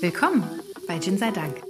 Willkommen 0.00 0.44
bei 0.86 1.00
Gin 1.00 1.18
sei 1.18 1.32
Dank. 1.32 1.60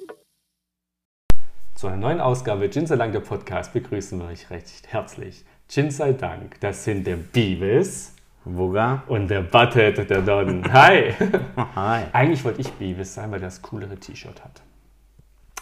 Zu 1.75 1.87
einer 1.87 1.97
neuen 1.97 2.21
Ausgabe 2.21 2.69
Gin 2.69 2.87
sei 2.87 2.97
Dank, 2.97 3.13
der 3.13 3.21
Podcast, 3.21 3.73
begrüßen 3.73 4.19
wir 4.19 4.27
euch 4.27 4.51
recht 4.51 4.87
herzlich. 4.89 5.47
Gin 5.67 5.91
sei 5.91 6.13
Dank, 6.13 6.61
das 6.61 6.85
sind 6.85 7.07
der 7.07 7.17
Beavis 7.17 8.13
Wuga. 8.45 9.03
und 9.07 9.29
der 9.29 9.41
Butthead, 9.41 10.11
der 10.11 10.21
Don. 10.21 10.71
Hi! 10.71 11.15
Hi. 11.75 12.05
Eigentlich 12.13 12.45
wollte 12.45 12.61
ich 12.61 12.71
Beavis 12.73 13.15
sein, 13.15 13.31
weil 13.31 13.41
der 13.41 13.49
das 13.49 13.63
coolere 13.63 13.97
T-Shirt 13.97 14.45
hat. 14.45 14.61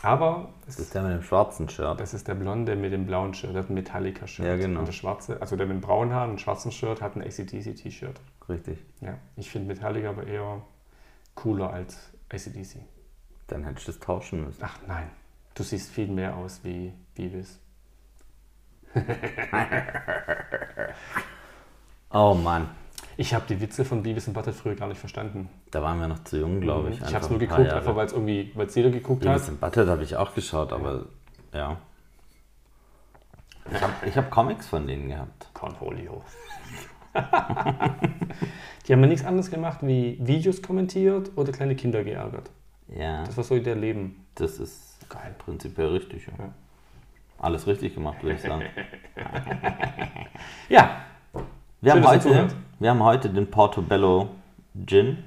Aber 0.03 0.53
es 0.67 0.75
Das 0.77 0.87
ist 0.87 0.95
der 0.95 1.03
mit 1.03 1.13
dem 1.13 1.23
schwarzen 1.23 1.69
Shirt. 1.69 2.01
Das 2.01 2.15
ist 2.15 2.27
der 2.27 2.35
Blonde 2.35 2.75
mit 2.75 2.93
dem 2.93 3.07
blauen 3.07 3.33
Shirt, 3.33 3.55
der 3.55 3.63
hat 3.63 3.71
ein 3.71 3.75
Metallica-Shirt. 3.75 4.45
Ja, 4.45 4.57
genau. 4.57 4.81
Und 4.81 4.89
der 4.89 4.93
Schwarze, 4.93 5.41
also 5.41 5.55
der 5.55 5.67
mit 5.67 5.77
dem 5.77 5.81
braunen 5.83 6.13
Haaren 6.13 6.31
und 6.31 6.41
schwarzen 6.41 6.73
Shirt 6.73 7.01
hat 7.01 7.15
ein 7.15 7.23
ACDC-T-Shirt. 7.23 8.21
Richtig. 8.49 8.79
Ja, 9.03 9.19
ich 9.37 9.51
finde 9.51 9.69
Metallica 9.69 10.11
aber 10.11 10.27
eher 10.27 10.63
cooler 11.37 11.73
als 11.73 12.13
ACDC. 12.31 12.81
Dann 13.47 13.65
hättest 13.65 13.87
du 13.89 13.93
es 13.93 14.01
tauschen 14.01 14.45
müssen. 14.45 14.61
Ach 14.63 14.79
nein, 14.87 15.11
du 15.55 15.63
siehst 15.63 15.91
viel 15.91 16.09
mehr 16.09 16.37
aus 16.37 16.61
wie 16.65 16.93
Beavis. 17.15 17.61
Oh 22.11 22.35
Mann. 22.35 22.69
Ich 23.19 23.35
habe 23.35 23.45
die 23.49 23.61
Witze 23.61 23.85
von 23.85 24.03
Beavis 24.03 24.29
und 24.29 24.35
Butthead 24.35 24.55
früher 24.55 24.75
gar 24.75 24.89
nicht 24.89 24.99
verstanden. 24.99 25.49
Da 25.71 25.83
waren 25.83 25.99
wir 26.01 26.09
noch 26.09 26.23
zu 26.25 26.39
jung, 26.39 26.61
glaube 26.61 26.91
ich. 26.91 27.01
Ich 27.01 27.15
habe 27.15 27.25
es 27.25 27.31
nur 27.31 27.39
geguckt, 27.39 27.61
Jahre. 27.61 27.77
einfach 27.79 27.97
weil 27.97 28.07
es 28.07 28.13
irgendwie, 28.13 28.53
weil 28.55 28.67
es 28.67 28.75
jeder 28.75 28.91
geguckt 28.91 29.21
Beavis 29.23 29.43
hat. 29.43 29.49
and 29.51 29.61
Butthead 29.61 29.89
habe 29.89 30.03
ich 30.03 30.17
auch 30.17 30.35
geschaut, 30.35 30.73
aber 30.73 31.07
ja. 31.53 31.77
Ich 33.71 33.81
habe 33.83 33.93
ich 34.07 34.17
hab 34.17 34.31
Comics 34.31 34.67
von 34.69 34.87
denen 34.87 35.09
gehabt. 35.09 35.49
Cornholio. 35.53 36.23
die 38.87 38.93
haben 38.93 39.01
ja 39.01 39.07
nichts 39.09 39.25
anderes 39.27 39.51
gemacht, 39.51 39.81
wie 39.83 40.17
Videos 40.21 40.63
kommentiert 40.63 41.31
oder 41.37 41.53
kleine 41.53 41.75
Kinder 41.77 42.05
geärgert. 42.05 42.51
Ja, 42.89 43.25
Das 43.25 43.37
war 43.37 43.45
so 43.45 43.57
ihr 43.57 43.75
Leben. 43.75 44.25
das 44.37 44.59
ist 44.59 45.09
Geil. 45.09 45.35
prinzipiell 45.39 45.89
richtig. 45.89 46.27
Ja. 46.27 46.45
Ja. 46.45 46.55
Alles 47.39 47.67
richtig 47.67 47.95
gemacht, 47.95 48.23
würde 48.23 48.37
ich 48.37 48.43
sagen. 48.43 48.65
Ja, 50.69 51.03
Wir 51.81 51.93
Schön, 51.93 52.05
haben, 52.05 52.11
heute, 52.11 52.49
wir 52.79 52.91
haben 52.91 53.03
heute 53.03 53.31
den 53.31 53.51
Portobello 53.51 54.31
Gin. 54.87 55.19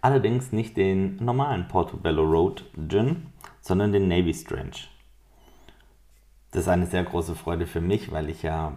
Allerdings 0.00 0.52
nicht 0.52 0.76
den 0.76 1.16
normalen 1.24 1.68
Portobello 1.68 2.22
Road 2.22 2.64
Gin, 2.88 3.26
sondern 3.60 3.92
den 3.92 4.08
Navy 4.08 4.32
Strange. 4.34 4.88
Das 6.50 6.62
ist 6.62 6.68
eine 6.68 6.86
sehr 6.86 7.04
große 7.04 7.34
Freude 7.34 7.66
für 7.66 7.80
mich, 7.80 8.10
weil 8.10 8.30
ich 8.30 8.42
ja 8.42 8.72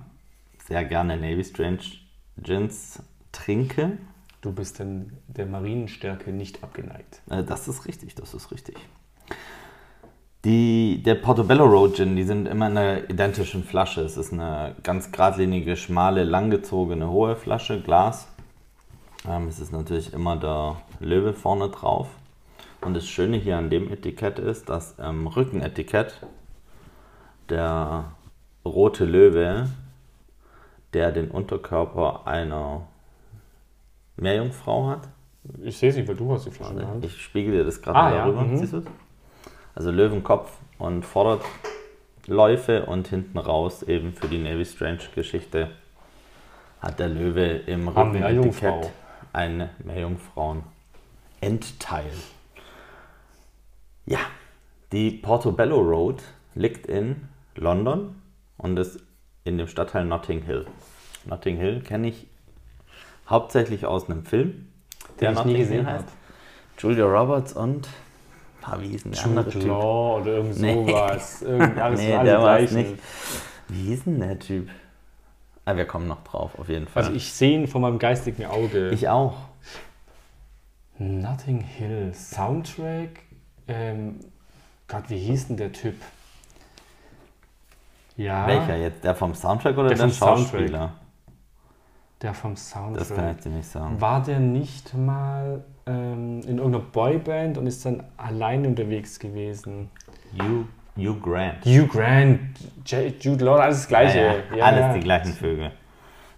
sehr 0.65 0.83
gerne 0.85 1.15
Navy 1.17 1.43
Strange 1.43 1.79
Gins 2.37 3.01
trinke. 3.31 3.97
du 4.41 4.51
bist 4.51 4.79
denn 4.79 5.11
der 5.27 5.45
Marienstärke 5.45 6.31
nicht 6.31 6.63
abgeneigt. 6.63 7.21
Äh, 7.29 7.43
Das 7.43 7.67
ist 7.67 7.85
richtig, 7.85 8.15
das 8.15 8.33
ist 8.33 8.51
richtig. 8.51 8.75
Die, 10.43 11.03
der 11.03 11.15
Portobello 11.15 11.65
Road 11.65 11.95
Gin, 11.95 12.15
die 12.15 12.23
sind 12.23 12.47
immer 12.47 12.67
in 12.67 12.77
einer 12.77 13.09
identischen 13.09 13.63
Flasche. 13.63 14.01
Es 14.01 14.17
ist 14.17 14.33
eine 14.33 14.75
ganz 14.81 15.11
geradlinige, 15.11 15.75
schmale, 15.75 16.23
langgezogene, 16.23 17.07
hohe 17.09 17.35
Flasche, 17.35 17.79
Glas. 17.81 18.27
Ähm, 19.29 19.47
es 19.47 19.59
ist 19.59 19.71
natürlich 19.71 20.13
immer 20.13 20.35
der 20.37 20.81
Löwe 20.99 21.33
vorne 21.33 21.69
drauf. 21.69 22.07
Und 22.81 22.95
das 22.95 23.07
Schöne 23.07 23.37
hier 23.37 23.59
an 23.59 23.69
dem 23.69 23.91
Etikett 23.93 24.39
ist, 24.39 24.67
dass 24.69 24.99
am 24.99 25.27
Rückenetikett 25.27 26.25
der 27.49 28.13
rote 28.65 29.05
Löwe, 29.05 29.69
der 30.93 31.11
den 31.11 31.29
Unterkörper 31.29 32.25
einer 32.25 32.87
Meerjungfrau 34.21 34.87
hat, 34.87 35.07
Ich 35.63 35.77
sehe 35.77 35.91
sie, 35.91 36.07
weil 36.07 36.15
du 36.15 36.31
hast 36.31 36.45
die 36.45 36.51
Flasche 36.51 36.71
in 36.73 36.77
der 36.79 36.87
Hand. 36.87 37.03
ich 37.05 37.21
spiegel 37.21 37.51
dir 37.53 37.63
das 37.63 37.81
gerade 37.81 37.97
Ah, 37.99 38.03
mal 38.09 38.15
ja, 38.15 38.25
darüber. 38.25 38.41
mhm. 38.43 38.57
Siehst 38.57 38.73
du 38.73 38.77
es? 38.77 38.85
Also 39.75 39.89
Löwenkopf 39.91 40.51
und 40.77 41.03
Vorderläufe 41.05 42.85
und 42.85 43.07
hinten 43.07 43.37
raus 43.37 43.83
eben 43.83 44.13
für 44.13 44.27
die 44.27 44.37
Navy 44.37 44.65
Strange 44.65 44.99
Geschichte 45.15 45.71
hat 46.79 46.99
der 46.99 47.09
Löwe 47.09 47.45
im. 47.67 47.87
Rückenetikett 47.87 48.91
ein 49.33 49.69
Meerjungfrauen 49.83 50.63
Endteil. 51.39 52.11
Ja, 54.05 54.19
die 54.91 55.11
Portobello 55.11 55.79
Road 55.79 56.21
liegt 56.53 56.85
in 56.87 57.27
London 57.55 58.15
und 58.57 58.77
ist 58.77 58.99
in 59.43 59.57
dem 59.57 59.67
Stadtteil 59.67 60.05
Notting 60.05 60.41
Hill. 60.43 60.65
Notting 61.25 61.57
Hill 61.57 61.81
kenne 61.81 62.09
ich 62.09 62.27
hauptsächlich 63.29 63.85
aus 63.85 64.09
einem 64.09 64.25
Film, 64.25 64.67
Den 65.19 65.33
ich 65.33 65.45
nie 65.45 65.57
gesehen 65.57 65.87
habe. 65.87 66.03
Julia 66.77 67.05
Roberts 67.05 67.53
und 67.53 67.87
ah, 68.63 68.77
wie 68.79 68.87
hieß 68.89 69.03
denn 69.03 69.11
der 69.11 69.23
andere 69.25 69.45
Jude 69.49 69.59
Typ? 69.59 69.67
Law 69.67 70.17
oder 70.21 70.31
irgend 70.33 70.59
Nee. 70.59 70.73
sowas. 70.73 71.41
Irgend, 71.43 71.77
alles 71.79 71.99
Nee, 71.99 72.23
der 72.23 72.41
war 72.41 72.59
es 72.59 72.71
nicht. 72.71 72.95
Wie 73.67 73.83
hieß 73.83 74.03
denn 74.05 74.19
der 74.19 74.39
Typ? 74.39 74.69
Ah, 75.65 75.75
wir 75.75 75.85
kommen 75.85 76.07
noch 76.07 76.23
drauf, 76.23 76.57
auf 76.57 76.67
jeden 76.69 76.87
Fall. 76.87 77.03
Also 77.03 77.15
ich 77.15 77.31
sehe 77.31 77.53
ihn 77.59 77.67
vor 77.67 77.79
meinem 77.81 77.99
geistigen 77.99 78.45
Auge. 78.45 78.89
ich 78.89 79.07
auch. 79.07 79.35
Notting 80.97 81.61
Hill 81.61 82.13
Soundtrack. 82.13 83.09
Ähm, 83.67 84.19
Gott, 84.87 85.03
wie 85.09 85.19
hieß 85.19 85.47
denn 85.47 85.57
der 85.57 85.71
Typ? 85.71 85.95
Ja, 88.17 88.45
Welcher 88.47 88.75
jetzt? 88.77 89.03
Der 89.03 89.15
vom 89.15 89.33
Soundtrack 89.33 89.77
oder 89.77 89.89
Der 89.89 89.97
der, 89.97 90.09
vom 90.09 90.45
Soundtrack. 90.45 90.89
Der 92.21 92.33
vom 92.33 92.55
Soundtrack. 92.55 93.07
Das 93.07 93.15
kann 93.15 93.35
ich 93.35 93.43
dir 93.43 93.49
nicht 93.49 93.67
sagen. 93.67 93.99
War 93.99 94.21
der 94.21 94.39
nicht 94.39 94.93
mal 94.95 95.63
ähm, 95.87 96.41
in 96.41 96.57
irgendeiner 96.57 96.83
Boyband 96.91 97.57
und 97.57 97.65
ist 97.65 97.85
dann 97.85 98.03
allein 98.17 98.65
unterwegs 98.65 99.17
gewesen? 99.17 99.89
Hugh, 100.37 100.65
Hugh 100.97 101.19
Grant. 101.19 101.65
Hugh 101.65 101.87
Grant, 101.87 102.39
J 102.85 103.13
Jude 103.23 103.43
Law, 103.43 103.57
alles 103.57 103.77
das 103.79 103.87
Gleiche. 103.87 104.19
Ja, 104.19 104.33
ja, 104.51 104.55
Ja, 104.57 104.65
alles 104.65 104.93
die 104.95 104.99
gleichen 104.99 105.33
Vögel. 105.33 105.71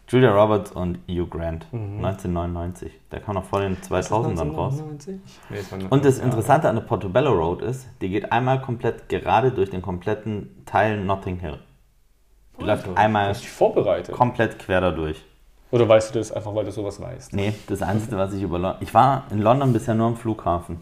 Julia 0.07 0.31
Roberts 0.31 0.71
und 0.71 0.99
Hugh 1.09 1.27
Grant. 1.27 1.65
Mhm. 1.73 2.05
1999. 2.05 2.91
Der 3.11 3.19
kam 3.19 3.35
noch 3.35 3.45
vor 3.45 3.61
den 3.61 3.73
Ist 3.73 3.89
das 3.89 4.11
2000ern 4.11 4.53
raus. 4.53 4.79
1999? 4.79 5.19
Nee, 5.49 5.87
Und 5.89 6.05
das. 6.05 6.19
Interessante 6.19 6.69
an 6.69 6.75
der 6.75 6.83
Portobello 6.83 7.31
Road 7.31 7.61
ist, 7.61 7.87
die 8.01 8.09
geht 8.09 8.31
einmal 8.31 8.61
komplett 8.61 9.09
gerade 9.09 9.51
durch 9.51 9.69
den 9.69 9.81
kompletten 9.81 10.63
Teil 10.65 11.03
Notting 11.03 11.39
Hill. 11.39 11.59
Die 12.59 12.63
läuft 12.63 12.87
einmal 12.95 13.33
komplett 14.11 14.59
quer 14.59 14.81
dadurch. 14.81 15.25
Oder 15.73 15.89
weißt 15.89 16.13
du 16.13 16.19
das 16.19 16.31
einfach, 16.31 16.53
weil 16.53 16.65
du 16.65 16.71
sowas 16.71 17.01
weißt? 17.01 17.33
Nee, 17.33 17.51
das 17.65 17.81
Einzige, 17.81 18.15
was 18.15 18.31
ich 18.31 18.43
über 18.43 18.59
London. 18.59 18.79
Ich 18.81 18.93
war 18.93 19.23
in 19.31 19.39
London 19.39 19.73
bisher 19.73 19.95
nur 19.95 20.05
am 20.05 20.15
Flughafen. 20.15 20.77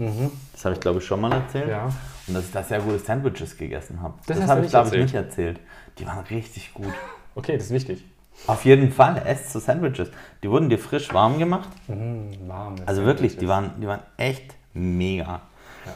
Das 0.51 0.65
habe 0.65 0.75
ich, 0.75 0.81
glaube 0.81 0.99
ich, 0.99 1.05
schon 1.05 1.21
mal 1.21 1.31
erzählt. 1.31 1.67
Mhm. 1.67 1.71
Ja. 1.71 1.89
Und 2.27 2.33
dass 2.33 2.43
ich 2.43 2.51
da 2.51 2.61
sehr 2.61 2.81
gute 2.81 2.99
Sandwiches 2.99 3.55
gegessen 3.55 4.01
habe. 4.01 4.15
Das 4.27 4.37
Das, 4.37 4.49
habe 4.49 4.65
ich, 4.65 4.69
glaube 4.69 4.89
ich, 4.93 5.01
nicht 5.03 5.15
erzählt. 5.15 5.61
Die 5.97 6.05
waren 6.05 6.25
richtig 6.25 6.73
gut. 6.73 6.91
Okay, 7.35 7.53
das 7.55 7.67
ist 7.67 7.71
wichtig. 7.71 8.03
Auf 8.47 8.65
jeden 8.65 8.91
Fall, 8.91 9.21
esst 9.25 9.53
so 9.53 9.59
Sandwiches. 9.59 10.11
Die 10.43 10.49
wurden 10.49 10.67
dir 10.67 10.77
frisch 10.77 11.13
warm 11.13 11.39
gemacht. 11.39 11.69
Mhm, 11.87 12.49
warm. 12.49 12.75
Also 12.85 13.05
wirklich, 13.05 13.37
die 13.37 13.47
waren, 13.47 13.71
die 13.79 13.87
waren 13.87 14.01
echt 14.17 14.55
mega. 14.73 15.39
Ja. 15.85 15.93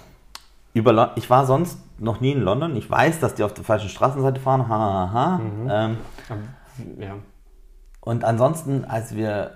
Über 0.74 1.12
ich 1.18 1.30
war 1.30 1.46
sonst 1.46 1.80
noch 2.00 2.22
nie 2.22 2.32
in 2.32 2.44
London. 2.44 2.78
Ich 2.78 2.90
weiß, 2.90 3.20
dass 3.20 3.36
die 3.36 3.44
auf 3.44 3.54
der 3.54 3.66
falschen 3.66 3.90
Straßenseite 3.90 4.40
fahren. 4.40 4.70
Ha, 4.70 4.80
ha, 4.80 5.12
ha. 5.12 5.38
Mhm. 5.40 5.70
Ähm, 5.70 5.98
Ja. 6.98 7.16
Und 8.06 8.24
ansonsten, 8.24 8.86
als 8.86 9.16
wir, 9.16 9.52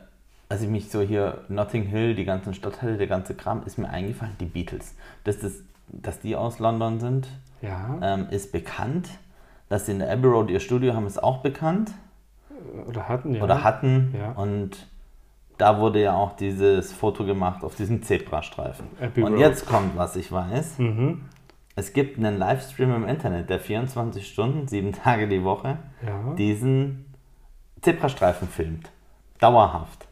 als 0.50 0.62
ich 0.62 0.68
mich 0.70 0.90
so 0.92 1.02
hier 1.02 1.42
Notting 1.48 1.84
Hill, 1.84 2.16
die 2.16 2.26
ganzen 2.26 2.54
Stadtteile, 2.54 2.98
der 2.98 3.08
ganze 3.08 3.36
Kram, 3.36 3.64
ist 3.66 3.78
mir 3.78 3.90
eingefallen, 3.90 4.36
die 4.40 4.46
Beatles. 4.46 4.96
Dass, 5.24 5.40
das, 5.40 5.54
dass 5.88 6.20
die 6.20 6.36
aus 6.36 6.59
London 6.59 7.00
sind, 7.00 7.28
Ja. 7.62 7.97
ähm, 8.02 8.28
ist 8.32 8.52
bekannt. 8.52 9.08
Dass 9.70 9.85
sie 9.85 9.91
in 9.94 10.00
der 10.00 10.12
Abbey 10.12 10.28
Road 10.28 10.50
ihr 10.50 10.59
Studio 10.59 10.96
haben, 10.96 11.06
ist 11.06 11.22
auch 11.22 11.38
bekannt. 11.44 11.91
Oder 12.88 13.08
hatten 13.08 13.35
ja. 13.35 13.44
Oder 13.44 13.64
hatten. 13.64 14.14
Ja. 14.18 14.32
Und 14.32 14.88
da 15.59 15.79
wurde 15.79 16.02
ja 16.02 16.16
auch 16.16 16.35
dieses 16.35 16.91
Foto 16.91 17.23
gemacht 17.26 17.64
auf 17.64 17.76
diesem 17.76 18.02
Zebrastreifen. 18.02 18.88
Abbey 19.00 19.22
Und 19.22 19.34
Road. 19.34 19.41
jetzt 19.41 19.68
kommt, 19.68 19.96
was 19.96 20.16
ich 20.16 20.32
weiß. 20.32 20.79
Mhm. 20.79 21.22
Es 21.76 21.94
gibt 21.94 22.18
einen 22.18 22.38
Livestream 22.40 22.94
im 22.96 23.08
Internet, 23.08 23.50
der 23.50 23.59
24 23.59 24.28
Stunden, 24.28 24.68
sieben 24.68 24.91
Tage 24.91 25.28
die 25.28 25.44
Woche, 25.44 25.78
Ja. 26.06 26.34
diesen 26.34 27.06
Zebrastreifen 27.81 28.47
filmt. 28.47 28.90
Dauerhaft. 29.40 30.08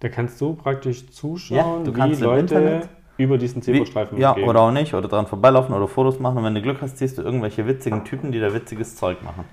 Da 0.00 0.08
kannst 0.08 0.40
du 0.40 0.54
praktisch 0.54 1.02
Ja, 1.02 1.10
zuschauen, 1.10 1.84
du 1.84 1.94
wie 1.94 2.14
Leute 2.14 2.54
Internet- 2.54 2.88
über 3.18 3.38
diesen 3.38 3.62
Zebrastreifen 3.62 4.18
Wie, 4.18 4.22
ja, 4.22 4.34
gehen. 4.34 4.46
oder 4.46 4.60
auch 4.60 4.70
nicht. 4.70 4.92
Oder 4.92 5.08
dran 5.08 5.26
vorbeilaufen 5.26 5.74
oder 5.74 5.88
Fotos 5.88 6.18
machen. 6.20 6.36
Und 6.38 6.44
wenn 6.44 6.54
du 6.54 6.60
Glück 6.60 6.82
hast, 6.82 6.98
siehst 6.98 7.16
du 7.16 7.22
irgendwelche 7.22 7.66
witzigen 7.66 8.04
Typen, 8.04 8.30
die 8.30 8.40
da 8.40 8.52
witziges 8.52 8.96
Zeug 8.96 9.22
machen. 9.22 9.44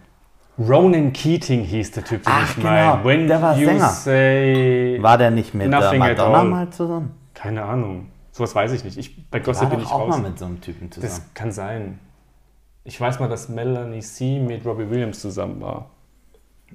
Ronan 0.59 1.13
Keating 1.13 1.63
hieß 1.63 1.91
der 1.91 2.03
Typ, 2.03 2.23
den 2.23 2.31
Ach, 2.35 2.47
ich 2.49 2.55
genau. 2.55 2.67
meine. 2.69 3.03
When 3.05 3.27
Der 3.27 3.41
war 3.41 3.55
Sänger. 3.55 5.01
War 5.01 5.17
der 5.17 5.31
nicht 5.31 5.53
mit 5.53 5.71
der 5.71 5.79
at 5.91 5.97
Madonna 5.97 6.43
mal 6.43 6.69
zusammen? 6.69 7.11
Keine 7.33 7.63
Ahnung. 7.63 8.07
Sowas 8.31 8.53
weiß 8.53 8.71
ich 8.73 8.83
nicht. 8.83 8.97
Ich, 8.97 9.29
bei 9.29 9.39
Gossip 9.39 9.69
bin 9.69 9.79
ich 9.79 9.87
auch 9.87 10.01
raus. 10.01 10.09
mal 10.17 10.29
mit 10.29 10.37
so 10.37 10.45
einem 10.45 10.59
Typen 10.59 10.91
zusammen. 10.91 11.09
Das 11.09 11.33
kann 11.33 11.51
sein. 11.51 11.99
Ich 12.83 12.99
weiß 12.99 13.19
mal, 13.19 13.29
dass 13.29 13.47
Melanie 13.47 14.01
C. 14.01 14.39
mit 14.39 14.65
Robbie 14.65 14.89
Williams 14.89 15.21
zusammen 15.21 15.61
war. 15.61 15.89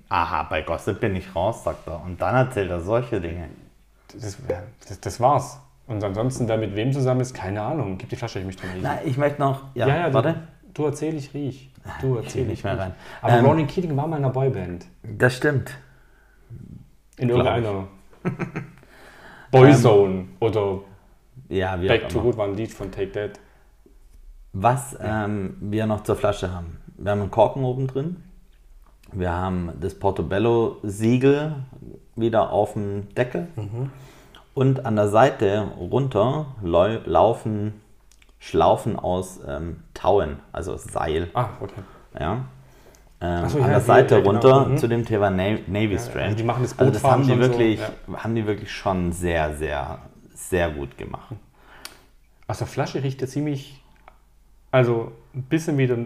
Aha, 0.09 0.45
bei 0.45 0.63
Gossip 0.63 1.01
bin 1.01 1.15
ich 1.17 1.35
raus, 1.35 1.65
sagt 1.65 1.87
er. 1.87 2.03
Und 2.03 2.21
dann 2.21 2.35
erzählt 2.35 2.71
er 2.71 2.81
solche 2.81 3.21
Dinge. 3.21 3.49
Das, 4.15 4.39
das, 4.89 5.01
das 5.01 5.21
war's. 5.21 5.61
Und 5.87 6.03
ansonsten, 6.05 6.49
wer 6.49 6.59
mit 6.59 6.77
wem 6.77 6.93
zusammen 6.93 7.21
ist, 7.21 7.35
keine 7.35 7.63
Ahnung. 7.63 7.97
Gib 7.99 8.11
die 8.11 8.17
Flasche, 8.17 8.39
ich 8.39 8.45
möchte 8.45 8.65
riechen. 8.65 8.81
Na, 8.83 8.99
ich 9.05 9.17
möchte 9.17 9.41
noch. 9.41 9.63
Ja, 9.75 9.89
ja, 9.89 9.97
ja, 10.09 10.15
warte. 10.15 10.35
Du, 10.75 10.83
du 10.83 10.87
erzähl, 10.87 11.15
ich 11.15 11.33
riech. 11.35 11.71
Du 12.01 12.19
Ich 12.19 12.25
erzähl, 12.25 12.43
ich 12.43 12.49
nicht 12.49 12.65
mehr 12.65 12.75
riech. 12.75 12.81
rein. 12.83 12.95
Aber 13.23 13.33
Ähm, 13.39 13.45
Ronnie 13.47 13.67
Keating 13.67 13.97
war 13.97 14.07
mal 14.07 14.19
in 14.19 14.25
einer 14.25 14.33
Boyband. 14.33 14.87
Das 15.03 15.37
stimmt. 15.37 15.77
In 17.17 17.31
irgendeiner. 17.31 17.89
Boyzone 19.51 20.27
oder 20.41 20.81
Ja, 21.49 21.81
wie 21.81 21.89
Back 21.89 22.09
to. 22.11 22.21
Good 22.21 22.37
war 22.37 22.47
ein 22.47 22.55
Lied 22.55 22.73
von 22.73 22.91
Take 22.91 23.13
That. 23.13 23.41
Was 24.53 24.97
ähm, 25.01 25.57
wir 25.61 25.87
noch 25.87 26.03
zur 26.03 26.17
Flasche 26.17 26.53
haben. 26.53 26.79
Wir 26.99 27.13
haben 27.13 27.21
einen 27.23 27.31
Korken 27.31 27.65
oben 27.65 27.87
drin. 27.87 28.23
Wir 29.13 29.33
haben 29.33 29.73
das 29.81 29.95
Portobello-Siegel 29.95 31.55
wieder 32.17 32.51
auf 32.53 32.75
dem 32.75 33.13
Deckel. 33.15 33.49
Und 34.55 34.85
an 34.87 34.97
der 34.97 35.09
Seite 35.09 35.69
runter 35.79 36.47
lau- 36.63 36.99
laufen 37.05 37.81
Schlaufen 38.41 38.97
aus 38.99 39.41
ähm, 39.47 39.83
Tauen, 39.95 40.37
also 40.53 40.75
aus 40.75 40.85
Seil. 40.85 41.29
Ah, 41.35 41.49
okay. 41.61 41.81
Ja. 42.19 42.45
Ähm, 43.21 43.49
so, 43.49 43.59
an 43.59 43.65
ja, 43.65 43.69
der 43.71 43.81
Seite 43.81 44.15
ja, 44.17 44.21
genau. 44.21 44.31
runter 44.33 44.69
Mhm. 44.69 44.77
zu 44.79 44.87
dem 44.89 45.05
Thema 45.05 45.31
Na 45.31 45.51
Navy 45.67 45.99
Strand. 45.99 46.25
also 46.27 46.37
die 46.37 46.45
machen 46.45 46.63
das 46.63 46.79
also 46.79 46.93
das 46.93 47.03
haben 47.03 47.23
die 47.25 47.33
so, 47.35 47.39
wirklich, 47.41 47.81
ja. 47.81 47.91
haben 48.23 48.35
die 48.37 48.47
wirklich 48.47 48.71
schon 48.71 49.11
sehr, 49.13 49.55
sehr, 49.57 49.99
sehr 50.35 50.71
gut 50.71 50.97
gemacht. 50.97 51.35
Aus 52.47 52.59
der 52.59 52.69
Flasche 52.69 53.03
riecht 53.03 53.21
er 53.23 53.27
ziemlich, 53.29 53.83
also 54.71 55.11
ein 55.35 55.43
bisschen 55.43 55.77
wie 55.79 55.87
der 55.89 55.99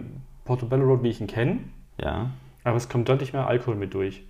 Portobello 0.43 0.85
Road, 0.85 1.03
wie 1.03 1.09
ich 1.09 1.21
ihn 1.21 1.27
kenne, 1.27 1.59
Ja. 2.01 2.31
Aber 2.63 2.77
es 2.77 2.89
kommt 2.89 3.09
deutlich 3.09 3.33
mehr 3.33 3.47
Alkohol 3.47 3.75
mit 3.75 3.93
durch. 3.93 4.23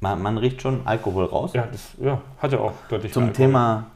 Man, 0.00 0.22
man 0.22 0.38
riecht 0.38 0.62
schon 0.62 0.86
Alkohol 0.86 1.26
raus. 1.26 1.52
Ja, 1.52 1.66
das 1.66 1.94
ja, 2.00 2.22
hat 2.38 2.52
er 2.52 2.60
auch 2.62 2.72
deutlich 2.88 3.12
Zum 3.12 3.24
mehr 3.24 3.30
Alkohol. 3.32 3.46
Thema, 3.46 3.86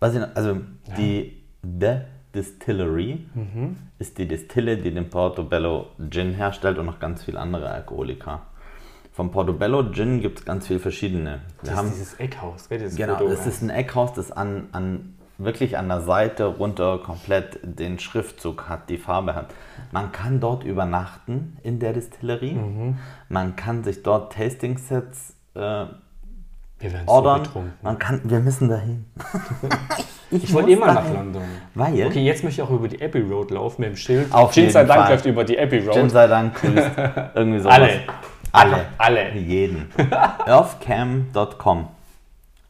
was 0.00 0.14
ich, 0.14 0.22
also 0.34 0.60
die 0.96 1.42
The 1.62 1.98
Distillery 2.34 3.26
Mhm. 3.34 3.76
ist 3.98 4.16
die 4.16 4.26
Distille, 4.26 4.78
die 4.78 4.92
den 4.92 5.10
Portobello 5.10 5.88
Gin 6.10 6.32
herstellt 6.32 6.78
und 6.78 6.86
noch 6.86 6.98
ganz 6.98 7.22
viele 7.24 7.38
andere 7.38 7.68
Alkoholika. 7.70 8.42
Vom 9.12 9.30
Portobello 9.30 9.90
Gin 9.92 10.22
gibt 10.22 10.38
es 10.38 10.44
ganz 10.46 10.66
viele 10.66 10.78
verschiedene. 10.80 11.42
Wir 11.60 11.68
Das 11.70 11.76
haben, 11.76 11.88
ist 11.88 11.96
dieses 11.96 12.14
Eckhaus, 12.14 12.70
gell, 12.70 12.78
dieses 12.78 12.96
genau, 12.96 13.18
Foto. 13.18 13.30
es 13.30 13.46
ist 13.46 13.60
ein 13.60 13.68
Eckhaus, 13.68 14.14
das 14.14 14.32
an, 14.32 14.68
an, 14.72 15.16
wirklich 15.44 15.76
an 15.78 15.88
der 15.88 16.00
Seite 16.00 16.44
runter 16.46 16.98
komplett 16.98 17.58
den 17.62 17.98
Schriftzug 17.98 18.68
hat, 18.68 18.88
die 18.90 18.98
Farbe 18.98 19.34
hat. 19.34 19.46
Man 19.90 20.12
kann 20.12 20.40
dort 20.40 20.64
übernachten 20.64 21.56
in 21.62 21.78
der 21.78 21.92
Distillerie. 21.92 22.54
Mhm. 22.54 22.98
Man 23.28 23.56
kann 23.56 23.84
sich 23.84 24.02
dort 24.02 24.32
Tasting-Sets 24.34 25.34
äh, 25.54 25.58
Wir 25.60 25.88
werden 26.80 27.06
ordern. 27.08 27.44
so. 27.52 27.62
Man 27.82 27.98
kann, 27.98 28.20
wir 28.24 28.40
müssen 28.40 28.68
dahin. 28.68 29.04
Ich 30.34 30.50
wollte 30.54 30.70
muss 30.70 30.76
immer 30.78 30.86
nach 30.86 30.94
dahin. 31.02 31.14
London. 31.14 31.42
Weil 31.74 32.06
Okay, 32.06 32.24
jetzt 32.24 32.42
möchte 32.42 32.62
ich 32.62 32.66
auch 32.66 32.70
über 32.72 32.88
die 32.88 33.02
Abbey 33.04 33.20
Road 33.20 33.50
laufen 33.50 33.82
mit 33.82 33.90
dem 33.90 33.96
Schild. 33.96 34.32
Auf 34.32 34.52
Gin 34.54 34.62
jeden 34.62 34.72
sei 34.72 34.84
Dank 34.84 35.02
Fall. 35.02 35.10
läuft 35.12 35.26
über 35.26 35.44
die 35.44 35.58
Abbey 35.60 35.80
Road. 35.80 35.92
Gin 35.92 36.08
sei 36.08 36.26
Dank 36.26 36.54
grüßt. 36.54 36.90
Irgendwie 37.34 37.58
sowas. 37.58 37.74
Alle. 37.74 37.90
Alle. 38.50 38.86
Alle. 38.96 39.32
Jeden. 39.34 39.90
Earthcam.com 40.46 41.88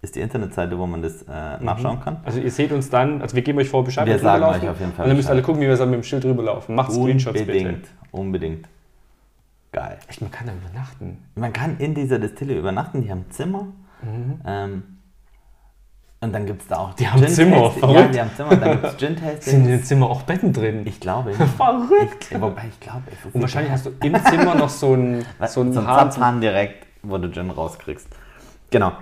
ist 0.03 0.17
die 0.17 0.21
Internetseite, 0.21 0.77
wo 0.79 0.87
man 0.87 1.01
das 1.01 1.23
äh, 1.23 1.63
nachschauen 1.63 2.01
kann. 2.01 2.17
Also 2.25 2.41
ihr 2.41 2.51
seht 2.51 2.73
uns 2.73 2.91
dann, 2.91 3.23
also 3.23 3.37
wir 3.37 3.43
geben 3.43 3.59
euch 3.59 3.69
vor 3.71 3.85
Bescheid. 3.85 4.07
Wir 4.07 4.19
sagen 4.19 4.43
euch 4.45 4.69
auf 4.69 4.79
jeden 4.81 4.93
Fall 4.93 5.05
Und 5.05 5.09
dann 5.11 5.17
müsst 5.17 5.29
ihr 5.29 5.33
alle 5.33 5.43
gucken, 5.43 5.61
wie 5.63 5.67
wir 5.69 5.77
so 5.77 5.87
mit 5.87 5.95
dem 5.95 6.03
Schild 6.03 6.25
rüberlaufen. 6.25 6.75
Macht 6.75 6.93
Screenshots 6.93 7.41
Unbedingt. 7.41 7.83
bitte. 7.83 7.89
Unbedingt. 8.11 8.69
Geil. 9.71 9.99
Echt, 10.09 10.21
man 10.21 10.31
kann 10.31 10.47
da 10.49 10.53
übernachten. 10.53 11.19
Man 11.37 11.53
kann 11.53 11.77
in 11.79 11.95
dieser 11.95 12.19
Distille 12.19 12.59
übernachten, 12.59 13.01
die 13.03 13.11
haben 13.11 13.25
Zimmer. 13.31 13.69
Ähm, 14.45 14.83
und 16.21 16.33
dann 16.33 16.47
gibt 16.47 16.63
es 16.63 16.69
da 16.69 16.77
auch 16.79 16.91
Mhm. 16.91 16.97
Die 16.99 17.09
haben 17.09 17.29
Zimmer, 17.29 17.57
Ja, 17.63 17.71
verrückt. 17.71 18.15
die 18.15 18.21
haben 18.21 18.31
Zimmer, 18.37 18.57
dann 18.57 18.71
gibt 18.83 19.03
es 19.03 19.45
Sind 19.45 19.65
in 19.65 19.67
dem 19.69 19.83
Zimmer 19.85 20.11
auch 20.11 20.23
Betten 20.23 20.53
drin? 20.53 20.83
Ich 20.85 20.99
glaube. 21.01 21.33
Verrückt. 21.57 22.27
Ich, 22.31 22.41
wobei 22.41 22.65
ich 22.69 22.81
glaube, 22.81 23.03
es 23.11 23.33
Und 23.35 23.41
wahrscheinlich 23.41 23.73
hast 23.73 23.87
du 23.87 23.91
im 24.03 24.15
Zimmer 24.25 24.55
noch 24.57 24.69
so 24.69 24.95
ein, 24.95 25.25
so 25.47 25.73
so 25.73 25.81
ein 25.81 25.87
Hahn- 25.87 26.11
Zapfhahn 26.11 26.41
direkt, 26.41 26.87
wo 27.03 27.19
du 27.19 27.31
Gin 27.31 27.51
rauskriegst. 27.51 28.09
Genau. 28.71 28.93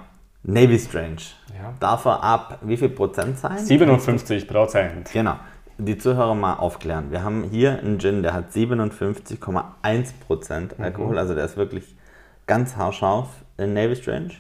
Navy 0.42 0.78
Strange. 0.78 1.22
Ja. 1.54 1.74
Darf 1.80 2.04
er 2.06 2.22
ab 2.22 2.58
wie 2.62 2.76
viel 2.76 2.88
Prozent 2.88 3.38
sein? 3.38 3.58
57 3.58 4.48
Prozent. 4.48 5.10
Genau. 5.12 5.34
Die 5.78 5.96
Zuhörer 5.96 6.34
mal 6.34 6.54
aufklären. 6.54 7.10
Wir 7.10 7.22
haben 7.22 7.44
hier 7.44 7.78
einen 7.78 7.98
Gin, 7.98 8.22
der 8.22 8.32
hat 8.34 8.52
57,1 8.52 10.12
Prozent 10.26 10.78
Mhm. 10.78 10.84
Alkohol, 10.84 11.18
also 11.18 11.34
der 11.34 11.44
ist 11.44 11.56
wirklich 11.56 11.94
ganz 12.46 12.76
haarscharf 12.76 13.28
in 13.56 13.74
Navy 13.74 13.96
Strange. 13.96 14.32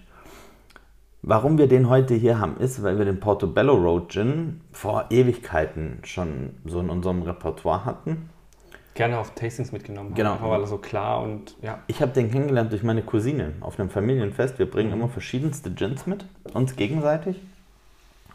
Warum 1.22 1.58
wir 1.58 1.68
den 1.68 1.88
heute 1.90 2.14
hier 2.14 2.38
haben, 2.38 2.56
ist, 2.56 2.82
weil 2.82 2.96
wir 2.98 3.04
den 3.04 3.20
Portobello 3.20 3.74
Road 3.74 4.10
Gin 4.10 4.62
vor 4.72 5.06
Ewigkeiten 5.10 5.98
schon 6.04 6.54
so 6.64 6.80
in 6.80 6.88
unserem 6.88 7.22
Repertoire 7.22 7.84
hatten. 7.84 8.30
Gerne 8.94 9.18
auf 9.18 9.34
Tastings 9.34 9.72
mitgenommen. 9.72 10.14
Genau. 10.14 10.32
Einfach 10.32 10.50
weil 10.50 10.60
er 10.60 10.66
so 10.66 10.78
klar 10.78 11.22
und 11.22 11.54
ja. 11.62 11.78
Ich 11.86 12.02
habe 12.02 12.12
den 12.12 12.30
kennengelernt 12.30 12.72
durch 12.72 12.82
meine 12.82 13.02
Cousine 13.02 13.52
auf 13.60 13.78
einem 13.78 13.88
Familienfest. 13.90 14.58
Wir 14.58 14.66
Mhm. 14.66 14.70
bringen 14.70 14.92
immer 14.92 15.08
verschiedenste 15.08 15.70
Gins 15.70 16.06
mit, 16.06 16.24
uns 16.52 16.76
gegenseitig 16.76 17.36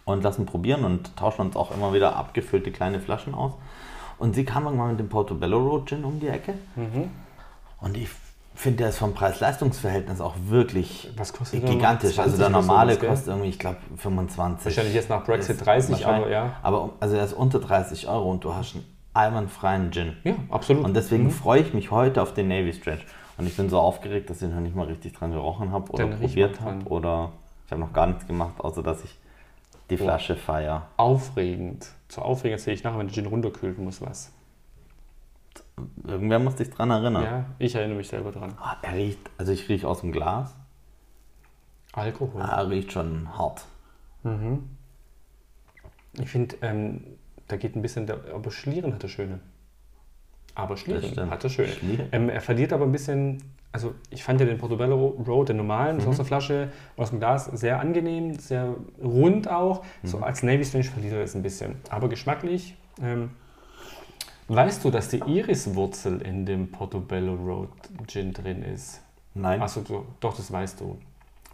und 0.06 0.24
lassen 0.24 0.46
probieren 0.46 0.86
und 0.86 1.16
tauschen 1.18 1.42
uns 1.42 1.56
auch 1.56 1.72
immer 1.76 1.94
wieder 1.94 2.16
abgefüllte 2.16 2.72
kleine 2.72 3.00
Flaschen 3.00 3.34
aus. 3.36 3.54
Und 4.18 4.34
sie 4.34 4.46
kam 4.46 4.66
irgendwann 4.66 4.92
mit 4.92 5.00
dem 5.00 5.10
Portobello 5.10 5.58
Road 5.60 5.90
Gin 5.90 6.06
um 6.06 6.20
die 6.20 6.30
Ecke. 6.30 6.54
Mhm. 6.76 7.10
Und 7.82 7.98
ich 7.98 8.08
finde, 8.56 8.78
der 8.78 8.90
ist 8.90 8.98
vom 9.00 9.14
Preis-Leistungs-Verhältnis 9.14 10.22
auch 10.22 10.36
wirklich 10.48 11.12
Was 11.18 11.34
kostet 11.34 11.64
der? 11.64 11.70
gigantisch. 11.72 12.18
Also 12.18 12.38
20 12.38 12.40
der 12.40 12.50
normale 12.50 12.96
gell? 12.98 13.10
kostet 13.10 13.28
irgendwie, 13.28 13.50
ich 13.50 13.60
glaube, 13.60 13.78
25. 13.98 14.66
Wahrscheinlich 14.66 14.96
jetzt 14.96 15.10
nach 15.10 15.26
Brexit 15.26 15.58
Ist 15.58 15.66
30, 15.66 15.92
wahrscheinlich- 15.92 16.24
aber 16.28 16.32
ja. 16.32 16.54
Aber 16.64 16.92
also 17.02 17.16
der 17.16 17.26
ist 17.26 17.34
unter 17.34 17.60
30 17.60 18.08
Euro 18.08 18.32
und 18.32 18.42
du 18.46 18.56
hast 18.56 18.76
einen 18.76 18.86
einwandfreien 19.16 19.92
Gin. 19.92 20.18
Ja, 20.24 20.36
absolut. 20.50 20.84
Und 20.86 20.94
deswegen 20.96 21.32
freue 21.32 21.62
ich 21.62 21.74
mich 21.74 21.92
heute 21.92 22.22
auf 22.22 22.34
den 22.34 22.48
Navy 22.48 22.74
Stretch. 22.74 23.06
Und 23.38 23.48
ich 23.48 23.58
bin 23.58 23.70
so 23.70 23.80
aufgeregt, 23.80 24.30
dass 24.30 24.42
ich 24.42 24.50
noch 24.50 24.60
nicht 24.62 24.76
mal 24.76 24.88
richtig 24.88 25.14
dran 25.14 25.32
gerochen 25.32 25.72
habe 25.72 25.92
oder 25.92 26.08
probiert 26.08 26.62
habe. 26.62 26.86
Oder 26.86 27.32
ich 27.66 27.72
habe 27.72 27.82
noch 27.82 27.94
gar 27.94 28.08
nichts 28.08 28.26
gemacht, 28.28 28.54
außer 28.60 28.82
dass 28.84 29.04
ich 29.04 29.18
die 29.90 29.98
Flasche 29.98 30.36
feier. 30.36 30.88
Aufregend. 30.98 31.88
Zu 32.08 32.22
aufregend 32.22 32.60
sehe 32.62 32.74
ich 32.74 32.84
nachher, 32.84 32.98
wenn 33.00 33.08
der 33.08 33.14
Gin 33.14 33.26
runterkühlt, 33.26 33.78
muss 33.78 34.02
was. 34.02 34.32
Irgendwer 36.08 36.40
muss 36.40 36.56
dich 36.56 36.70
dran 36.70 36.90
erinnern. 36.92 37.24
Ja, 37.24 37.46
ich 37.60 37.76
erinnere 37.76 37.98
mich 37.98 38.08
selber 38.08 38.32
dran. 38.32 38.54
Ah, 38.60 38.78
er 38.82 38.94
riecht, 38.96 39.20
also 39.38 39.52
ich 39.52 39.68
rieche 39.68 39.88
aus 39.88 40.02
dem 40.02 40.12
Glas. 40.12 40.56
Alkohol. 41.94 42.42
Ah, 42.42 42.62
Er 42.62 42.70
riecht 42.70 42.92
schon 42.92 43.38
hart. 43.38 43.66
Ich 46.14 46.30
finde, 46.30 46.56
ähm, 46.62 47.04
da 47.48 47.58
geht 47.58 47.76
ein 47.76 47.82
bisschen, 47.82 48.08
der, 48.08 48.20
aber 48.34 48.52
Schlieren 48.52 48.94
hat 48.94 49.04
er 49.04 49.10
schöne. 49.10 49.40
Aber 50.56 50.78
Schlieren 50.78 51.04
stimmt. 51.04 51.30
hat 51.32 51.44
er 51.44 51.50
schöne. 51.50 51.70
Ähm, 52.12 52.30
er 52.30 52.42
verliert 52.42 52.72
aber 52.74 52.86
ein 52.86 52.92
bisschen, 52.92 53.44
also 53.74 53.94
ich 54.10 54.24
fand 54.24 54.40
ja 54.40 54.46
den 54.46 54.58
Portobello 54.58 55.22
Road, 55.28 55.50
den 55.50 55.58
normalen, 55.58 55.98
Mhm. 55.98 56.08
aus 56.08 56.16
der 56.16 56.26
Flasche, 56.26 56.72
aus 56.96 57.10
dem 57.10 57.20
Glas, 57.20 57.46
sehr 57.46 57.80
angenehm, 57.80 58.36
sehr 58.40 58.74
rund 59.04 59.50
auch. 59.50 59.84
Mhm. 60.02 60.08
So 60.08 60.20
als 60.20 60.44
Navy 60.44 60.64
Strange 60.64 60.86
verliert 60.86 61.14
er 61.14 61.22
das 61.22 61.36
ein 61.36 61.44
bisschen. 61.44 61.76
Aber 61.90 62.08
geschmacklich, 62.08 62.76
ähm, 63.02 63.32
weißt 64.48 64.84
du, 64.86 64.92
dass 64.92 65.10
die 65.10 65.20
Iriswurzel 65.20 66.22
in 66.22 66.46
dem 66.46 66.72
Portobello 66.72 67.34
Road 67.36 67.70
Gin 68.08 68.32
drin 68.34 68.64
ist? 68.64 69.02
Nein. 69.34 69.62
Achso, 69.62 69.82
du, 69.82 70.06
doch, 70.22 70.36
das 70.38 70.50
weißt 70.52 70.80
du. 70.80 70.98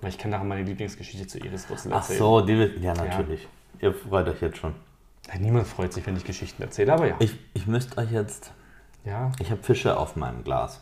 Weil 0.02 0.10
ich 0.12 0.18
kann 0.20 0.30
nachher 0.32 0.44
meine 0.46 0.64
Lieblingsgeschichte 0.64 1.26
zur 1.28 1.44
Iriswurzel 1.44 1.92
Ach 1.94 1.98
erzählen. 1.98 2.20
so, 2.20 2.42
die 2.42 2.54
ja 2.82 2.94
natürlich. 2.94 3.48
Ihr 3.80 3.94
freut 3.94 4.28
euch 4.28 4.42
jetzt 4.42 4.58
schon. 4.58 4.74
Ja, 5.34 5.40
Niemand 5.40 5.68
freut 5.68 5.94
sich, 5.94 6.06
wenn 6.06 6.18
ich 6.18 6.24
Geschichten 6.26 6.62
erzähle, 6.62 6.94
aber 6.94 7.08
ja. 7.08 7.16
Ich, 7.20 7.36
ich 7.54 7.68
müsste 7.68 7.98
euch 7.98 8.12
jetzt, 8.12 8.52
ja, 9.06 9.32
ich 9.40 9.50
habe 9.52 9.62
Fische 9.64 9.98
auf 9.98 10.16
meinem 10.16 10.44
Glas. 10.44 10.82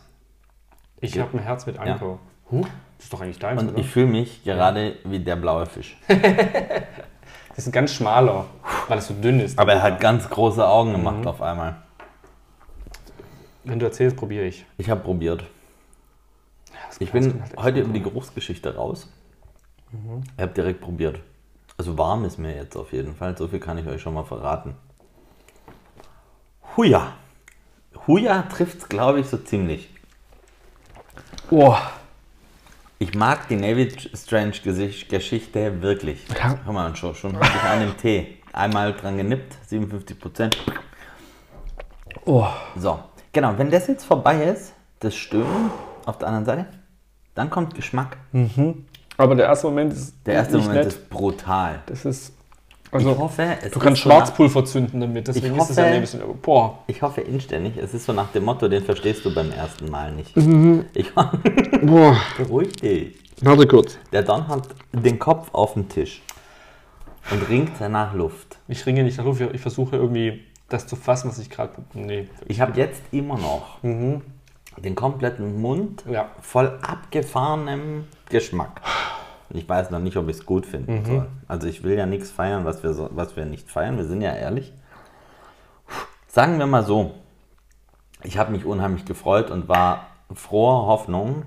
ich 1.00 1.18
habe 1.18 1.36
ein 1.38 1.42
Herz 1.42 1.66
mit 1.66 1.78
Anker. 1.78 2.18
Huh, 2.50 2.62
das 2.96 3.04
ist 3.04 3.12
doch 3.12 3.20
eigentlich 3.20 3.38
deins, 3.38 3.62
Und 3.62 3.68
oder? 3.70 3.78
ich 3.78 3.86
fühle 3.88 4.06
mich 4.08 4.42
gerade 4.42 4.96
wie 5.04 5.20
der 5.20 5.36
blaue 5.36 5.66
Fisch. 5.66 5.96
das 6.08 7.58
ist 7.58 7.66
ein 7.68 7.72
ganz 7.72 7.94
schmaler, 7.94 8.46
weil 8.88 8.98
es 8.98 9.06
so 9.06 9.14
dünn 9.14 9.38
ist. 9.40 9.58
Aber 9.58 9.72
er 9.74 9.82
hat 9.82 10.00
ganz 10.00 10.28
große 10.28 10.66
Augen 10.66 10.90
Mhm. 10.90 10.96
gemacht 10.96 11.26
auf 11.26 11.40
einmal. 11.42 11.76
Wenn 13.62 13.78
du 13.78 13.86
erzählst, 13.86 14.16
probiere 14.16 14.46
ich. 14.46 14.64
Ich 14.78 14.90
habe 14.90 15.00
probiert. 15.00 15.44
Das 16.88 17.00
Ich 17.00 17.12
bin 17.12 17.40
heute 17.56 17.80
über 17.80 17.92
die. 17.92 18.02
Geruchsgeschichte 18.02 18.74
raus. 18.74 19.08
Ich 20.36 20.42
habe 20.42 20.52
direkt 20.52 20.80
probiert. 20.80 21.20
Also 21.76 21.96
warm 21.96 22.24
ist 22.24 22.38
mir 22.38 22.54
jetzt 22.54 22.76
auf 22.76 22.92
jeden 22.92 23.14
Fall. 23.14 23.36
So 23.36 23.48
viel 23.48 23.60
kann 23.60 23.78
ich 23.78 23.86
euch 23.86 24.02
schon 24.02 24.14
mal 24.14 24.24
verraten. 24.24 24.74
Huja. 26.76 27.14
Huja 28.06 28.42
trifft 28.42 28.78
es, 28.78 28.88
glaube 28.88 29.20
ich, 29.20 29.26
so 29.26 29.36
ziemlich. 29.38 29.90
Oh, 31.50 31.76
Ich 32.98 33.14
mag 33.14 33.48
die 33.48 33.56
Navy 33.56 33.90
Strange 34.14 34.52
Geschichte 34.62 35.82
wirklich. 35.82 36.26
Ja. 36.28 36.58
Hör 36.64 36.72
mal, 36.72 36.94
schon, 36.96 37.14
schon 37.14 37.34
habe 37.34 37.46
ich 37.46 37.62
einen 37.62 37.96
Tee. 37.96 38.38
Einmal 38.52 38.92
dran 38.92 39.16
genippt, 39.16 39.56
57 39.68 40.18
Prozent. 40.20 40.56
oh. 42.26 42.46
So, 42.76 43.00
genau, 43.32 43.56
wenn 43.56 43.70
das 43.70 43.86
jetzt 43.86 44.04
vorbei 44.04 44.44
ist, 44.44 44.74
das 45.00 45.14
Stöhnen 45.14 45.70
auf 46.04 46.18
der 46.18 46.28
anderen 46.28 46.44
Seite, 46.46 46.66
dann 47.34 47.48
kommt 47.48 47.74
Geschmack. 47.74 48.18
Aber 49.20 49.34
der 49.34 49.46
erste 49.46 49.66
Moment 49.66 49.92
ist 49.92 50.14
Der 50.26 50.34
erste 50.34 50.58
Moment 50.58 50.74
nett. 50.74 50.86
ist 50.86 51.10
brutal. 51.10 51.80
Das 51.86 52.04
ist. 52.04 52.32
Also, 52.92 53.12
ich 53.12 53.18
hoffe, 53.18 53.56
es 53.62 53.70
du 53.70 53.78
kannst 53.78 53.98
ist 54.00 54.04
so 54.04 54.10
Schwarzpulver 54.10 54.64
zünden 54.64 55.00
damit. 55.00 55.28
Deswegen 55.28 55.54
Ich 55.54 55.62
ist 55.62 55.70
es 55.70 55.76
ja 55.76 55.84
hoffe- 55.84 55.94
ein 55.94 56.00
bisschen. 56.00 56.20
Boah. 56.42 56.78
Ich 56.88 57.02
hoffe 57.02 57.20
inständig, 57.20 57.76
es 57.76 57.94
ist 57.94 58.04
so 58.06 58.12
nach 58.12 58.32
dem 58.32 58.44
Motto, 58.44 58.66
den 58.68 58.82
verstehst 58.82 59.24
du 59.24 59.32
beim 59.32 59.52
ersten 59.52 59.88
Mal 59.90 60.10
nicht. 60.12 60.36
Mhm. 60.36 60.86
Ich 60.94 61.12
Boah. 61.82 62.16
beruhig 62.36 62.72
dich. 62.72 63.16
Warte 63.42 63.66
kurz. 63.68 63.96
Der 64.12 64.22
Don 64.22 64.48
hat 64.48 64.68
den 64.92 65.18
Kopf 65.20 65.48
auf 65.52 65.74
den 65.74 65.88
Tisch 65.88 66.20
und 67.30 67.48
ringt 67.48 67.80
nach 67.80 68.12
Luft. 68.14 68.58
Ich 68.66 68.84
ringe 68.86 69.04
nicht 69.04 69.18
nach 69.18 69.24
Luft. 69.24 69.40
Ich 69.52 69.60
versuche 69.60 69.94
irgendwie 69.96 70.44
das 70.68 70.86
zu 70.88 70.96
fassen, 70.96 71.28
was 71.30 71.38
ich 71.38 71.48
gerade. 71.48 71.70
Nee. 71.94 72.28
Ich 72.48 72.60
habe 72.60 72.72
jetzt 72.78 73.02
immer 73.12 73.38
noch 73.38 73.78
den 73.82 74.94
kompletten 74.96 75.60
Mund 75.60 76.04
Ja. 76.10 76.28
voll 76.40 76.76
abgefahrenem 76.82 78.04
Geschmack. 78.28 78.80
Ich 79.52 79.68
weiß 79.68 79.90
noch 79.90 79.98
nicht, 79.98 80.16
ob 80.16 80.28
ich 80.28 80.36
es 80.36 80.46
gut 80.46 80.66
finden 80.66 81.04
soll. 81.04 81.26
Also 81.48 81.66
ich 81.66 81.82
will 81.82 81.96
ja 81.96 82.06
nichts 82.06 82.30
feiern, 82.30 82.64
was 82.64 82.82
wir, 82.82 82.92
so, 82.92 83.08
was 83.12 83.36
wir 83.36 83.44
nicht 83.44 83.68
feiern. 83.68 83.96
Wir 83.96 84.04
sind 84.04 84.22
ja 84.22 84.32
ehrlich. 84.32 84.72
Sagen 86.28 86.58
wir 86.58 86.66
mal 86.66 86.84
so, 86.84 87.12
ich 88.22 88.38
habe 88.38 88.52
mich 88.52 88.64
unheimlich 88.64 89.04
gefreut 89.04 89.50
und 89.50 89.68
war 89.68 90.06
froher 90.32 90.86
Hoffnung, 90.86 91.44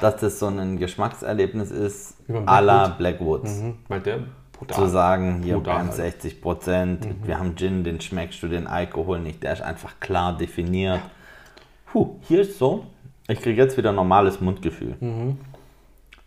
dass 0.00 0.16
das 0.16 0.38
so 0.38 0.46
ein 0.46 0.78
Geschmackserlebnis 0.78 1.70
ist, 1.70 2.16
à 2.28 2.60
la 2.60 2.88
Blackwood. 2.88 3.42
Blackwoods. 3.42 3.60
Mhm. 3.60 3.74
Weil 3.88 4.00
der 4.00 4.18
brutal. 4.52 4.76
Zu 4.76 4.88
sagen, 4.88 5.42
hier 5.42 5.54
Brutal 5.56 5.74
brennt 5.74 5.90
halt. 5.90 6.22
60 6.22 6.40
Prozent, 6.40 7.08
wir 7.24 7.38
haben 7.38 7.56
Gin, 7.56 7.84
den 7.84 8.00
schmeckst 8.00 8.42
du, 8.42 8.48
den 8.48 8.66
Alkohol 8.66 9.20
nicht, 9.20 9.42
der 9.42 9.52
ist 9.52 9.62
einfach 9.62 9.98
klar 10.00 10.36
definiert. 10.36 11.00
Puh, 11.86 12.16
hier 12.22 12.40
ist 12.40 12.58
so, 12.58 12.86
ich 13.28 13.40
kriege 13.40 13.60
jetzt 13.60 13.76
wieder 13.76 13.92
normales 13.92 14.40
Mundgefühl. 14.40 14.96
Mhm. 15.00 15.38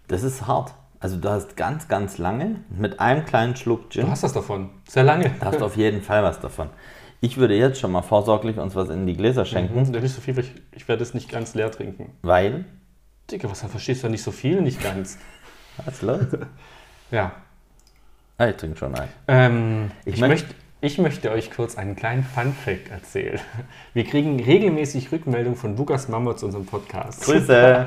Das 0.07 0.23
ist 0.23 0.47
hart. 0.47 0.73
Also 0.99 1.17
du 1.17 1.29
hast 1.29 1.55
ganz, 1.55 1.87
ganz 1.87 2.17
lange 2.17 2.55
mit 2.69 2.99
einem 2.99 3.23
kleinen 3.25 3.55
Schluck 3.55 3.89
Gin, 3.91 4.05
Du 4.05 4.11
hast 4.11 4.23
das 4.23 4.33
davon. 4.33 4.69
Sehr 4.87 5.03
lange. 5.03 5.31
da 5.39 5.47
hast 5.47 5.61
du 5.61 5.65
auf 5.65 5.77
jeden 5.77 6.01
Fall 6.01 6.23
was 6.23 6.39
davon. 6.39 6.69
Ich 7.21 7.37
würde 7.37 7.55
jetzt 7.55 7.79
schon 7.79 7.91
mal 7.91 8.01
vorsorglich 8.01 8.57
uns 8.57 8.75
was 8.75 8.89
in 8.89 9.05
die 9.07 9.15
Gläser 9.15 9.45
schenken, 9.45 9.75
Mhm, 9.83 9.91
nicht 9.91 10.13
so 10.13 10.21
viel, 10.21 10.35
weil 10.37 10.43
ich, 10.43 10.51
ich 10.71 10.87
werde 10.87 11.03
es 11.03 11.13
nicht 11.13 11.29
ganz 11.29 11.53
leer 11.55 11.71
trinken. 11.71 12.11
weil, 12.21 12.65
Digga, 13.31 13.49
was 13.49 13.61
verstehst 13.61 14.01
du 14.03 14.07
ja 14.07 14.11
nicht 14.11 14.23
so 14.23 14.31
viel, 14.31 14.61
nicht 14.61 14.81
ganz. 14.81 15.17
was 15.85 16.01
los? 16.01 16.19
Ja. 17.11 17.31
Ah, 18.37 18.47
ich 18.47 18.55
trinke 18.57 18.77
schon 18.77 18.93
ein. 18.95 19.07
Ähm, 19.27 19.91
Ich 20.05 20.15
ich, 20.15 20.19
möcht- 20.21 20.53
ich 20.81 20.97
möchte 20.99 21.31
euch 21.31 21.49
kurz 21.51 21.77
einen 21.77 21.95
kleinen 21.95 22.23
Fun-Fact 22.23 22.91
erzählen. 22.91 23.39
Wir 23.93 24.03
kriegen 24.03 24.39
regelmäßig 24.43 25.11
Rückmeldung 25.11 25.55
von 25.55 25.75
Lukas 25.77 26.07
Mama 26.09 26.35
zu 26.35 26.45
unserem 26.47 26.65
Podcast. 26.65 27.23
Grüße! 27.23 27.85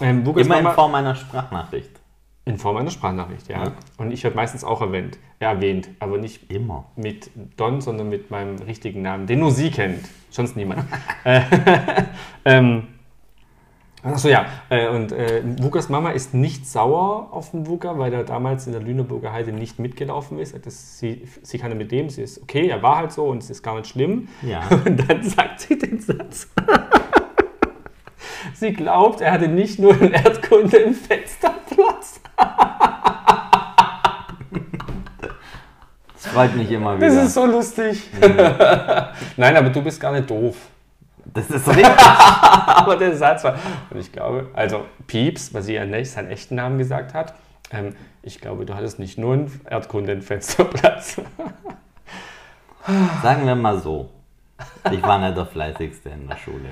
Ähm, 0.00 0.24
Immer 0.24 0.38
in 0.40 0.48
Mama, 0.48 0.70
Form 0.72 0.94
einer 0.94 1.14
Sprachnachricht. 1.14 1.99
In 2.44 2.58
Form 2.58 2.76
einer 2.76 2.90
Sprachnachricht, 2.90 3.48
ja. 3.48 3.64
Ja. 3.64 3.72
Und 3.98 4.10
ich 4.12 4.24
werde 4.24 4.36
meistens 4.36 4.64
auch 4.64 4.80
erwähnt, 4.80 5.18
erwähnt, 5.38 5.88
aber 5.98 6.18
nicht 6.18 6.50
Immer. 6.50 6.86
mit 6.96 7.30
Don, 7.56 7.80
sondern 7.80 8.08
mit 8.08 8.30
meinem 8.30 8.56
richtigen 8.56 9.02
Namen, 9.02 9.26
den 9.26 9.40
nur 9.40 9.50
sie 9.50 9.70
kennt, 9.70 10.08
sonst 10.30 10.56
niemand. 10.56 10.84
äh, 11.24 11.42
ähm, 12.44 12.88
Achso, 14.02 14.28
ja. 14.28 14.46
Äh, 14.70 14.88
und 14.88 15.12
äh, 15.12 15.42
Wukas 15.60 15.88
Mama 15.88 16.10
ist 16.10 16.32
nicht 16.32 16.66
sauer 16.66 17.28
auf 17.32 17.50
den 17.50 17.66
Wuka, 17.66 17.98
weil 17.98 18.12
er 18.12 18.24
damals 18.24 18.66
in 18.66 18.72
der 18.72 18.80
Lüneburger 18.80 19.32
Heide 19.32 19.52
nicht 19.52 19.78
mitgelaufen 19.78 20.38
ist. 20.38 20.54
Das, 20.64 20.98
sie, 20.98 21.28
sie 21.42 21.58
kann 21.58 21.70
ja 21.70 21.76
mit 21.76 21.92
dem, 21.92 22.08
sie 22.08 22.22
ist 22.22 22.42
okay, 22.42 22.68
er 22.68 22.82
war 22.82 22.96
halt 22.96 23.12
so 23.12 23.26
und 23.26 23.42
es 23.42 23.50
ist 23.50 23.62
gar 23.62 23.76
nicht 23.76 23.88
schlimm. 23.88 24.28
Ja. 24.42 24.62
Und 24.84 25.08
dann 25.08 25.22
sagt 25.22 25.60
sie 25.60 25.78
den 25.78 26.00
Satz. 26.00 26.48
sie 28.54 28.72
glaubt, 28.72 29.20
er 29.20 29.32
hatte 29.32 29.48
nicht 29.48 29.78
nur 29.78 30.00
in 30.00 30.12
Erdkunde 30.12 30.78
im 30.78 30.94
Fensterplatz. 30.94 32.20
Das 36.12 36.32
freut 36.32 36.56
mich 36.56 36.70
immer 36.70 36.96
wieder. 36.96 37.06
Das 37.06 37.16
ist 37.16 37.34
so 37.34 37.46
lustig. 37.46 38.10
Nein, 39.36 39.56
aber 39.56 39.70
du 39.70 39.82
bist 39.82 40.00
gar 40.00 40.12
nicht 40.12 40.28
doof. 40.28 40.56
Das 41.32 41.48
ist 41.50 41.68
richtig. 41.68 41.86
Aber 41.86 42.96
der 42.96 43.14
Satz 43.16 43.44
war. 43.44 43.54
Und 43.90 44.00
ich 44.00 44.10
glaube, 44.10 44.48
also 44.52 44.86
Pieps, 45.06 45.54
weil 45.54 45.62
sie 45.62 45.74
ja 45.74 45.84
nicht 45.84 46.10
seinen 46.10 46.28
echten 46.30 46.56
Namen 46.56 46.78
gesagt 46.78 47.14
hat, 47.14 47.34
ähm, 47.72 47.94
ich 48.22 48.40
glaube, 48.40 48.66
du 48.66 48.74
hattest 48.74 48.98
nicht 48.98 49.16
nur 49.16 49.34
einen 49.34 49.60
Erdkunde 49.68 50.12
im 50.12 50.22
Fensterplatz. 50.22 51.20
Sagen 53.22 53.46
wir 53.46 53.54
mal 53.54 53.78
so. 53.78 54.10
Ich 54.90 55.02
war 55.02 55.18
nicht 55.18 55.36
der 55.36 55.46
Fleißigste 55.46 56.10
in 56.10 56.28
der 56.28 56.36
Schule. 56.36 56.70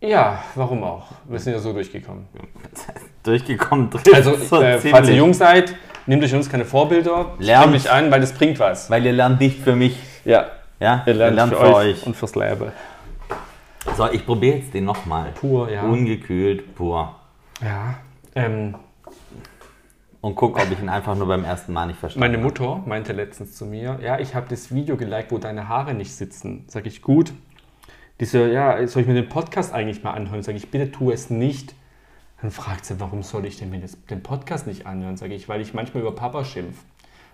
Ja, 0.00 0.42
warum 0.54 0.82
auch? 0.84 1.06
Wir 1.28 1.38
sind 1.38 1.52
ja 1.52 1.58
so 1.58 1.72
durchgekommen. 1.72 2.26
Durchgekommen 3.22 3.90
trifft 3.90 4.14
Also, 4.14 4.34
so 4.34 4.62
äh, 4.62 4.78
falls 4.78 5.08
ihr 5.08 5.16
jung 5.16 5.34
seid, 5.34 5.74
nehmt 6.06 6.24
euch 6.24 6.34
uns 6.34 6.48
keine 6.48 6.64
Vorbilder. 6.64 7.32
Lernt. 7.38 7.40
Lernt 7.40 7.72
mich 7.72 7.90
an, 7.90 8.10
weil 8.10 8.20
das 8.20 8.32
bringt 8.32 8.58
was. 8.58 8.88
Weil 8.90 9.04
ihr 9.04 9.12
lernt 9.12 9.40
nicht 9.40 9.60
für 9.60 9.76
mich. 9.76 9.96
Ja, 10.24 10.46
Ja, 10.78 11.02
ihr 11.06 11.14
lernt, 11.14 11.52
für, 11.52 11.74
euch, 11.74 12.06
und 12.06 12.16
fürs 12.16 12.34
Leben. 12.34 12.72
So, 13.96 14.10
ich 14.10 14.24
probiere 14.24 14.58
jetzt 14.58 14.72
den 14.72 14.84
nochmal. 14.84 15.32
Pur, 15.34 15.70
ja. 15.70 15.82
Ungekühlt, 15.82 16.74
pur. 16.74 17.14
Ja. 17.62 17.94
Ähm, 18.34 18.74
Und 20.22 20.34
guck, 20.34 20.56
ob 20.56 20.70
ich 20.70 20.78
ihn 20.80 20.88
einfach 20.88 21.14
nur 21.14 21.28
beim 21.28 21.44
ersten 21.44 21.72
Mal 21.72 21.86
nicht 21.86 21.98
verstanden 21.98 22.30
Meine 22.30 22.42
Mutter 22.42 22.82
meinte 22.86 23.12
letztens 23.12 23.56
zu 23.56 23.64
mir, 23.66 23.98
ja, 24.02 24.18
ich 24.18 24.34
habe 24.34 24.46
das 24.48 24.72
Video 24.74 24.96
geliked, 24.96 25.32
wo 25.32 25.38
deine 25.38 25.68
Haare 25.68 25.94
nicht 25.94 26.14
sitzen. 26.14 26.64
Sag 26.68 26.86
ich, 26.86 27.02
gut. 27.02 27.32
Diese, 28.20 28.50
ja, 28.50 28.86
soll 28.86 29.02
ich 29.02 29.08
mir 29.08 29.14
den 29.14 29.28
Podcast 29.28 29.72
eigentlich 29.72 30.02
mal 30.02 30.12
anhören? 30.12 30.42
Sag 30.42 30.54
ich, 30.54 30.70
bitte 30.70 30.92
tu 30.92 31.10
es 31.10 31.30
nicht. 31.30 31.74
Dann 32.42 32.50
fragt 32.50 32.84
sie, 32.84 33.00
warum 33.00 33.22
soll 33.22 33.44
ich 33.46 33.58
denn 33.58 33.70
mir 33.70 33.80
das, 33.80 33.96
den 34.06 34.22
Podcast 34.22 34.66
nicht 34.66 34.86
anhören? 34.86 35.16
Sag 35.16 35.30
ich, 35.30 35.48
weil 35.48 35.60
ich 35.60 35.74
manchmal 35.74 36.02
über 36.02 36.14
Papa 36.14 36.44
schimpf. 36.44 36.76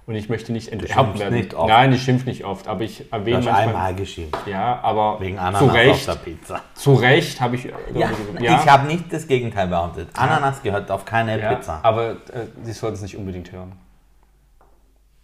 Und 0.07 0.15
ich 0.15 0.29
möchte 0.29 0.53
nicht 0.53 0.71
enterbt 0.71 1.19
werden. 1.19 1.35
nicht 1.35 1.53
oft. 1.55 1.69
Nein, 1.69 1.93
ich 1.93 2.03
schimpf 2.03 2.27
nicht 2.27 2.45
oft, 2.45 2.69
aber 2.69 2.83
ich 2.83 2.99
Du 2.99 3.05
erwähne 3.11 3.39
hast 3.39 3.45
manchmal. 3.47 3.67
einmal 3.67 3.95
geschimpft. 3.97 4.47
Ja, 4.47 4.79
aber 4.81 5.19
Wegen 5.21 5.37
zu 5.37 5.43
Ananas 5.43 5.63
auf 5.63 5.75
Recht, 5.75 6.07
der 6.09 6.15
Pizza. 6.15 6.63
zu 6.75 6.95
Recht 6.95 7.41
habe 7.41 7.57
ich. 7.57 7.65
Ja, 7.93 8.11
ich 8.39 8.69
habe 8.69 8.87
nicht 8.87 9.13
das 9.13 9.27
Gegenteil 9.27 9.67
behauptet. 9.67 10.09
Ananas 10.15 10.63
gehört 10.63 10.93
auf 10.93 11.05
keine 11.05 11.41
ja, 11.41 11.55
Pizza. 11.55 11.81
aber 11.83 12.11
äh, 12.13 12.47
sie 12.63 12.73
sollten 12.73 12.95
es 12.95 13.03
nicht 13.03 13.17
unbedingt 13.17 13.51
hören. 13.51 13.73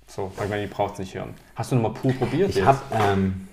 So, 0.09 0.33
weil 0.37 0.49
man 0.49 0.61
die 0.61 0.67
braucht 0.67 0.95
es 0.95 0.99
nicht 0.99 1.15
hören. 1.15 1.35
Hast 1.55 1.71
du 1.71 1.77
nochmal 1.77 1.93
pur 1.93 2.13
probiert 2.15 2.51
Ich 2.51 2.65
habe 2.65 2.81
ähm, 2.93 3.47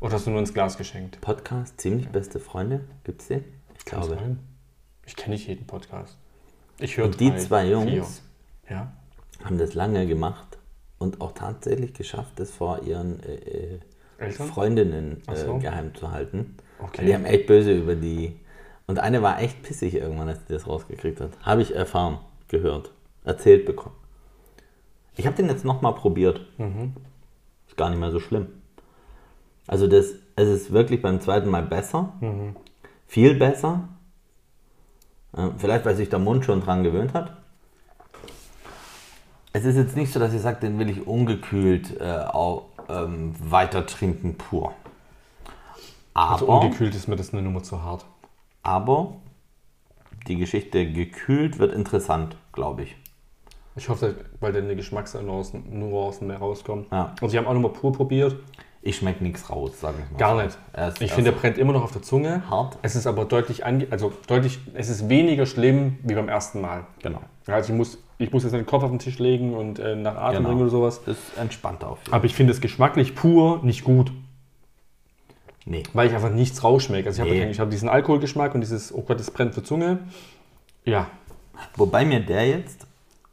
Oder 0.00 0.12
hast 0.12 0.26
du 0.26 0.30
nur 0.30 0.38
ins 0.38 0.54
Glas 0.54 0.76
geschenkt? 0.76 1.20
Podcast, 1.20 1.80
ziemlich 1.80 2.08
beste 2.08 2.38
Freunde. 2.38 2.84
Gibt's 3.02 3.26
den? 3.26 3.44
Ich 3.76 3.84
glaube. 3.84 4.06
sein. 4.10 4.38
Ich 5.04 5.16
kenne 5.16 5.34
nicht 5.34 5.48
jeden 5.48 5.66
Podcast. 5.66 6.16
Ich 6.78 6.96
höre 6.96 7.06
Und 7.06 7.18
die 7.18 7.30
drei, 7.30 7.38
zwei 7.38 7.68
Jungs. 7.68 8.22
Ja. 8.70 8.92
haben 9.42 9.58
das 9.58 9.74
lange 9.74 10.06
gemacht 10.06 10.58
und 10.98 11.20
auch 11.20 11.32
tatsächlich 11.32 11.94
geschafft, 11.94 12.34
das 12.36 12.50
vor 12.50 12.82
ihren 12.84 13.20
äh, 13.24 13.80
äh? 14.18 14.30
Freundinnen 14.30 15.22
Ach 15.26 15.36
so. 15.36 15.56
äh, 15.56 15.60
geheim 15.60 15.94
zu 15.94 16.12
halten. 16.12 16.56
Okay. 16.78 17.06
Die 17.06 17.14
haben 17.14 17.24
echt 17.24 17.46
böse 17.46 17.72
über 17.72 17.96
die. 17.96 18.38
Und 18.86 19.00
eine 19.00 19.22
war 19.22 19.40
echt 19.40 19.62
pissig 19.62 19.94
irgendwann, 19.94 20.28
als 20.28 20.44
die 20.44 20.52
das 20.52 20.68
rausgekriegt 20.68 21.20
hat. 21.20 21.30
Habe 21.42 21.62
ich 21.62 21.74
erfahren, 21.74 22.18
gehört, 22.46 22.92
erzählt 23.24 23.66
bekommen. 23.66 23.96
Ich 25.16 25.26
habe 25.26 25.34
den 25.34 25.48
jetzt 25.48 25.64
nochmal 25.64 25.94
probiert. 25.94 26.40
Mhm. 26.58 26.94
Ist 27.66 27.76
gar 27.76 27.90
nicht 27.90 27.98
mehr 27.98 28.12
so 28.12 28.20
schlimm. 28.20 28.46
Also 29.68 29.86
das, 29.86 30.06
es 30.34 30.48
ist 30.48 30.72
wirklich 30.72 31.00
beim 31.02 31.20
zweiten 31.20 31.48
Mal 31.50 31.62
besser. 31.62 32.12
Mhm. 32.20 32.56
Viel 33.06 33.34
besser. 33.34 33.88
Äh, 35.36 35.48
Vielleicht, 35.58 35.84
weil 35.84 35.94
sich 35.94 36.08
der 36.08 36.18
Mund 36.18 36.44
schon 36.44 36.60
dran 36.62 36.82
gewöhnt 36.82 37.14
hat. 37.14 37.36
Es 39.52 39.64
ist 39.64 39.76
jetzt 39.76 39.96
nicht 39.96 40.12
so, 40.12 40.20
dass 40.20 40.32
ich 40.34 40.40
sage, 40.42 40.60
den 40.60 40.78
will 40.78 40.90
ich 40.90 41.06
ungekühlt 41.06 42.00
äh, 42.00 42.24
auch, 42.26 42.66
ähm, 42.88 43.34
weiter 43.38 43.86
trinken 43.86 44.36
pur. 44.36 44.72
Also 46.14 46.48
Aber, 46.48 46.60
ungekühlt 46.60 46.94
ist 46.94 47.06
mir 47.08 47.16
das 47.16 47.32
eine 47.32 47.42
Nummer 47.42 47.62
zu 47.62 47.82
hart. 47.82 48.04
aber 48.62 49.14
die 50.26 50.36
Geschichte 50.36 50.90
gekühlt 50.90 51.58
wird 51.58 51.72
interessant, 51.72 52.36
glaube 52.52 52.82
ich. 52.82 52.96
Ich 53.76 53.88
hoffe, 53.88 54.14
weil 54.40 54.52
dann 54.52 54.68
die 54.68 54.74
Geschmacksnuancen 54.76 55.78
Nuancen 55.78 56.26
mehr 56.26 56.38
rauskommen. 56.38 56.86
Ja. 56.90 57.14
Also 57.20 57.34
ich 57.34 57.38
habe 57.38 57.48
auch 57.48 57.54
nochmal 57.54 57.72
pur 57.72 57.92
probiert. 57.92 58.36
Ich 58.80 58.96
schmecke 58.96 59.22
nichts 59.24 59.50
raus, 59.50 59.80
sage 59.80 59.96
ich 60.04 60.12
mal. 60.12 60.18
Gar 60.18 60.44
nicht. 60.44 60.56
Ist- 60.76 61.02
ich 61.02 61.12
finde, 61.12 61.32
der 61.32 61.38
brennt 61.38 61.58
immer 61.58 61.72
noch 61.72 61.82
auf 61.82 61.92
der 61.92 62.02
Zunge. 62.02 62.42
hart. 62.48 62.78
Es 62.82 62.94
ist 62.96 63.06
aber 63.06 63.24
deutlich, 63.24 63.64
also 63.66 64.12
deutlich, 64.28 64.60
es 64.74 64.88
ist 64.88 65.08
weniger 65.08 65.46
schlimm 65.46 65.98
wie 66.04 66.14
beim 66.14 66.28
ersten 66.28 66.60
Mal. 66.60 66.86
Genau. 67.02 67.20
Also 67.46 67.72
ich 67.72 67.76
muss, 67.76 67.98
ich 68.18 68.32
muss 68.32 68.44
jetzt 68.44 68.52
den 68.52 68.66
Kopf 68.66 68.84
auf 68.84 68.90
den 68.90 68.98
Tisch 69.00 69.18
legen 69.18 69.54
und 69.54 69.78
äh, 69.78 69.96
nach 69.96 70.16
Atem 70.16 70.38
Genau. 70.38 70.48
bringen 70.50 70.60
oder 70.62 70.70
sowas. 70.70 71.00
Das 71.04 71.18
ist 71.18 71.36
entspannter 71.38 71.88
auf 71.88 71.98
jeden 72.04 72.14
Aber 72.14 72.24
ich 72.24 72.34
finde 72.34 72.52
es 72.52 72.60
geschmacklich 72.60 73.14
pur 73.14 73.60
nicht 73.64 73.82
gut. 73.84 74.12
Nee. 75.64 75.82
Weil 75.92 76.08
ich 76.08 76.14
einfach 76.14 76.30
nichts 76.30 76.62
rausschmecke. 76.64 77.08
Also 77.08 77.24
ich 77.24 77.30
Nee. 77.30 77.42
habe 77.44 77.58
hab 77.58 77.70
diesen 77.70 77.88
Alkoholgeschmack 77.88 78.54
und 78.54 78.60
dieses, 78.62 78.94
oh 78.94 79.02
Gott, 79.02 79.18
das 79.20 79.30
brennt 79.30 79.54
für 79.54 79.62
Zunge. 79.62 79.98
Ja. 80.84 81.08
Wobei 81.76 82.04
mir 82.04 82.20
der 82.20 82.46
jetzt 82.48 82.86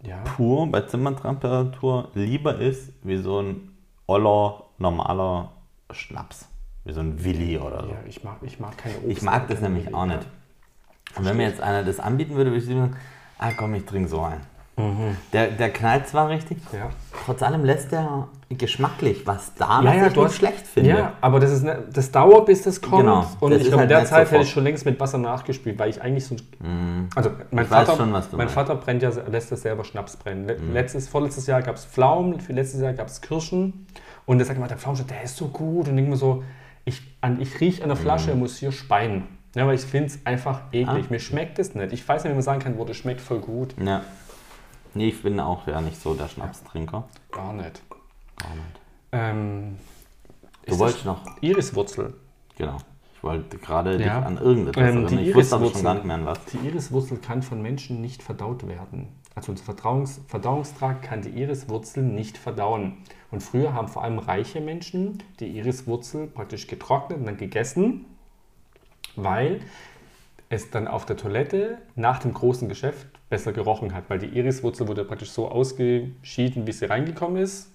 Ja. 0.04 0.18
pur 0.36 0.68
bei 0.68 0.82
Zimmertemperatur 0.82 2.10
lieber 2.14 2.60
ist 2.60 2.90
wie 3.04 3.18
so 3.18 3.40
ein 3.42 3.70
oller, 4.08 4.65
normaler 4.78 5.52
Schnaps. 5.92 6.48
Wie 6.84 6.94
so 6.94 7.00
ein 7.00 7.24
Willi 7.24 7.58
oder 7.58 7.84
so. 7.84 7.90
ja 7.90 7.96
ich, 8.08 8.24
mag, 8.24 8.38
ich 8.42 8.60
mag 8.60 8.78
keine 8.78 8.96
Obst. 8.98 9.08
Ich 9.10 9.22
mag 9.24 9.48
das 9.48 9.60
nämlich 9.62 9.94
auch 9.94 10.06
nicht. 10.06 10.20
Und 11.16 11.26
wenn 11.26 11.38
mir 11.38 11.48
jetzt 11.48 11.62
einer 11.62 11.84
das 11.84 12.00
anbieten 12.00 12.36
würde, 12.36 12.52
würde 12.52 12.60
ich 12.64 12.66
sagen, 12.68 12.96
Ah 13.40 13.52
komm, 13.58 13.74
ich 13.76 13.86
trinke 13.86 14.08
so 14.10 14.22
ein. 14.22 14.40
Der, 15.32 15.48
der 15.48 15.70
knallt 15.72 16.06
zwar 16.08 16.28
richtig, 16.28 16.58
Ja. 16.74 16.90
trotz 17.26 17.42
allem 17.42 17.64
lässt 17.64 17.94
der 17.94 18.28
geschmacklich 18.50 19.26
was 19.26 19.54
da, 19.56 19.82
Ja, 19.82 19.86
was 19.90 19.96
ja, 19.96 20.08
ich 20.08 20.14
du 20.14 20.20
nicht 20.20 20.30
hast- 20.30 20.36
schlecht 20.36 20.68
finde. 20.68 20.90
Ja, 20.90 21.14
aber 21.22 21.40
das, 21.40 21.52
ist 21.52 21.64
ne, 21.64 21.82
das 21.94 22.12
dauert, 22.12 22.46
bis 22.46 22.62
das 22.64 22.82
kommt. 22.82 23.04
Genau, 23.04 23.26
Und 23.40 23.52
das 23.52 23.62
ich 23.62 23.68
glaube, 23.68 23.84
halt 23.84 23.92
in 23.92 23.98
der 23.98 24.06
Zeit 24.06 24.30
hätte 24.32 24.44
ich 24.44 24.50
schon 24.52 24.66
längst 24.66 24.86
mit 24.86 25.00
Wasser 25.00 25.18
nachgespült, 25.18 25.80
weil 25.80 25.90
ich 25.90 26.02
eigentlich 26.02 26.26
so. 26.26 26.36
Also, 27.16 27.32
mein, 27.52 27.64
Ich 27.64 27.70
Vater, 27.70 27.96
schon, 27.96 28.12
mein 28.12 28.24
meinst. 28.34 28.54
Vater 28.54 28.76
brennt 28.76 29.02
ja, 29.02 29.10
lässt 29.30 29.50
das 29.52 29.62
selber 29.62 29.86
Schnaps 29.86 30.18
brennen. 30.18 30.42
Mhm. 30.44 30.48
Le- 30.68 30.74
Letztes, 30.74 31.08
vorletztes 31.08 31.48
Jahr 31.48 31.62
gab 31.62 31.76
es 31.76 31.86
Pflaumen, 31.86 32.38
letztes 32.50 32.82
Jahr 32.82 32.92
gab 32.94 33.08
es 33.08 33.22
Kirschen. 33.22 33.88
Und 34.26 34.40
er 34.40 34.46
sagt 34.46 34.58
immer, 34.58 34.68
der 34.68 34.78
Pflaumenschnaps, 34.78 35.12
der 35.12 35.24
ist 35.24 35.38
so 35.38 35.48
gut. 35.50 35.88
Und 35.88 35.94
ich 35.94 35.96
denke 35.96 36.12
mir 36.12 36.18
so, 36.18 36.44
ich, 36.86 37.02
an, 37.22 37.40
ich 37.42 37.60
rieche 37.60 37.84
an 37.84 37.90
der 37.90 37.98
Flasche 37.98 38.34
Mhm. 38.34 38.40
muss 38.40 38.58
hier 38.58 38.72
speien. 38.72 39.24
Ja, 39.56 39.66
weil 39.68 39.76
ich 39.76 39.82
finde 39.82 40.08
es 40.08 40.26
einfach 40.26 40.62
eklig. 40.74 41.06
Ah. 41.08 41.12
Mir 41.12 41.20
schmeckt 41.20 41.60
es 41.60 41.76
nicht. 41.76 41.94
Ich 41.94 42.08
weiß 42.08 42.24
nicht, 42.24 42.32
wie 42.32 42.36
man 42.36 42.44
sagen 42.44 42.60
kann, 42.60 42.78
wo 42.78 42.84
das 42.86 42.98
schmeckt 42.98 43.22
voll 43.22 43.40
gut. 43.40 43.74
Ja. 43.84 44.04
Nee, 44.94 45.08
ich 45.10 45.22
bin 45.24 45.40
auch 45.40 45.68
ja 45.68 45.80
nicht 45.82 46.02
so 46.02 46.14
der 46.14 46.28
Schnapstrinker. 46.28 47.08
Gar 47.32 47.54
nicht. 47.54 47.82
Gar 48.38 48.56
nicht. 48.56 48.80
Ähm, 49.12 49.78
Du 50.68 50.80
wolltest 50.80 51.06
noch, 51.06 51.22
Iriswurzel. 51.42 52.16
genau. 52.58 52.78
Ich 53.16 53.24
wollte 53.24 53.58
gerade 53.58 53.98
dich 53.98 54.08
Ja. 54.08 54.22
an 54.22 54.38
irgendetwas 54.38 54.82
Ähm, 54.90 55.04
erinnern. 55.06 55.20
Ich 55.20 55.34
wusste 55.36 55.56
aber 55.56 55.70
schon 55.72 55.84
gar 55.84 55.94
nicht 55.96 56.06
mehr 56.06 56.16
an 56.16 56.26
was. 56.26 56.40
Die 56.46 56.58
Iriswurzel 56.68 57.18
kann 57.20 57.42
von 57.42 57.62
Menschen 57.62 58.02
nicht 58.02 58.22
verdaut 58.24 58.68
werden. 58.68 59.08
Also 59.36 59.52
unser 59.52 59.64
Verdauungs 59.64 60.22
Verdauungstrakt 60.28 61.04
kann 61.04 61.22
die 61.22 61.30
Iriswurzel 61.30 62.04
nicht 62.04 62.38
verdauen. 62.38 62.98
Und 63.36 63.42
früher 63.42 63.74
haben 63.74 63.90
vor 63.90 64.02
allem 64.02 64.18
reiche 64.18 64.62
Menschen 64.62 65.22
die 65.42 65.58
Iriswurzel 65.58 66.28
praktisch 66.28 66.68
getrocknet 66.68 67.20
und 67.20 67.26
dann 67.26 67.36
gegessen, 67.36 68.06
weil 69.18 69.60
es 70.48 70.70
dann 70.70 70.88
auf 70.88 71.06
der 71.06 71.18
Toilette 71.18 71.80
nach 71.98 72.20
dem 72.20 72.34
großen 72.34 72.70
Geschäft 72.70 73.08
besser 73.30 73.52
gerochen 73.52 73.94
hat. 73.94 74.10
Weil 74.10 74.20
die 74.20 74.28
Iriswurzel 74.28 74.88
wurde 74.88 75.04
praktisch 75.04 75.32
so 75.32 75.50
ausgeschieden, 75.50 76.66
wie 76.66 76.72
sie 76.72 76.86
reingekommen 76.86 77.36
ist, 77.44 77.74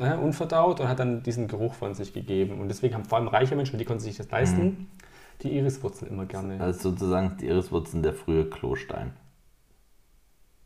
ne, 0.00 0.18
unverdaut 0.18 0.80
und 0.80 0.88
hat 0.88 0.98
dann 0.98 1.22
diesen 1.22 1.46
Geruch 1.46 1.74
von 1.74 1.94
sich 1.94 2.12
gegeben. 2.12 2.60
Und 2.60 2.66
deswegen 2.66 2.94
haben 2.94 3.04
vor 3.04 3.18
allem 3.18 3.28
reiche 3.28 3.54
Menschen, 3.54 3.78
die 3.78 3.84
konnten 3.84 4.02
sich 4.02 4.16
das 4.16 4.28
leisten, 4.32 4.88
die 5.42 5.56
Iriswurzel 5.56 6.08
immer 6.08 6.26
gerne. 6.26 6.56
Ist 6.70 6.82
sozusagen 6.82 7.36
die 7.40 7.46
Iriswurzeln 7.46 8.02
der 8.02 8.14
frühe 8.14 8.50
Klostein. 8.50 9.12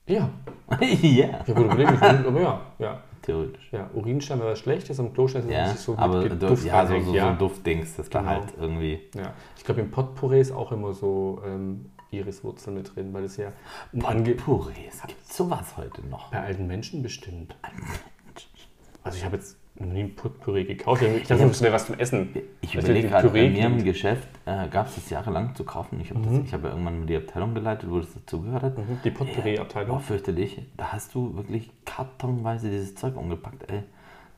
Ja, 0.07 0.31
überlegen, 0.81 1.95
ich 1.97 2.01
will- 2.01 2.27
aber 2.27 2.41
ja, 2.41 2.61
ja. 2.79 3.03
Theoretisch. 3.27 3.69
Ja, 3.73 3.91
Urinstein 3.95 4.39
wäre 4.39 4.53
was 4.53 4.59
Schlechtes, 4.61 4.99
am 4.99 5.13
Klostein 5.13 5.43
ist 5.43 5.49
es 5.49 5.53
Ja, 5.55 5.69
nicht 5.69 5.79
so 5.79 5.93
gut 5.93 6.01
aber 6.01 6.29
du, 6.29 6.37
Duft 6.37 6.65
ja, 6.65 6.87
so, 6.87 7.01
so, 7.01 7.15
ja. 7.15 7.33
so 7.33 7.39
Duftdings, 7.39 7.97
das 7.97 8.09
da 8.09 8.21
Genau. 8.21 8.31
halt 8.31 8.55
irgendwie. 8.59 9.01
ja. 9.15 9.35
Ich 9.57 9.65
glaube, 9.65 9.81
im 9.83 9.91
Potpourri 9.91 10.41
ist 10.41 10.53
auch 10.53 10.73
immer 10.73 10.95
so 10.95 11.43
ähm, 11.45 11.91
Iriswurzel 12.11 12.73
mit 12.73 12.95
drin, 12.95 13.13
weil 13.13 13.25
es 13.25 13.37
ja 13.37 13.53
ein 13.93 14.05
Ange 14.05 14.35
Potpourris, 14.35 15.03
gibt 15.07 15.27
sowas 15.33 15.77
heute 15.77 16.07
noch? 16.07 16.31
bei 16.31 16.41
alten 16.41 16.67
Menschen 16.67 17.03
bestimmt. 17.03 17.57
Also 19.03 19.19
ich 19.19 19.25
habe 19.25 19.37
jetzt 19.37 19.57
noch 19.79 19.93
nie 19.93 20.05
ein 20.05 20.15
Potpourri 20.15 20.65
gekauft. 20.65 21.03
Ich 21.03 21.27
dachte, 21.27 21.47
das 21.47 21.61
wäre 21.63 21.73
was 21.75 21.87
zum 21.87 21.99
Essen. 21.99 22.35
Ich 22.61 22.75
überlege 22.75 23.03
die 23.03 23.09
gerade, 23.09 23.29
bei 23.29 23.49
mir 23.51 23.67
im. 23.67 23.85
Geschäft 23.85 24.29
äh, 24.47 24.69
gab 24.69 24.87
es 24.89 24.95
das 24.97 25.11
jahrelang 25.11 25.55
zu 25.55 25.65
kaufen. 25.65 26.01
Ich 26.01 26.11
habe 26.11 26.21
Mhm. 26.21 26.39
das- 26.39 26.47
ich 26.47 26.53
habe 26.53 26.65
ja 26.69 26.71
irgendwann 26.71 27.01
mal 27.01 27.07
die 27.07 27.17
Abteilung 27.17 27.55
geleitet, 27.55 27.91
wo 27.91 27.99
das 27.99 28.13
dazugehört 28.15 28.63
hat. 28.63 28.73
Die 29.05 29.11
Oh, 29.11 29.15
Potpourri-Abteilung. 29.15 30.01
fürchterlich. 30.01 30.63
Da 30.77 30.93
hast 30.93 31.15
du 31.15 31.37
wirklich 31.37 31.71
kartonweise 31.85 32.71
dieses 32.71 32.95
Zeug 32.95 33.17
umgepackt, 33.17 33.71
ey. 33.71 33.83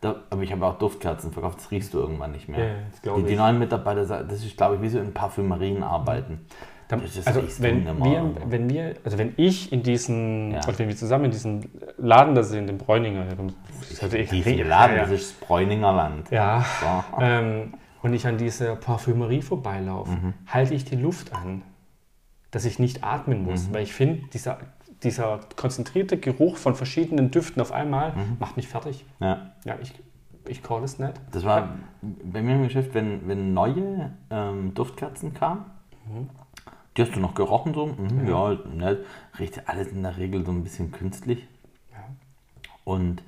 Da, 0.01 0.17
aber 0.31 0.43
ich 0.43 0.53
habe 0.53 0.65
auch 0.65 0.79
Duftkerzen 0.79 1.33
verkauft, 1.33 1.59
das 1.59 1.71
riechst 1.73 1.93
du 1.93 1.99
irgendwann 1.99 2.31
nicht 2.33 2.49
mehr. 2.49 2.77
Ja, 3.05 3.17
die, 3.17 3.23
die 3.25 3.35
neuen 3.37 3.59
Mitarbeiter, 3.59 4.05
sagen, 4.05 4.29
das 4.29 4.45
ist, 4.45 4.57
glaube 4.57 4.77
ich, 4.77 4.83
wie 4.83 4.89
so 4.89 4.99
in 5.01 5.13
Parfümerien 5.13 5.83
arbeiten. 5.83 6.41
Dann, 6.89 7.03
Das 7.03 7.17
ist 7.17 7.27
also 7.29 7.43
wenn 7.63 7.85
wir, 8.03 8.35
wenn 8.47 8.71
wir, 8.71 8.95
also 9.05 9.19
wenn 9.19 9.35
ich 9.37 9.71
in 9.73 9.83
diesen, 9.83 10.53
Ja. 10.53 10.61
oder 10.67 10.79
wenn 10.79 10.89
wir 10.89 10.97
zusammen 10.97 11.27
in 11.27 11.31
diesem 11.33 11.61
Laden 11.99 12.35
da 12.35 12.43
sind, 12.43 12.71
im 12.71 12.79
Bräuninger, 12.79 13.27
das 14.01 14.13
ich 14.15 14.31
viele 14.43 14.65
Laden, 14.65 14.97
ja, 14.97 15.03
das 15.03 15.11
ist 15.13 15.33
das 15.41 15.47
Bräuninger 15.47 15.93
Land. 15.93 16.31
ja, 16.31 16.65
So. 16.81 17.21
ähm, 17.23 17.75
und 18.03 18.15
ich 18.15 18.27
an 18.27 18.39
dieser 18.39 18.75
Parfümerie 18.77 19.43
vorbeilaufe, 19.43 20.11
Mhm. 20.13 20.35
halte 20.47 20.73
ich 20.73 20.87
die 20.87 20.97
Luft 20.97 21.35
an, 21.35 21.63
dass 22.53 22.65
ich 22.65 22.79
nicht 22.79 23.05
atmen 23.05 23.45
muss, 23.45 23.69
Mhm. 23.69 23.75
weil 23.75 23.83
ich 23.83 23.93
finde, 23.93 24.23
dieser, 24.33 24.57
dieser 25.03 25.41
konzentrierte 25.57 26.17
Geruch 26.17 26.57
von 26.57 26.75
verschiedenen 26.75 27.31
Düften 27.31 27.61
auf 27.61 27.71
einmal 27.71 28.13
Mhm. 28.13 28.37
macht 28.41 28.57
mich 28.57 28.67
fertig. 28.67 29.05
Ja. 29.21 29.53
Ja, 29.67 29.77
ich, 29.83 29.93
ich 30.49 30.63
call 30.63 30.83
es 30.85 30.99
nicht. 30.99 31.13
Das 31.33 31.45
war 31.45 31.69
bei 32.01 32.41
mir 32.41 32.55
im 32.55 32.63
Geschäft, 32.63 32.95
wenn, 32.95 33.29
wenn 33.29 33.53
neue 33.53 34.13
ähm, 34.31 34.73
Duftkerzen 34.73 35.35
kamen, 35.35 35.67
die 36.99 37.03
hast 37.03 37.15
du 37.15 37.21
noch 37.21 37.35
gerochen 37.35 37.75
so, 37.75 37.87
mhm, 37.87 38.29
ja, 38.29 38.59
nett. 38.75 39.07
Riecht 39.39 39.69
alles 39.69 39.89
in 39.89 40.03
der 40.03 40.17
Regel 40.17 40.45
so 40.45 40.51
ein 40.51 40.65
bisschen 40.65 40.91
künstlich. 40.91 41.47
Und 42.85 43.23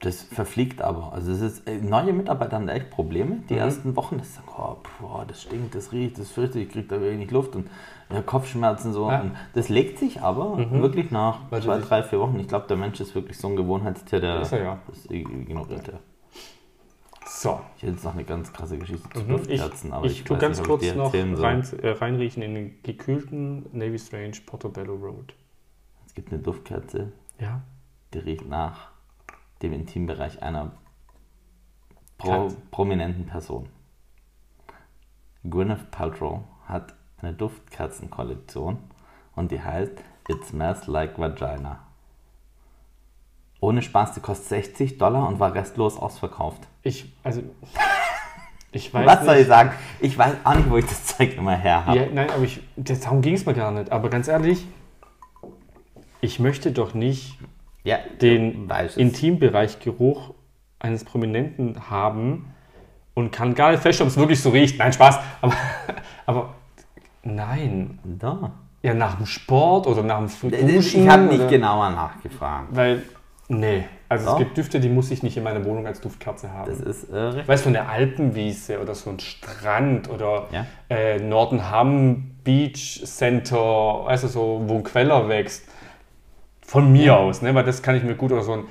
das 0.00 0.22
verfliegt 0.22 0.82
aber. 0.82 1.12
Also 1.12 1.32
es 1.32 1.40
ist, 1.40 1.68
äh, 1.68 1.78
neue 1.78 2.12
Mitarbeiter 2.12 2.56
haben 2.56 2.66
da 2.66 2.72
echt 2.72 2.90
Probleme. 2.90 3.42
Die 3.48 3.56
ersten 3.56 3.94
Wochen, 3.94 4.18
das 4.18 4.34
sagen, 4.34 4.48
oh, 4.56 4.76
boah, 5.00 5.24
das 5.26 5.42
stinkt, 5.42 5.74
das 5.74 5.92
riecht, 5.92 6.18
das 6.18 6.30
fürchte 6.30 6.60
ich, 6.60 6.70
kriege 6.70 6.88
da 6.88 7.00
wenig 7.00 7.30
Luft 7.30 7.54
und 7.54 7.68
ja, 8.10 8.22
Kopfschmerzen 8.22 8.92
so. 8.92 9.10
Ja. 9.10 9.24
Das 9.52 9.68
legt 9.68 9.98
sich 9.98 10.20
aber 10.20 10.58
wirklich 10.70 11.10
nach 11.10 11.40
Weil 11.50 11.62
zwei, 11.62 11.78
drei, 11.78 12.02
vier 12.02 12.20
Wochen. 12.20 12.38
Ich 12.40 12.48
glaube, 12.48 12.66
der 12.68 12.76
Mensch 12.76 13.00
ist 13.00 13.14
wirklich 13.14 13.36
so 13.38 13.48
ein 13.48 13.56
Gewohnheitstier, 13.56 14.20
der 14.20 14.40
Ist 14.40 14.52
er 14.52 14.62
ja. 14.62 14.78
das 14.86 15.06
ignoriert. 15.10 15.88
Ja. 15.88 15.94
So, 17.42 17.60
Ich 17.76 17.82
hätte 17.82 17.94
jetzt 17.94 18.04
noch 18.04 18.12
eine 18.14 18.22
ganz 18.22 18.52
krasse 18.52 18.78
Geschichte 18.78 19.08
zu 19.10 19.18
Mhm. 19.24 19.28
Duftkerzen, 19.30 19.92
aber 19.92 20.06
ich, 20.06 20.12
ich, 20.20 20.24
tue 20.24 20.38
ganz 20.38 20.58
nicht, 20.58 20.68
kurz 20.68 20.94
noch 20.94 21.12
rein, 21.12 21.66
äh, 21.82 21.88
reinriechen 21.88 22.40
in 22.40 22.54
den 22.54 22.82
gekühlten 22.84 23.66
Navy 23.76 23.98
Strange 23.98 24.36
Portobello 24.46 24.94
Road. 24.94 25.34
Es 26.06 26.14
gibt 26.14 26.32
eine 26.32 26.40
Duftkerze, 26.40 27.10
Ja. 27.40 27.60
die 28.14 28.18
riecht 28.20 28.46
nach 28.46 28.92
dem 29.60 29.72
Intimbereich 29.72 30.40
einer 30.40 30.70
pro, 32.16 32.46
prominenten 32.70 33.26
Person. 33.26 33.68
Gwyneth 35.42 35.90
Paltrow 35.90 36.44
hat 36.66 36.94
eine 37.20 37.32
Duftkerzenkollektion 37.32 38.78
und 39.34 39.50
die 39.50 39.60
heißt 39.60 39.94
It 40.28 40.44
Smells 40.44 40.86
Like 40.86 41.18
Vagina. 41.18 41.80
Ohne 43.62 43.80
Spaß, 43.80 44.14
die 44.14 44.20
kostet 44.20 44.48
60 44.48 44.98
Dollar 44.98 45.28
und 45.28 45.38
war 45.38 45.54
restlos 45.54 45.96
ausverkauft. 45.96 46.60
Ich, 46.82 47.12
also, 47.22 47.42
ich 48.72 48.92
weiß 48.92 49.06
Was 49.06 49.20
nicht. 49.20 49.26
soll 49.26 49.36
ich 49.36 49.46
sagen? 49.46 49.70
Ich 50.00 50.18
weiß 50.18 50.34
auch 50.42 50.54
nicht, 50.56 50.68
wo 50.68 50.78
ich 50.78 50.84
das 50.84 51.06
Zeug 51.06 51.36
immer 51.36 51.54
her 51.54 51.86
habe. 51.86 51.96
Ja, 51.96 52.06
nein, 52.12 52.28
aber 52.30 52.42
ich, 52.42 52.60
das, 52.74 52.98
darum 52.98 53.22
ging 53.22 53.34
es 53.34 53.46
mir 53.46 53.54
gar 53.54 53.70
nicht. 53.70 53.92
Aber 53.92 54.10
ganz 54.10 54.26
ehrlich, 54.26 54.66
ich 56.20 56.40
möchte 56.40 56.72
doch 56.72 56.92
nicht 56.92 57.38
Ja, 57.84 57.98
den. 58.20 58.68
Intimbereichgeruch 58.96 60.34
eines 60.80 61.04
Prominenten 61.04 61.88
haben 61.88 62.52
und 63.14 63.30
kann 63.30 63.54
gar 63.54 63.70
nicht 63.70 63.82
feststellen, 63.84 64.08
ob 64.08 64.16
es 64.16 64.20
wirklich 64.20 64.42
so 64.42 64.50
riecht. 64.50 64.76
Nein, 64.80 64.92
Spaß. 64.92 65.20
Aber, 65.40 65.54
aber 66.26 66.54
nein. 67.22 68.00
Da. 68.02 68.50
Ja, 68.82 68.92
nach 68.94 69.18
dem 69.18 69.26
Sport 69.26 69.86
oder 69.86 70.02
nach 70.02 70.18
dem 70.18 70.50
Duschen. 70.50 71.02
Ich 71.04 71.08
habe 71.08 71.22
nicht 71.26 71.48
genauer 71.48 71.90
nachgefragt. 71.90 72.66
Weil, 72.72 73.04
nee. 73.48 73.84
Also 74.08 74.26
Doch. 74.26 74.32
es 74.34 74.38
gibt 74.40 74.56
Düfte, 74.58 74.78
die 74.80 74.88
muss 74.90 75.10
ich 75.10 75.22
nicht 75.22 75.36
in 75.38 75.42
meiner 75.42 75.64
Wohnung 75.64 75.86
als 75.86 76.00
Duftkerze 76.00 76.52
haben. 76.52 76.70
Das 76.70 76.80
ist 76.80 77.08
äh, 77.10 77.16
richtig. 77.16 77.48
Weißt 77.48 77.64
du, 77.66 77.70
so 77.70 77.76
eine 77.78 77.88
Alpenwiese 77.88 78.78
oder 78.80 78.94
so 78.94 79.08
ein 79.10 79.18
Strand 79.20 80.10
oder 80.10 80.48
Ja. 80.52 80.66
äh, 80.90 81.18
Nordenham 81.18 82.32
Beach 82.44 83.02
Center, 83.04 84.04
also 84.06 84.28
so, 84.28 84.62
wo 84.66 84.74
ein 84.76 84.82
Queller 84.84 85.28
wächst. 85.28 85.66
Von 86.60 86.92
mir 86.92 87.16
aus, 87.16 87.40
ne? 87.42 87.54
weil 87.54 87.64
das 87.64 87.82
kann 87.82 87.94
ich 87.96 88.02
mir 88.02 88.14
gut, 88.14 88.32
oder 88.32 88.42
so 88.42 88.52
ein, 88.52 88.64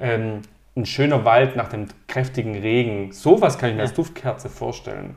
ähm, 0.00 0.42
ein 0.76 0.86
schöner 0.86 1.24
Wald 1.24 1.56
nach 1.56 1.68
dem 1.68 1.86
kräftigen 2.06 2.54
Regen. 2.56 3.12
Sowas 3.12 3.58
kann 3.58 3.70
ich 3.70 3.74
mir 3.76 3.82
Ja. 3.82 3.86
als 3.88 3.94
Duftkerze 3.94 4.48
vorstellen. 4.48 5.16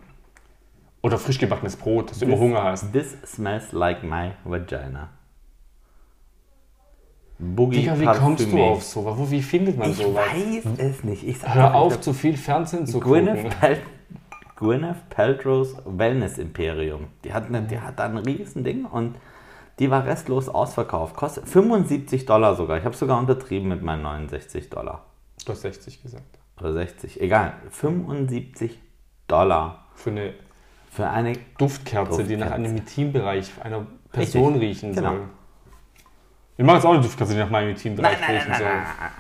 Oder 1.04 1.18
frisch 1.18 1.40
gebackenes 1.40 1.76
Brot, 1.76 2.12
dass 2.12 2.20
du 2.20 2.26
immer 2.26 2.38
Hunger 2.38 2.64
hast. 2.64 2.92
This 2.94 3.18
smells 3.26 3.72
like 3.72 4.04
my 4.04 4.32
vagina. 4.44 5.10
Boogie 7.42 7.80
Digga, 7.80 8.00
wie 8.00 8.06
kommst 8.06 8.52
du 8.52 8.62
auf 8.62 8.84
sowas? 8.84 9.18
Wo, 9.18 9.32
wie 9.32 9.42
findet 9.42 9.78
man 9.78 9.90
Ich 9.90 9.98
sowas? 9.98 10.24
weiß 10.32 10.66
es 10.78 11.04
nicht. 11.04 11.28
Ich 11.28 11.40
sag 11.40 11.56
Hör 11.56 11.74
auf, 11.74 11.96
ich 11.96 12.02
zu 12.02 12.14
viel 12.14 12.38
Fernsehen 12.38 12.86
zu 12.86 12.98
hab 12.98 13.04
gucken. 13.04 13.26
Gwyneth, 13.26 13.60
Pal 13.60 13.78
Gwyneth 14.56 15.10
Paltrow's 15.10 15.76
Wellness 15.86 16.38
Imperium. 16.38 17.08
Die 17.24 17.34
hat, 17.34 17.48
eine, 17.48 17.64
die 17.64 17.80
hat 17.80 17.98
da 17.98 18.06
ein 18.06 18.18
riesen 18.18 18.64
Ding 18.64 18.86
und 18.86 19.16
die 19.80 19.90
war 19.90 20.06
restlos 20.06 20.50
ausverkauft. 20.50 21.16
Kostet 21.16 21.48
75 21.50 22.28
Dollar 22.28 22.56
sogar. 22.56 22.78
Ich 22.78 22.86
habe 22.86 22.96
sogar 22.96 23.18
untertrieben 23.18 23.70
mit 23.70 23.82
meinen 23.82 24.04
69 24.04 24.70
Dollar. 24.70 25.04
Du 25.44 25.54
hast 25.54 25.62
60 25.62 26.04
gesagt. 26.04 26.38
Oder 26.60 26.74
60. 26.74 27.20
Egal. 27.20 27.54
75 27.72 28.78
Dollar 29.28 29.86
Für 29.96 30.12
eine 30.12 30.34
für 30.92 31.10
eine 31.10 31.34
Duftkerze, 31.58 32.26
die 32.26 32.36
nach 32.36 32.48
Duftkerze. 32.48 32.54
einem 32.70 32.78
Intimbereich 32.78 33.50
einer 33.64 33.88
Person 34.12 34.56
Richtig, 34.56 34.62
riechen 34.70 34.94
genau. 34.94 35.10
soll. 35.12 35.22
Wir 36.58 36.66
machen 36.66 36.76
jetzt 36.78 36.86
auch 36.86 36.92
eine 36.94 37.02
Duftkerze, 37.02 37.34
die 37.34 37.40
nach 37.40 37.50
meinem 37.50 37.74
Nein, 37.74 37.96
nein, 37.96 38.14
riechen 38.36 38.50
nein, 38.52 38.60
soll. 38.60 38.70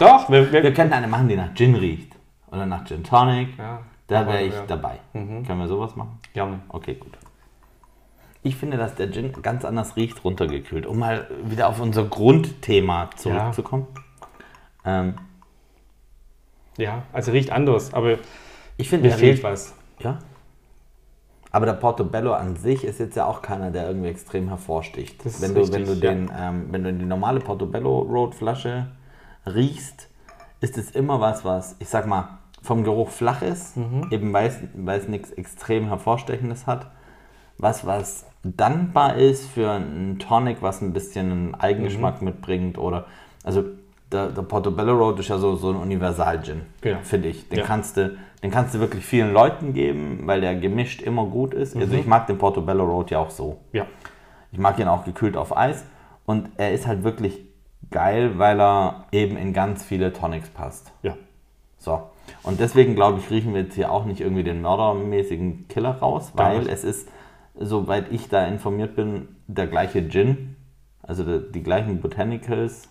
Doch, 0.07 0.29
wir, 0.29 0.51
wir, 0.51 0.63
Wir 0.63 0.73
könnten 0.73 0.93
eine 0.93 1.07
machen, 1.07 1.27
die 1.27 1.35
nach 1.35 1.53
Gin 1.53 1.75
riecht. 1.75 2.15
Oder 2.51 2.65
nach 2.65 2.85
Gin 2.85 3.03
Tonic. 3.03 3.57
ja, 3.57 3.79
Da 4.07 4.27
wäre 4.27 4.43
ich 4.43 4.53
ja. 4.53 4.63
dabei. 4.67 4.99
Können 5.13 5.45
wir 5.57 5.67
sowas 5.67 5.95
machen? 5.95 6.19
Gerne. 6.33 6.59
Okay, 6.69 6.95
gut. 6.95 7.17
Ich 8.43 8.55
finde, 8.55 8.77
dass 8.77 8.95
der 8.95 9.11
Gin 9.11 9.31
ganz 9.41 9.63
anders 9.65 9.95
riecht, 9.95 10.23
runtergekühlt. 10.23 10.85
Um 10.85 10.99
mal 10.99 11.27
wieder 11.43 11.67
auf 11.69 11.79
unser 11.79 12.03
Grundthema 12.05 13.09
zurückzukommen. 13.15 13.87
Ähm, 14.85 15.15
Ja, 16.77 17.03
also 17.13 17.31
riecht 17.31 17.51
anders, 17.51 17.93
aber 17.93 18.17
ich 18.77 18.89
finde, 18.89 19.03
mir 19.03 19.09
der 19.09 19.17
fehlt 19.19 19.33
riecht- 19.37 19.43
was. 19.43 19.75
Ja. 19.99 20.17
Aber 21.51 21.65
der 21.65 21.73
Portobello 21.73 22.33
an 22.33 22.55
sich 22.55 22.83
ist 22.85 22.99
jetzt 22.99 23.15
ja 23.15 23.25
auch 23.25 23.41
keiner, 23.41 23.71
der 23.71 23.87
irgendwie 23.87 24.07
extrem 24.09 24.47
hervorsticht. 24.47 25.25
Das 25.25 25.35
ist 25.35 25.41
wenn, 25.41 25.53
du, 25.53 25.61
richtig, 25.61 25.87
wenn, 25.87 25.99
du 25.99 26.05
ja. 26.05 26.11
den, 26.13 26.31
ähm, 26.37 26.65
wenn 26.71 26.83
du 26.83 26.93
die 26.93 27.05
normale 27.05 27.39
Portobello 27.41 27.99
Road 27.99 28.35
Flasche 28.35 28.87
riechst, 29.45 30.07
ist 30.61 30.77
es 30.77 30.91
immer 30.91 31.19
was, 31.19 31.43
was, 31.43 31.75
ich 31.79 31.89
sag 31.89 32.07
mal, 32.07 32.37
vom 32.61 32.83
Geruch 32.83 33.09
flach 33.09 33.41
ist, 33.41 33.75
Mhm. 33.75 34.07
eben 34.11 34.33
weil 34.33 34.47
es, 34.47 34.59
weil 34.75 34.99
es 34.99 35.07
nichts 35.07 35.31
extrem 35.31 35.87
hervorstechendes 35.87 36.67
hat. 36.67 36.87
Was, 37.57 37.85
was 37.85 38.25
dankbar 38.43 39.15
ist 39.15 39.47
für 39.47 39.71
einen 39.71 40.19
Tonic, 40.19 40.61
was 40.61 40.81
ein 40.81 40.93
bisschen 40.93 41.31
einen 41.31 41.55
Eigengeschmack 41.55 42.21
Mhm. 42.21 42.25
mitbringt 42.25 42.77
oder, 42.77 43.05
also 43.43 43.63
der, 44.11 44.27
der 44.29 44.41
Portobello 44.41 44.93
Road 44.97 45.19
ist 45.19 45.29
ja 45.29 45.37
so, 45.37 45.55
so 45.55 45.69
ein 45.71 45.75
Universal-Gin, 45.77 46.61
Ja. 46.83 46.97
finde 47.03 47.29
ich. 47.29 47.47
Den, 47.49 47.59
Ja. 47.59 47.65
kannst 47.65 47.97
du, 47.97 48.17
den 48.43 48.51
kannst 48.51 48.75
du 48.75 48.79
wirklich 48.79 49.05
vielen 49.05 49.33
Leuten 49.33 49.73
geben, 49.73 50.21
weil 50.25 50.41
der 50.41 50.55
gemischt 50.55 51.01
immer 51.01 51.25
gut 51.25 51.53
ist. 51.53 51.75
Mhm. 51.75 51.81
Also 51.81 51.95
ich 51.95 52.05
mag 52.05 52.27
den 52.27 52.37
Portobello 52.37 52.85
Road 52.85 53.11
ja 53.11 53.19
auch 53.19 53.29
so. 53.29 53.57
Ja, 53.71 53.85
Ich 54.51 54.59
mag 54.59 54.77
ihn 54.79 54.87
auch 54.87 55.05
gekühlt 55.05 55.37
auf 55.37 55.55
Eis 55.55 55.85
und 56.25 56.49
er 56.57 56.71
ist 56.73 56.85
halt 56.87 57.03
wirklich 57.03 57.39
geil, 57.89 58.37
weil 58.37 58.59
er 58.59 59.05
eben 59.11 59.37
in 59.37 59.53
ganz 59.53 59.83
viele 59.83 60.11
Tonics 60.13 60.49
passt. 60.49 60.91
ja. 61.03 61.15
So. 61.77 61.99
Und 62.43 62.59
deswegen 62.59 62.93
glaube 62.95 63.17
ich, 63.19 63.29
riechen 63.31 63.53
wir 63.55 63.61
jetzt 63.63 63.73
hier 63.73 63.91
auch 63.91 64.05
nicht 64.05 64.21
irgendwie 64.21 64.43
den 64.43 64.61
mördermäßigen 64.61 65.67
Killer 65.67 65.97
raus, 65.97 66.31
weil 66.35 66.69
es 66.69 66.83
ist, 66.83 67.09
soweit 67.55 68.11
ich 68.11 68.29
da 68.29 68.45
informiert 68.45 68.95
bin, 68.95 69.27
der 69.47 69.65
gleiche 69.67 70.07
Gin, 70.07 70.55
also 71.01 71.23
die, 71.23 71.51
die 71.51 71.63
gleichen 71.63 71.99
Botanicals, 71.99 72.87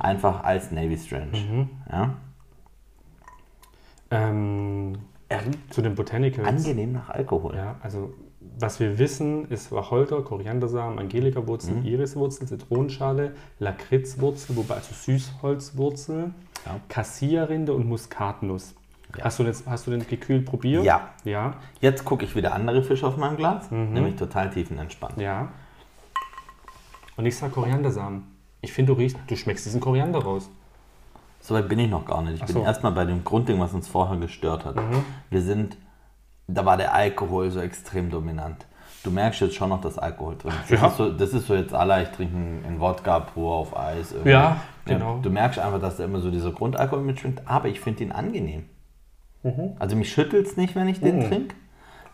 einfach 0.00 0.44
als 0.44 0.70
Navy 0.70 0.96
Strange. 0.96 1.36
Mhm. 1.38 1.68
Ja? 1.90 2.14
Ähm, 4.10 4.98
zu 5.70 5.82
den 5.82 5.94
Botanicals. 5.94 6.48
Angenehm 6.48 6.92
nach 6.92 7.10
Alkohol. 7.10 7.54
Ja, 7.56 7.76
also 7.82 8.14
was 8.58 8.80
wir 8.80 8.98
wissen, 8.98 9.48
ist 9.50 9.70
Wacholder, 9.72 10.22
Koriandersamen, 10.22 10.98
Angelika-Wurzel, 10.98 11.74
Mhm. 11.76 11.84
Iriswurzel, 11.86 12.48
Zitronenschale, 12.48 13.34
Lakritzwurzel, 13.58 14.56
wobei 14.56 14.76
also 14.76 14.94
Süßholzwurzel, 14.94 16.32
Ja. 16.64 16.80
Kassierrinde 16.88 17.74
und 17.74 17.86
Muskatnuss. 17.86 18.74
Hast, 19.22 19.38
du 19.38 19.44
das, 19.44 19.64
hast 19.66 19.86
du 19.86 19.90
den 19.90 20.06
gekühlt 20.06 20.44
probiert? 20.46 20.84
Ja. 20.84 21.10
Ja, 21.24 21.54
Jetzt 21.80 22.04
gucke 22.04 22.24
ich 22.24 22.34
wieder 22.36 22.52
andere 22.54 22.82
Fische 22.82 23.06
auf 23.06 23.16
meinem 23.16 23.36
Glas, 23.36 23.70
Mhm. 23.70 23.92
nämlich 23.92 24.16
total 24.16 24.50
tiefenentspannt. 24.50 25.18
ja. 25.20 25.48
Und 27.16 27.26
ich 27.26 27.36
sag 27.36 27.52
Koriandersamen. 27.52 28.22
Ich 28.60 28.72
finde, 28.72 28.92
du 28.92 28.98
riechst, 28.98 29.16
du 29.26 29.36
schmeckst 29.36 29.66
diesen 29.66 29.80
Koriander 29.80 30.20
raus. 30.20 30.50
Soweit 31.40 31.68
bin 31.68 31.78
ich 31.78 31.88
noch 31.88 32.04
gar 32.04 32.22
nicht. 32.22 32.34
Ich 32.36 32.42
Ach 32.42 32.46
bin 32.46 32.54
so. 32.54 32.60
Mhm. 32.60 32.66
erstmal 32.66 32.92
bei 32.92 33.04
dem 33.04 33.22
Grundding, 33.24 33.60
was 33.60 33.72
uns 33.72 33.86
vorher 33.88 34.16
gestört 34.18 34.64
hat. 34.64 34.74
Wir 35.30 35.40
sind, 35.42 35.76
da 36.48 36.64
war 36.64 36.76
der 36.76 36.92
Alkohol 36.94 37.50
so 37.50 37.60
extrem 37.60 38.10
dominant. 38.10 38.66
Du 39.04 39.12
merkst 39.12 39.40
jetzt 39.40 39.54
schon 39.54 39.68
noch, 39.68 39.80
dass 39.80 39.96
Alkohol 39.96 40.36
drin 40.36 40.52
ist. 40.64 40.72
Das, 40.72 40.80
Ja. 40.80 40.86
ist, 40.88 40.96
so, 40.96 41.12
das 41.12 41.32
ist 41.32 41.46
so 41.46 41.54
jetzt 41.54 41.72
alle, 41.72 42.02
ich 42.02 42.08
trinke 42.08 42.34
einen 42.36 42.80
Wodka 42.80 43.20
pur 43.20 43.54
auf 43.54 43.76
Eis. 43.78 44.10
irgendwie. 44.12 44.30
Ja, 44.32 44.60
genau. 44.84 45.20
Du 45.22 45.30
merkst 45.30 45.60
einfach, 45.60 45.80
dass 45.80 45.96
da 45.98 46.04
immer 46.04 46.20
so 46.20 46.30
dieser 46.32 46.50
Grundalkohol 46.50 47.04
mitschwingt, 47.04 47.42
aber 47.46 47.68
ich 47.68 47.78
finde 47.80 48.02
ihn 48.02 48.10
angenehm. 48.12 48.64
Mhm. 49.44 49.74
Also 49.78 49.94
mich 49.94 50.12
schüttelt 50.12 50.46
es 50.48 50.56
nicht, 50.56 50.74
wenn 50.74 50.88
ich 50.88 50.98
den 51.00 51.28
trinke. 51.28 51.54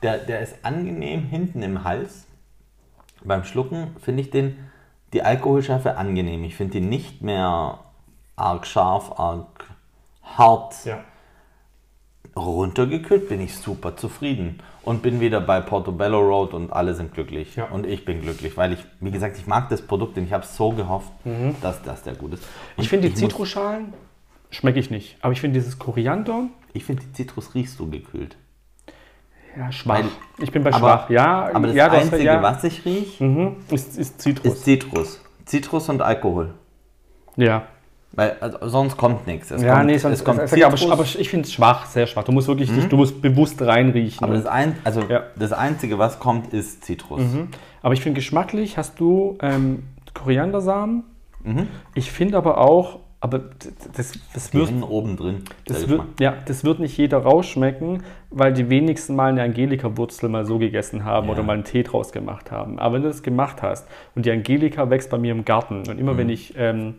Der, 0.02 0.18
der 0.18 0.40
ist 0.40 0.56
angenehm 0.62 1.22
hinten 1.24 1.62
im 1.62 1.82
Hals. 1.84 2.26
Beim 3.24 3.44
Schlucken 3.44 3.96
finde 4.02 4.20
ich 4.20 4.30
den, 4.30 4.58
die 5.14 5.22
Alkoholschärfe 5.22 5.96
angenehm. 5.96 6.44
Ich 6.44 6.56
finde 6.56 6.78
ihn 6.78 6.88
nicht 6.88 7.22
mehr 7.22 7.78
arg 8.36 8.66
scharf, 8.66 9.18
arg 9.18 9.64
hart. 10.22 10.84
Ja. 10.84 10.98
Runtergekühlt 12.36 13.28
bin 13.28 13.40
ich 13.40 13.56
super 13.56 13.96
zufrieden 13.96 14.58
und 14.82 15.02
bin 15.02 15.20
wieder 15.20 15.40
bei 15.40 15.60
Portobello 15.60 16.18
Road 16.18 16.52
und 16.52 16.72
alle 16.72 16.94
sind 16.94 17.14
glücklich. 17.14 17.54
Ja. 17.54 17.66
Und 17.66 17.86
ich 17.86 18.04
bin 18.04 18.22
glücklich, 18.22 18.56
weil 18.56 18.72
ich, 18.72 18.84
wie 18.98 19.12
gesagt, 19.12 19.38
ich 19.38 19.46
mag 19.46 19.68
das 19.68 19.82
Produkt 19.82 20.18
und 20.18 20.24
ich 20.24 20.32
habe 20.32 20.44
so 20.44 20.72
gehofft, 20.72 21.12
dass 21.62 21.80
das 21.82 22.02
der 22.02 22.14
gut 22.16 22.34
ist. 22.34 22.42
Und 22.42 22.48
Mhm. 22.78 22.82
Ich 22.82 22.88
finde 22.88 23.08
die 23.08 23.14
Zitrusschalen 23.14 23.94
schmecke 24.50 24.80
ich 24.80 24.90
nicht. 24.90 25.16
Aber 25.20 25.32
ich 25.32 25.40
finde 25.40 25.58
dieses 25.58 25.78
Koriander, 25.78 26.48
Ich 26.72 26.84
finde, 26.84 27.04
die 27.04 27.12
Zitrus 27.12 27.54
riechst 27.54 27.78
du 27.78 27.88
gekühlt. 27.88 28.36
Ja, 29.56 29.72
schwach. 29.72 29.96
Weil- 29.98 30.04
ich 30.38 30.50
bin 30.52 30.62
bei 30.64 30.70
aber, 30.72 30.78
schwach. 30.78 31.10
Ja, 31.10 31.50
aber 31.52 31.66
das 31.68 31.76
ja, 31.76 31.90
Einzige, 31.90 32.24
ja, 32.24 32.42
was 32.42 32.64
ich 32.64 32.84
rieche, 32.84 33.22
Mhm, 33.24 33.56
ist, 33.70 33.96
ist 33.98 34.20
Zitrus. 34.20 34.54
ist 34.54 34.64
Zitrus. 34.64 35.20
Zitrus 35.44 35.88
und 35.88 36.02
Alkohol. 36.02 36.54
ja. 37.36 37.62
Weil 38.16 38.36
also, 38.40 38.58
sonst 38.68 38.96
kommt 38.96 39.26
nichts. 39.26 39.50
Es 39.50 39.60
Ja, 39.60 39.74
kommt, 39.74 39.86
nee, 39.86 39.98
sonst, 39.98 40.18
es 40.20 40.24
kommt 40.24 40.38
sag 40.48 40.56
ich, 40.56 40.64
aber, 40.64 40.92
aber 40.92 41.02
ich 41.02 41.28
finde 41.28 41.48
es 41.48 41.52
schwach, 41.52 41.86
sehr 41.86 42.06
schwach. 42.06 42.22
Du 42.22 42.30
musst 42.30 42.46
wirklich, 42.46 42.70
dich, 42.72 42.86
du 42.86 42.96
musst 42.96 43.20
bewusst 43.20 43.60
reinriechen. 43.60 44.22
aber 44.24 44.34
das, 44.36 44.46
ein, 44.46 44.76
also 44.84 45.00
Ja. 45.08 45.24
das 45.34 45.52
Einzige, 45.52 45.98
was 45.98 46.20
kommt, 46.20 46.52
ist 46.54 46.84
Zitrus. 46.84 47.20
aber 47.82 47.92
ich 47.92 48.00
finde 48.02 48.14
geschmacklich 48.20 48.78
hast 48.78 49.00
du 49.00 49.36
ähm, 49.42 49.82
Koriandersamen. 50.14 51.02
Mhm. 51.42 51.66
Ich 51.96 52.12
finde 52.12 52.38
aber 52.38 52.58
auch, 52.58 53.00
aber 53.24 53.40
das, 53.96 54.12
das, 54.34 54.50
Die 54.50 54.58
wird, 54.58 54.68
hängen 54.68 54.82
oben 54.82 55.16
drin. 55.16 55.44
das, 55.66 55.88
wird, 55.88 56.02
ja, 56.20 56.34
das 56.44 56.62
wird 56.62 56.78
nicht 56.78 56.94
jeder 56.98 57.16
rausschmecken, 57.18 58.02
weil 58.28 58.52
die 58.52 58.68
wenigsten 58.68 59.16
mal 59.16 59.30
eine 59.30 59.42
Angelika-Wurzel 59.42 60.28
mal 60.28 60.44
so 60.44 60.58
gegessen 60.58 61.06
haben 61.06 61.28
Ja. 61.28 61.32
oder 61.32 61.42
mal 61.42 61.54
einen 61.54 61.64
Tee 61.64 61.84
draus 61.84 62.12
gemacht 62.12 62.50
haben. 62.52 62.78
Aber 62.78 62.96
wenn 62.96 63.02
du 63.02 63.08
das 63.08 63.22
gemacht 63.22 63.62
hast 63.62 63.88
und 64.14 64.26
die 64.26 64.30
Angelika 64.30 64.90
wächst 64.90 65.08
bei 65.08 65.16
mir 65.16 65.32
im 65.32 65.46
Garten 65.46 65.88
und 65.88 65.98
immer 65.98 66.12
Mhm. 66.12 66.18
wenn 66.18 66.28
ich 66.28 66.52
ähm, 66.58 66.96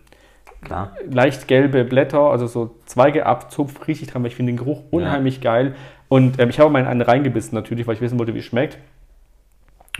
leicht 1.08 1.48
gelbe 1.48 1.84
Blätter, 1.86 2.22
also 2.22 2.48
so 2.48 2.76
Zweige 2.88 3.28
abzupf, 3.28 3.88
rieche 3.88 4.02
ich 4.06 4.10
dran, 4.10 4.24
weil 4.24 4.30
ich 4.30 4.36
finde 4.36 4.52
den 4.52 4.58
Geruch 4.58 4.82
unheimlich 4.90 5.42
geil. 5.42 5.76
Und 6.10 6.40
ähm, 6.40 6.50
ich 6.50 6.60
habe 6.60 6.72
mal 6.72 6.80
in 6.80 6.88
eine 6.88 7.08
reingebissen 7.08 7.54
natürlich, 7.54 7.86
weil 7.86 7.94
ich 7.94 8.02
wissen 8.02 8.18
wollte, 8.18 8.34
wie 8.34 8.40
es 8.40 8.46
schmeckt. 8.46 8.80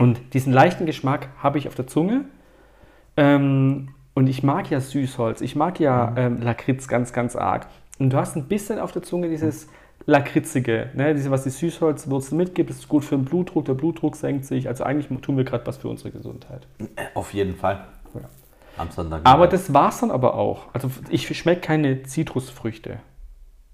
Und 0.00 0.18
diesen 0.34 0.52
leichten 0.52 0.86
Geschmack 0.86 1.28
habe 1.40 1.58
ich 1.58 1.68
auf 1.68 1.76
der 1.76 1.86
Zunge. 1.86 2.24
Ähm, 3.16 3.90
und 4.16 4.28
ich 4.28 4.42
mag 4.42 4.70
ja 4.70 4.80
Süßholz, 4.80 5.42
ich 5.42 5.56
mag 5.56 5.78
ja 5.78 6.14
ähm, 6.16 6.40
Lakritz 6.40 6.88
ganz, 6.88 7.12
ganz 7.12 7.36
arg. 7.36 7.66
Und 7.98 8.14
du 8.14 8.16
hast 8.16 8.34
ein 8.34 8.48
bisschen 8.48 8.78
auf 8.78 8.90
der 8.90 9.02
Zunge 9.02 9.28
dieses 9.28 9.68
Lakritzige, 10.06 10.88
ne? 10.94 11.14
diese, 11.14 11.30
was 11.30 11.42
die 11.42 11.50
Süßholzwurzel 11.50 12.34
mitgibt, 12.34 12.70
das 12.70 12.78
ist 12.78 12.88
gut 12.88 13.04
für 13.04 13.14
den 13.14 13.26
Blutdruck, 13.26 13.66
der 13.66 13.74
Blutdruck 13.74 14.16
senkt 14.16 14.46
sich. 14.46 14.68
Also 14.68 14.84
eigentlich 14.84 15.20
tun 15.20 15.36
wir 15.36 15.44
gerade 15.44 15.66
was 15.66 15.76
für 15.76 15.88
unsere 15.88 16.12
Gesundheit. 16.12 16.66
Auf 17.12 17.34
jeden 17.34 17.56
Fall. 17.56 17.84
Ja. 18.14 18.22
Amsterdam. 18.78 19.20
Aber 19.24 19.48
das 19.48 19.74
war's 19.74 20.00
dann 20.00 20.10
aber 20.10 20.34
auch. 20.34 20.62
Also 20.72 20.90
ich 21.10 21.28
schmecke 21.36 21.60
keine 21.60 22.02
Zitrusfrüchte 22.04 23.00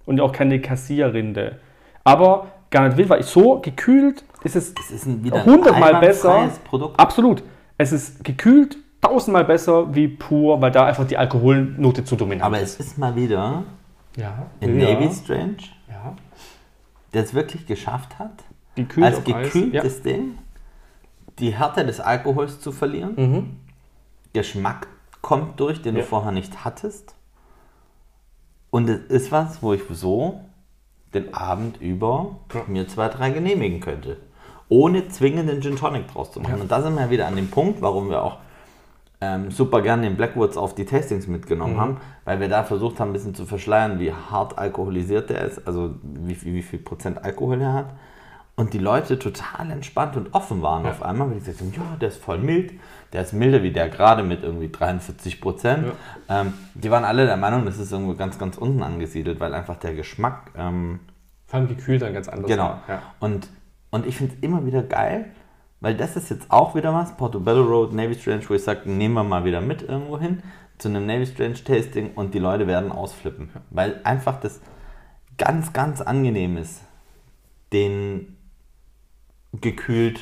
und 0.06 0.20
auch 0.20 0.32
keine 0.32 0.60
Kassierrinde. 0.60 1.60
Aber 2.02 2.48
gar 2.72 2.88
nicht 2.88 2.96
wild, 2.96 3.10
weil 3.10 3.20
ich 3.20 3.26
so 3.26 3.60
gekühlt 3.60 4.24
ist 4.42 4.56
es 4.56 4.74
es 4.76 4.90
ist 4.90 5.06
ein, 5.06 5.22
wieder 5.22 5.36
ein 5.36 5.44
hundertmal 5.44 6.00
besser. 6.00 6.50
Produkt. 6.64 6.98
Absolut. 6.98 7.44
Es 7.78 7.92
ist 7.92 8.24
gekühlt 8.24 8.76
tausendmal 9.02 9.44
besser 9.44 9.94
wie 9.94 10.08
pur, 10.08 10.60
weil 10.62 10.70
da 10.70 10.86
einfach 10.86 11.06
die 11.06 11.18
Alkoholnote 11.18 12.04
zu 12.04 12.16
dominant 12.16 12.44
Aber 12.46 12.58
ist. 12.60 12.80
es 12.80 12.86
ist 12.86 12.98
mal 12.98 13.14
wieder 13.14 13.64
Ja. 14.16 14.46
in 14.60 14.80
ja. 14.80 14.94
Navy 14.94 15.12
Strange, 15.12 15.56
Ja. 15.88 16.16
der 17.12 17.24
es 17.24 17.34
wirklich 17.34 17.66
geschafft 17.66 18.18
hat, 18.18 18.32
Gekühlt 18.74 19.04
als 19.06 19.22
gekühltes 19.24 20.00
Ding 20.02 20.38
die 21.38 21.54
Härte 21.54 21.84
des 21.84 22.00
Alkohols 22.00 22.60
zu 22.60 22.72
verlieren. 22.72 23.14
Ja. 23.16 23.26
Mhm. 23.26 23.56
Geschmack 24.32 24.86
kommt 25.20 25.60
durch, 25.60 25.82
den 25.82 25.94
Ja. 25.96 26.02
du 26.02 26.06
vorher 26.06 26.32
nicht 26.32 26.64
hattest. 26.64 27.14
Und 28.70 28.88
es 28.88 29.00
ist 29.10 29.32
was, 29.32 29.62
wo 29.62 29.74
ich 29.74 29.82
so 29.90 30.40
den 31.12 31.34
Abend 31.34 31.80
über 31.80 32.36
Ja. 32.54 32.62
mir 32.66 32.88
zwei, 32.88 33.08
drei 33.08 33.30
genehmigen 33.30 33.80
könnte. 33.80 34.16
Ohne 34.68 35.08
zwingenden 35.08 35.60
Gin 35.60 35.76
Tonic 35.76 36.08
draus 36.08 36.32
zu 36.32 36.40
machen. 36.40 36.56
Ja. 36.56 36.62
Und 36.62 36.70
da 36.72 36.80
sind 36.80 36.94
wir 36.96 37.10
wieder 37.10 37.26
an 37.26 37.36
dem 37.36 37.50
Punkt, 37.50 37.82
warum 37.82 38.08
wir 38.08 38.22
auch 38.22 38.38
ähm, 39.24 39.52
super 39.52 39.82
gerne 39.82 40.02
den 40.02 40.16
Blackwoods 40.16 40.56
auf 40.56 40.74
die 40.74 40.84
Tastings 40.84 41.28
Mhm. 41.28 41.32
mitgenommen 41.34 41.78
haben, 41.80 41.98
weil 42.24 42.40
wir 42.40 42.48
da 42.48 42.64
versucht 42.64 42.98
haben, 42.98 43.10
ein 43.10 43.12
bisschen 43.12 43.36
zu 43.36 43.46
verschleiern, 43.46 44.00
wie 44.00 44.12
hart 44.12 44.58
alkoholisiert 44.58 45.30
der 45.30 45.42
ist, 45.42 45.64
also 45.64 45.94
wie, 46.02 46.34
viel- 46.34 46.54
wie 46.54 46.62
viel 46.62 46.80
Prozent 46.80 47.24
Alkohol 47.24 47.60
er 47.60 47.72
hat. 47.72 47.86
Und 48.56 48.74
die 48.74 48.78
Leute 48.78 49.18
total 49.18 49.70
entspannt 49.70 50.16
und 50.16 50.34
offen 50.34 50.60
waren 50.60 50.84
Ja. 50.84 50.90
auf 50.90 51.02
einmal, 51.02 51.28
weil 51.28 51.34
die 51.34 51.40
gesagt 51.44 51.60
haben, 51.60 51.72
ja, 51.74 51.96
der 52.00 52.08
ist 52.08 52.22
voll 52.22 52.38
mild, 52.38 52.72
der 53.12 53.22
ist 53.22 53.32
milder 53.32 53.62
wie 53.62 53.70
der 53.70 53.88
gerade 53.88 54.24
mit 54.24 54.42
irgendwie 54.42 54.70
43 54.70 55.40
Prozent. 55.40 55.86
Ähm, 56.28 56.52
die 56.74 56.90
waren 56.90 57.04
alle 57.04 57.24
der 57.26 57.36
Meinung, 57.36 57.64
das 57.64 57.78
ist 57.78 57.92
irgendwo 57.92 58.14
ganz, 58.14 58.38
ganz 58.38 58.58
unten 58.58 58.82
angesiedelt, 58.82 59.38
weil 59.40 59.54
einfach 59.54 59.76
der 59.76 59.94
Geschmack 59.94 60.50
ähm, 60.58 60.98
Vor 61.46 61.60
allem 61.60 61.68
gekühlt 61.68 62.02
dann 62.02 62.12
ganz 62.12 62.28
anders. 62.28 62.46
Genau. 62.50 62.76
Ja. 62.88 63.02
Und, 63.20 63.48
und 63.90 64.04
ich 64.06 64.16
finde 64.16 64.34
es 64.34 64.42
immer 64.42 64.66
wieder 64.66 64.82
geil, 64.82 65.26
weil 65.82 65.96
das 65.96 66.16
ist 66.16 66.30
jetzt 66.30 66.50
auch 66.50 66.74
wieder 66.76 66.94
was, 66.94 67.16
Portobello 67.16 67.64
Road, 67.64 67.92
Navy 67.92 68.14
Strange, 68.14 68.48
wo 68.48 68.54
ich 68.54 68.62
sage, 68.62 68.88
nehmen 68.88 69.14
wir 69.14 69.24
mal 69.24 69.44
wieder 69.44 69.60
mit 69.60 69.82
irgendwo 69.82 70.18
hin 70.18 70.42
zu 70.78 70.88
einem 70.88 71.06
Navy 71.06 71.26
Strange 71.26 71.62
Tasting 71.62 72.12
und 72.14 72.34
die 72.34 72.38
Leute 72.38 72.68
werden 72.68 72.92
ausflippen. 72.92 73.50
Weil 73.70 74.00
einfach 74.04 74.40
das 74.40 74.60
ganz, 75.38 75.72
ganz 75.72 76.00
angenehm 76.00 76.56
ist, 76.56 76.80
den 77.72 78.36
gekühlt 79.60 80.20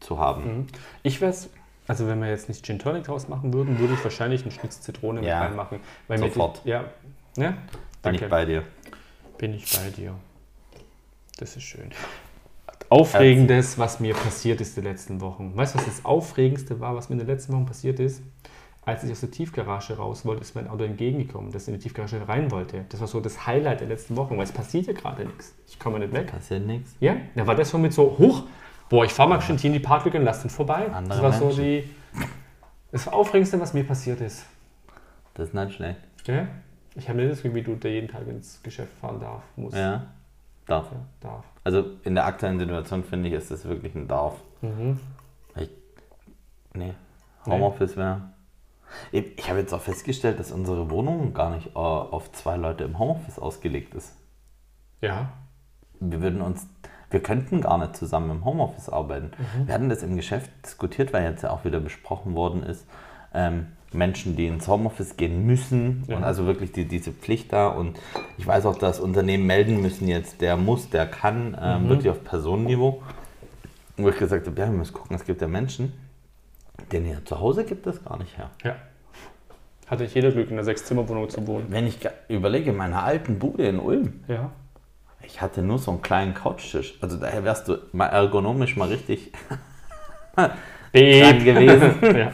zu 0.00 0.18
haben. 0.18 0.44
Mhm. 0.44 0.66
Ich 1.02 1.20
wäre 1.20 1.34
also 1.88 2.06
wenn 2.06 2.20
wir 2.20 2.28
jetzt 2.28 2.48
nicht 2.48 2.64
Gin 2.64 2.78
Tonic 2.78 3.02
draus 3.04 3.26
machen 3.26 3.52
würden, 3.52 3.80
würde 3.80 3.94
ich 3.94 4.04
wahrscheinlich 4.04 4.42
einen 4.42 4.52
Schnitz 4.52 4.80
Zitrone 4.80 5.26
Ja. 5.26 5.40
mit 5.40 5.48
reinmachen. 5.48 5.80
Weil 6.06 6.18
Sofort. 6.18 6.60
Die, 6.64 6.68
ja, 6.68 6.84
ne? 7.36 7.48
Bin 7.48 7.56
Danke. 8.02 8.24
ich 8.26 8.30
bei 8.30 8.44
dir. 8.44 8.62
Bin 9.38 9.54
ich 9.54 9.76
bei 9.76 9.90
dir. 9.90 10.14
Das 11.38 11.56
ist 11.56 11.64
schön. 11.64 11.90
Aufregendes, 12.90 13.78
was 13.78 14.00
mir 14.00 14.14
passiert 14.14 14.60
ist 14.60 14.76
die 14.76 14.80
letzten 14.80 15.20
Wochen. 15.20 15.52
Weißt 15.56 15.74
du, 15.74 15.78
was 15.78 15.86
das 15.86 16.04
Aufregendste 16.04 16.80
war, 16.80 16.96
was 16.96 17.08
mir 17.08 17.14
in 17.14 17.20
den 17.20 17.28
letzten 17.28 17.52
Wochen 17.52 17.64
passiert 17.64 18.00
ist? 18.00 18.22
Als 18.84 19.04
ich 19.04 19.12
aus 19.12 19.20
der 19.20 19.30
Tiefgarage 19.30 19.96
raus 19.96 20.24
wollte, 20.24 20.42
ist 20.42 20.56
mein 20.56 20.66
Auto 20.68 20.82
entgegengekommen, 20.82 21.52
das 21.52 21.68
in 21.68 21.74
die 21.74 21.80
Tiefgarage 21.80 22.26
rein 22.28 22.50
wollte. 22.50 22.86
Das 22.88 23.00
war 23.00 23.06
so 23.06 23.20
das 23.20 23.46
Highlight 23.46 23.80
der 23.80 23.86
letzten 23.86 24.16
Wochen, 24.16 24.36
weil 24.36 24.42
es 24.42 24.50
passiert 24.52 24.86
ja 24.86 24.92
gerade 24.92 25.24
nichts. 25.24 25.54
Ich 25.68 25.78
komme 25.78 26.00
nicht 26.00 26.12
weg. 26.12 26.32
Passiert 26.32 26.66
nichts. 26.66 26.96
Ja, 26.98 27.16
da 27.36 27.46
war 27.46 27.54
das 27.54 27.70
so 27.70 27.78
mit 27.78 27.92
so 27.92 28.16
hoch. 28.18 28.44
Boah, 28.88 29.04
ich 29.04 29.12
fahre 29.12 29.28
mal 29.28 29.40
schnell 29.40 29.58
hier 29.58 29.68
in 29.68 29.74
die 29.74 29.80
Parklücke 29.80 30.18
und 30.18 30.24
lass 30.24 30.40
den 30.40 30.50
vorbei. 30.50 30.86
das 30.86 30.94
Andere 30.96 31.22
war 31.22 31.32
so 31.32 31.44
Menschen. 31.46 31.62
die. 31.62 31.84
Das 32.90 33.06
Aufregendste, 33.06 33.60
was 33.60 33.72
mir 33.72 33.84
passiert 33.84 34.20
ist. 34.20 34.44
Das 35.34 35.48
ist 35.48 35.54
nicht 35.54 35.74
schlecht. 35.74 36.00
Ja? 36.26 36.48
Ich 36.96 37.08
habe 37.08 37.18
nicht 37.18 37.30
das 37.30 37.42
Gefühl, 37.42 37.54
wie 37.54 37.62
du 37.62 37.76
der 37.76 37.92
jeden 37.92 38.08
Tag 38.08 38.26
ins 38.26 38.60
Geschäft 38.64 38.92
fahren 39.00 39.20
darf, 39.20 39.42
muss. 39.54 39.74
Ja. 39.74 40.06
Darf. 40.66 40.90
Ja, 40.90 40.98
darf. 41.20 41.44
Also 41.64 41.84
in 42.04 42.14
der 42.14 42.26
aktuellen 42.26 42.58
Situation 42.58 43.04
finde 43.04 43.28
ich, 43.28 43.34
ist 43.34 43.50
das 43.50 43.64
wirklich 43.66 43.94
ein 43.94 44.08
Darf. 44.08 44.34
Mhm. 44.62 44.98
Ich, 45.56 45.70
nee, 46.74 46.94
Homeoffice 47.46 47.96
wäre. 47.96 48.32
Ich, 49.12 49.38
ich 49.38 49.48
habe 49.48 49.60
jetzt 49.60 49.72
auch 49.72 49.80
festgestellt, 49.80 50.38
dass 50.40 50.52
unsere 50.52 50.90
Wohnung 50.90 51.32
gar 51.34 51.50
nicht 51.50 51.68
äh, 51.68 51.78
auf 51.78 52.32
zwei 52.32 52.56
Leute 52.56 52.84
im 52.84 52.98
Homeoffice 52.98 53.38
ausgelegt 53.38 53.94
ist. 53.94 54.16
Ja. 55.00 55.32
Wir 56.00 56.20
würden 56.22 56.40
uns, 56.40 56.66
wir 57.10 57.22
könnten 57.22 57.60
gar 57.60 57.78
nicht 57.78 57.96
zusammen 57.96 58.30
im 58.30 58.44
Homeoffice 58.44 58.88
arbeiten. 58.88 59.32
Wir 59.64 59.74
hatten 59.74 59.88
das 59.88 60.02
im 60.02 60.16
Geschäft 60.16 60.50
diskutiert, 60.64 61.12
weil 61.12 61.24
jetzt 61.24 61.42
ja 61.42 61.50
auch 61.50 61.64
wieder 61.64 61.80
besprochen 61.80 62.34
worden 62.34 62.62
ist, 62.62 62.86
ähm, 63.34 63.66
Menschen, 63.92 64.36
die 64.36 64.46
ins 64.46 64.68
Homeoffice 64.68 65.16
gehen 65.16 65.46
müssen 65.46 66.04
Ja. 66.08 66.16
und 66.16 66.24
also 66.24 66.46
wirklich 66.46 66.72
die, 66.72 66.84
diese 66.86 67.12
Pflicht 67.12 67.52
da 67.52 67.68
und 67.68 67.98
ich 68.38 68.46
weiß 68.46 68.66
auch, 68.66 68.76
dass 68.76 69.00
Unternehmen 69.00 69.46
melden 69.46 69.80
müssen 69.82 70.06
jetzt, 70.08 70.40
der 70.40 70.56
muss, 70.56 70.90
der 70.90 71.06
kann, 71.06 71.56
ähm, 71.60 71.88
wirklich 71.88 72.10
auf 72.10 72.22
Personenniveau. 72.24 73.02
Wo 73.96 74.08
ich 74.08 74.16
gesagt 74.18 74.46
habe, 74.46 74.58
ja, 74.60 74.66
wir 74.70 74.78
müssen 74.78 74.94
gucken, 74.94 75.16
es 75.16 75.24
gibt 75.24 75.42
ja 75.42 75.48
Menschen, 75.48 75.92
denen 76.92 77.06
hier 77.06 77.24
zu 77.24 77.38
Hause 77.40 77.64
gibt 77.64 77.86
es 77.86 78.02
gar 78.04 78.16
nicht 78.18 78.38
her. 78.38 78.50
Ja. 78.64 78.76
Hatte 79.88 80.04
ich 80.04 80.14
jeder 80.14 80.30
Glück, 80.30 80.46
in 80.48 80.54
einer 80.54 80.64
Sechs-Zimmer-Wohnung 80.64 81.28
zu 81.28 81.44
wohnen. 81.46 81.66
Wenn 81.68 81.86
ich 81.86 81.98
überlege, 82.28 82.70
in 82.70 82.76
meiner 82.76 83.02
alten 83.02 83.38
Bude 83.38 83.64
in 83.66 83.78
Ulm, 83.80 84.20
Ja. 84.28 84.50
Ich 85.22 85.42
hatte 85.42 85.60
nur 85.62 85.78
so 85.78 85.90
einen 85.90 86.00
kleinen 86.00 86.32
Couchtisch. 86.32 86.96
Also 87.02 87.18
daher 87.18 87.44
wärst 87.44 87.68
du 87.68 87.76
mal 87.92 88.06
ergonomisch 88.06 88.76
mal 88.76 88.88
richtig 88.88 89.32
Beep. 90.92 91.44
gewesen. 91.44 91.94
ja. 92.16 92.32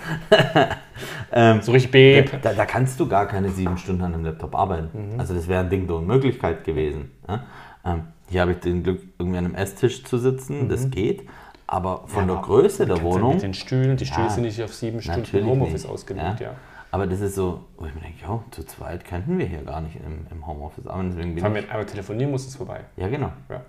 ähm, 1.32 1.62
So 1.62 1.72
richtig 1.72 1.90
Beep. 1.92 2.42
da, 2.42 2.52
da 2.52 2.64
kannst 2.64 2.98
du 3.00 3.08
gar 3.08 3.26
keine 3.26 3.50
sieben 3.50 3.76
Stunden 3.78 4.02
an 4.02 4.14
einem 4.14 4.24
Laptop 4.24 4.54
arbeiten. 4.54 5.14
Also 5.18 5.34
das 5.34 5.48
wäre 5.48 5.60
ein 5.60 5.70
Ding 5.70 5.86
der 5.86 5.96
Unmöglichkeit 5.96 6.64
gewesen. 6.64 7.10
Ja? 7.28 7.44
Ähm, 7.84 8.02
hier 8.28 8.40
habe 8.40 8.52
ich 8.52 8.58
den 8.58 8.82
Glück, 8.82 9.00
irgendwie 9.18 9.38
an 9.38 9.44
einem 9.46 9.54
Esstisch 9.54 10.04
zu 10.04 10.18
sitzen. 10.18 10.68
Das 10.68 10.90
geht. 10.90 11.28
Aber 11.68 12.04
von 12.06 12.26
der 12.28 12.36
Größe 12.36 12.86
der 12.86 13.02
Wohnung... 13.02 13.34
Mit 13.34 13.42
den 13.42 13.54
Stühlen, 13.54 13.96
die 13.96 14.06
Stühle 14.06 14.26
Ja. 14.26 14.32
sind 14.32 14.44
nicht 14.44 14.62
auf 14.62 14.72
sieben 14.72 15.02
Stunden 15.02 15.44
Homeoffice 15.46 15.82
nicht, 15.82 15.88
ausgelegt, 15.92 16.40
ja. 16.40 16.50
Aber 16.92 17.06
das 17.08 17.20
ist 17.20 17.34
so, 17.34 17.64
wo 17.76 17.86
ich 17.86 17.94
mir 17.94 18.00
denke, 18.02 18.24
jo, 18.24 18.42
zu 18.52 18.62
zweit 18.64 19.04
könnten 19.04 19.36
wir 19.38 19.46
hier 19.46 19.62
gar 19.62 19.80
nicht 19.80 19.96
im, 19.96 20.26
im 20.30 20.46
Homeoffice 20.46 20.86
arbeiten. 20.86 21.10
Deswegen 21.10 21.34
bin 21.34 21.56
ich, 21.56 21.70
einmal 21.70 21.84
telefonieren 21.86 22.30
muss, 22.30 22.46
es 22.46 22.54
vorbei. 22.54 22.80
ja, 22.96 23.08
genau. 23.08 23.32
Ja. 23.50 23.62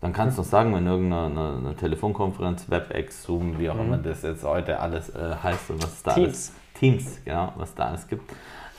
Dann 0.00 0.12
kannst 0.12 0.36
du 0.36 0.42
noch 0.42 0.48
sagen, 0.48 0.74
wenn 0.74 0.86
irgendeine 0.86 1.26
eine, 1.26 1.58
eine 1.58 1.76
Telefonkonferenz, 1.76 2.70
WebEx, 2.70 3.22
Zoom, 3.22 3.58
wie 3.58 3.70
auch 3.70 3.78
immer 3.78 3.96
das 3.96 4.22
jetzt 4.22 4.44
heute 4.44 4.78
alles 4.78 5.08
äh, 5.10 5.36
heißt 5.42 5.70
und 5.70 5.82
was 5.82 5.94
es 5.94 6.02
da 6.02 6.12
Teams. 6.12 6.26
alles 6.26 6.52
Teams, 6.74 7.24
genau, 7.24 7.52
was 7.56 7.74
da 7.74 7.86
alles 7.86 8.06
gibt. 8.06 8.30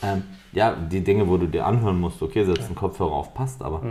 Ähm, 0.04 0.24
ja, 0.52 0.76
die 0.76 1.04
Dinge, 1.04 1.28
wo 1.28 1.38
du 1.38 1.48
dir 1.48 1.66
anhören 1.66 2.00
musst, 2.00 2.22
okay, 2.22 2.46
setz 2.46 2.66
einen 2.66 2.76
Kopfhörer 2.76 3.14
auf, 3.14 3.34
passt, 3.34 3.64
aber 3.64 3.82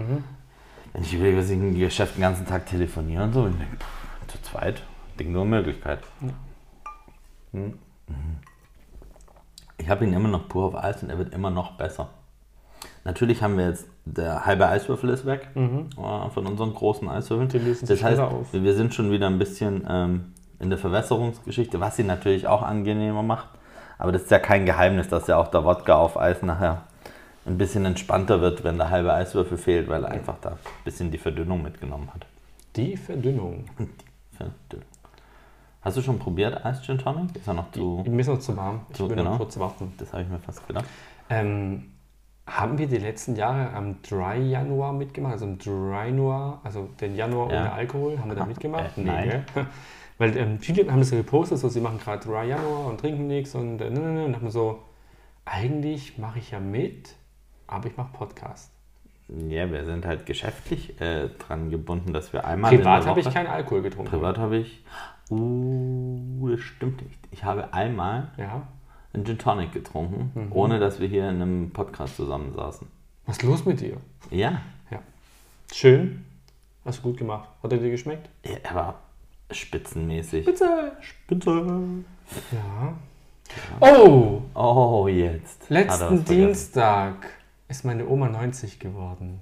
wenn 0.92 1.02
ich 1.02 1.12
überlege, 1.12 1.38
was 1.38 1.50
ich 1.50 1.58
im 1.58 1.76
Geschäft 1.78 2.16
den 2.16 2.22
ganzen 2.22 2.46
Tag 2.46 2.66
telefoniere 2.66 3.24
und 3.24 3.32
so, 3.32 3.46
ich 3.46 3.56
denke, 3.56 3.76
pff, 3.76 4.26
zu 4.28 4.42
zweit, 4.42 4.82
Ding 5.18 5.32
nur 5.32 5.44
Möglichkeit. 5.44 6.00
Hm. 6.20 6.32
Mhm. 7.52 7.78
Ich 9.78 9.88
habe 9.88 10.04
ihn 10.04 10.12
immer 10.12 10.28
noch 10.28 10.48
pur 10.48 10.64
auf 10.64 10.74
Eis 10.76 11.02
und 11.02 11.10
er 11.10 11.18
wird 11.18 11.34
immer 11.34 11.50
noch 11.50 11.72
besser. 11.72 12.08
Natürlich 13.04 13.42
haben 13.42 13.58
wir 13.58 13.68
jetzt, 13.68 13.88
der 14.06 14.46
halbe 14.46 14.68
Eiswürfel 14.68 15.10
ist 15.10 15.26
weg 15.26 15.48
äh, 15.54 16.30
von 16.30 16.46
unseren 16.46 16.72
großen 16.72 17.08
Eiswürfeln. 17.08 17.48
Die 17.48 17.58
lösen 17.58 17.86
sich 17.86 18.00
das 18.00 18.08
heißt, 18.08 18.20
auf. 18.20 18.52
wir 18.52 18.74
sind 18.74 18.94
schon 18.94 19.10
wieder 19.10 19.26
ein 19.26 19.38
bisschen 19.38 19.84
ähm, 19.88 20.32
in 20.60 20.70
der 20.70 20.78
Verwässerungsgeschichte, 20.78 21.80
was 21.80 21.96
sie 21.96 22.04
natürlich 22.04 22.46
auch 22.46 22.62
angenehmer 22.62 23.22
macht. 23.22 23.48
Aber 23.98 24.12
das 24.12 24.22
ist 24.22 24.30
ja 24.30 24.38
kein 24.38 24.64
Geheimnis, 24.64 25.08
dass 25.08 25.26
ja 25.26 25.36
auch 25.36 25.48
der 25.48 25.64
Wodka 25.64 25.96
auf 25.96 26.18
Eis 26.18 26.42
nachher 26.42 26.84
ein 27.46 27.58
bisschen 27.58 27.84
entspannter 27.84 28.40
wird, 28.40 28.62
wenn 28.64 28.78
der 28.78 28.90
halbe 28.90 29.12
Eiswürfel 29.12 29.58
fehlt, 29.58 29.88
weil 29.88 30.04
er 30.04 30.10
einfach 30.10 30.36
da 30.40 30.50
ein 30.50 30.58
bisschen 30.84 31.10
die 31.10 31.18
Verdünnung 31.18 31.62
mitgenommen 31.62 32.08
hat. 32.14 32.26
Die 32.76 32.96
Verdünnung. 32.96 33.64
Verdünnung. 34.32 34.86
Hast 35.82 35.96
du 35.96 36.02
schon 36.02 36.18
probiert 36.18 36.64
Eis 36.64 36.82
Gin 36.82 36.98
Tonic? 36.98 37.36
Ist 37.36 37.46
er 37.46 37.54
noch 37.54 37.70
zu... 37.70 38.04
Mir 38.06 38.20
ist 38.20 38.26
noch 38.26 38.38
zu 38.38 38.56
warm. 38.56 38.80
Ich 38.92 38.98
will 38.98 39.08
genau. 39.08 39.30
noch 39.30 39.38
kurz 39.38 39.58
warten. 39.58 39.94
Das 39.98 40.12
habe 40.12 40.24
ich 40.24 40.28
mir 40.28 40.38
fast 40.38 40.66
gedacht. 40.66 40.84
Ähm, 41.30 41.92
haben 42.46 42.78
wir 42.78 42.86
die 42.86 42.98
letzten 42.98 43.34
Jahre 43.34 43.72
am 43.72 44.00
Dry 44.02 44.38
Januar 44.38 44.92
mitgemacht? 44.92 45.32
Also 45.32 45.46
im 45.46 45.58
Dry 45.58 46.12
Noir, 46.12 46.60
also 46.62 46.88
den 47.00 47.16
Januar 47.16 47.52
Ja. 47.52 47.60
ohne 47.60 47.72
Alkohol, 47.72 48.18
haben 48.18 48.28
wir 48.30 48.36
da 48.36 48.46
mitgemacht? 48.46 48.96
Äh, 48.96 49.02
nein. 49.02 49.44
gell? 49.54 49.66
Weil 50.18 50.36
ähm, 50.36 50.58
viele 50.60 50.90
haben 50.90 51.00
das 51.00 51.10
ja 51.10 51.18
gepostet, 51.18 51.58
so 51.58 51.68
sie 51.68 51.80
machen 51.80 51.98
gerade 51.98 52.26
Dry 52.26 52.48
Januar 52.48 52.86
und 52.86 53.00
trinken 53.00 53.26
nichts 53.26 53.54
und 53.54 53.80
äh, 53.80 53.90
ne, 53.90 54.00
ne, 54.00 54.12
ne, 54.12 54.24
und 54.24 54.36
haben 54.36 54.50
so, 54.50 54.82
eigentlich 55.44 56.18
mache 56.18 56.38
ich 56.38 56.52
ja 56.52 56.60
mit, 56.60 57.14
aber 57.66 57.88
ich 57.88 57.96
mache 57.96 58.12
Podcast. 58.12 58.72
Ja, 59.28 59.70
wir 59.70 59.84
sind 59.84 60.06
halt 60.06 60.24
geschäftlich 60.24 61.00
äh, 61.00 61.28
dran 61.28 61.70
gebunden, 61.70 62.12
dass 62.12 62.32
wir 62.32 62.44
einmal 62.44 62.72
in 62.72 62.78
Privat 62.78 63.06
habe 63.06 63.20
ich 63.20 63.32
keinen 63.32 63.48
Alkohol 63.48 63.82
getrunken. 63.82 64.10
Privat 64.10 64.38
habe 64.38 64.58
ich... 64.58 64.84
Uh, 65.28 66.48
das 66.48 66.60
stimmt 66.60 67.02
nicht. 67.02 67.18
Ich 67.32 67.42
habe 67.42 67.74
einmal 67.74 68.30
Ja. 68.36 68.68
Einen 69.16 69.24
Gin 69.26 69.38
Tonic 69.38 69.72
getrunken, 69.72 70.30
Mhm. 70.34 70.52
ohne 70.52 70.78
dass 70.78 71.00
wir 71.00 71.08
hier 71.08 71.28
in 71.28 71.42
einem 71.42 71.70
Podcast 71.70 72.16
zusammensaßen. 72.16 72.86
Was 73.26 73.38
ist 73.38 73.42
los 73.42 73.64
mit 73.64 73.80
dir? 73.80 73.96
Ja, 74.30 74.60
Ja. 74.90 75.00
Schön. 75.72 76.24
Hast 76.84 76.98
du 76.98 77.02
gut 77.02 77.16
gemacht. 77.18 77.48
Hat 77.62 77.72
er 77.72 77.78
dir 77.78 77.90
geschmeckt? 77.90 78.28
er 78.42 78.74
war 78.74 79.00
spitzenmäßig. 79.50 80.44
Bitte. 80.44 80.92
Spitze. 81.00 81.64
Ja. 82.52 82.94
Oh! 83.80 84.42
Oh, 84.54 85.08
jetzt. 85.08 85.68
Letzten. 85.70 86.24
Dienstag 86.24 87.28
ist 87.68 87.84
meine 87.84 88.06
Oma 88.08 88.28
90 88.28 88.78
geworden. 88.78 89.40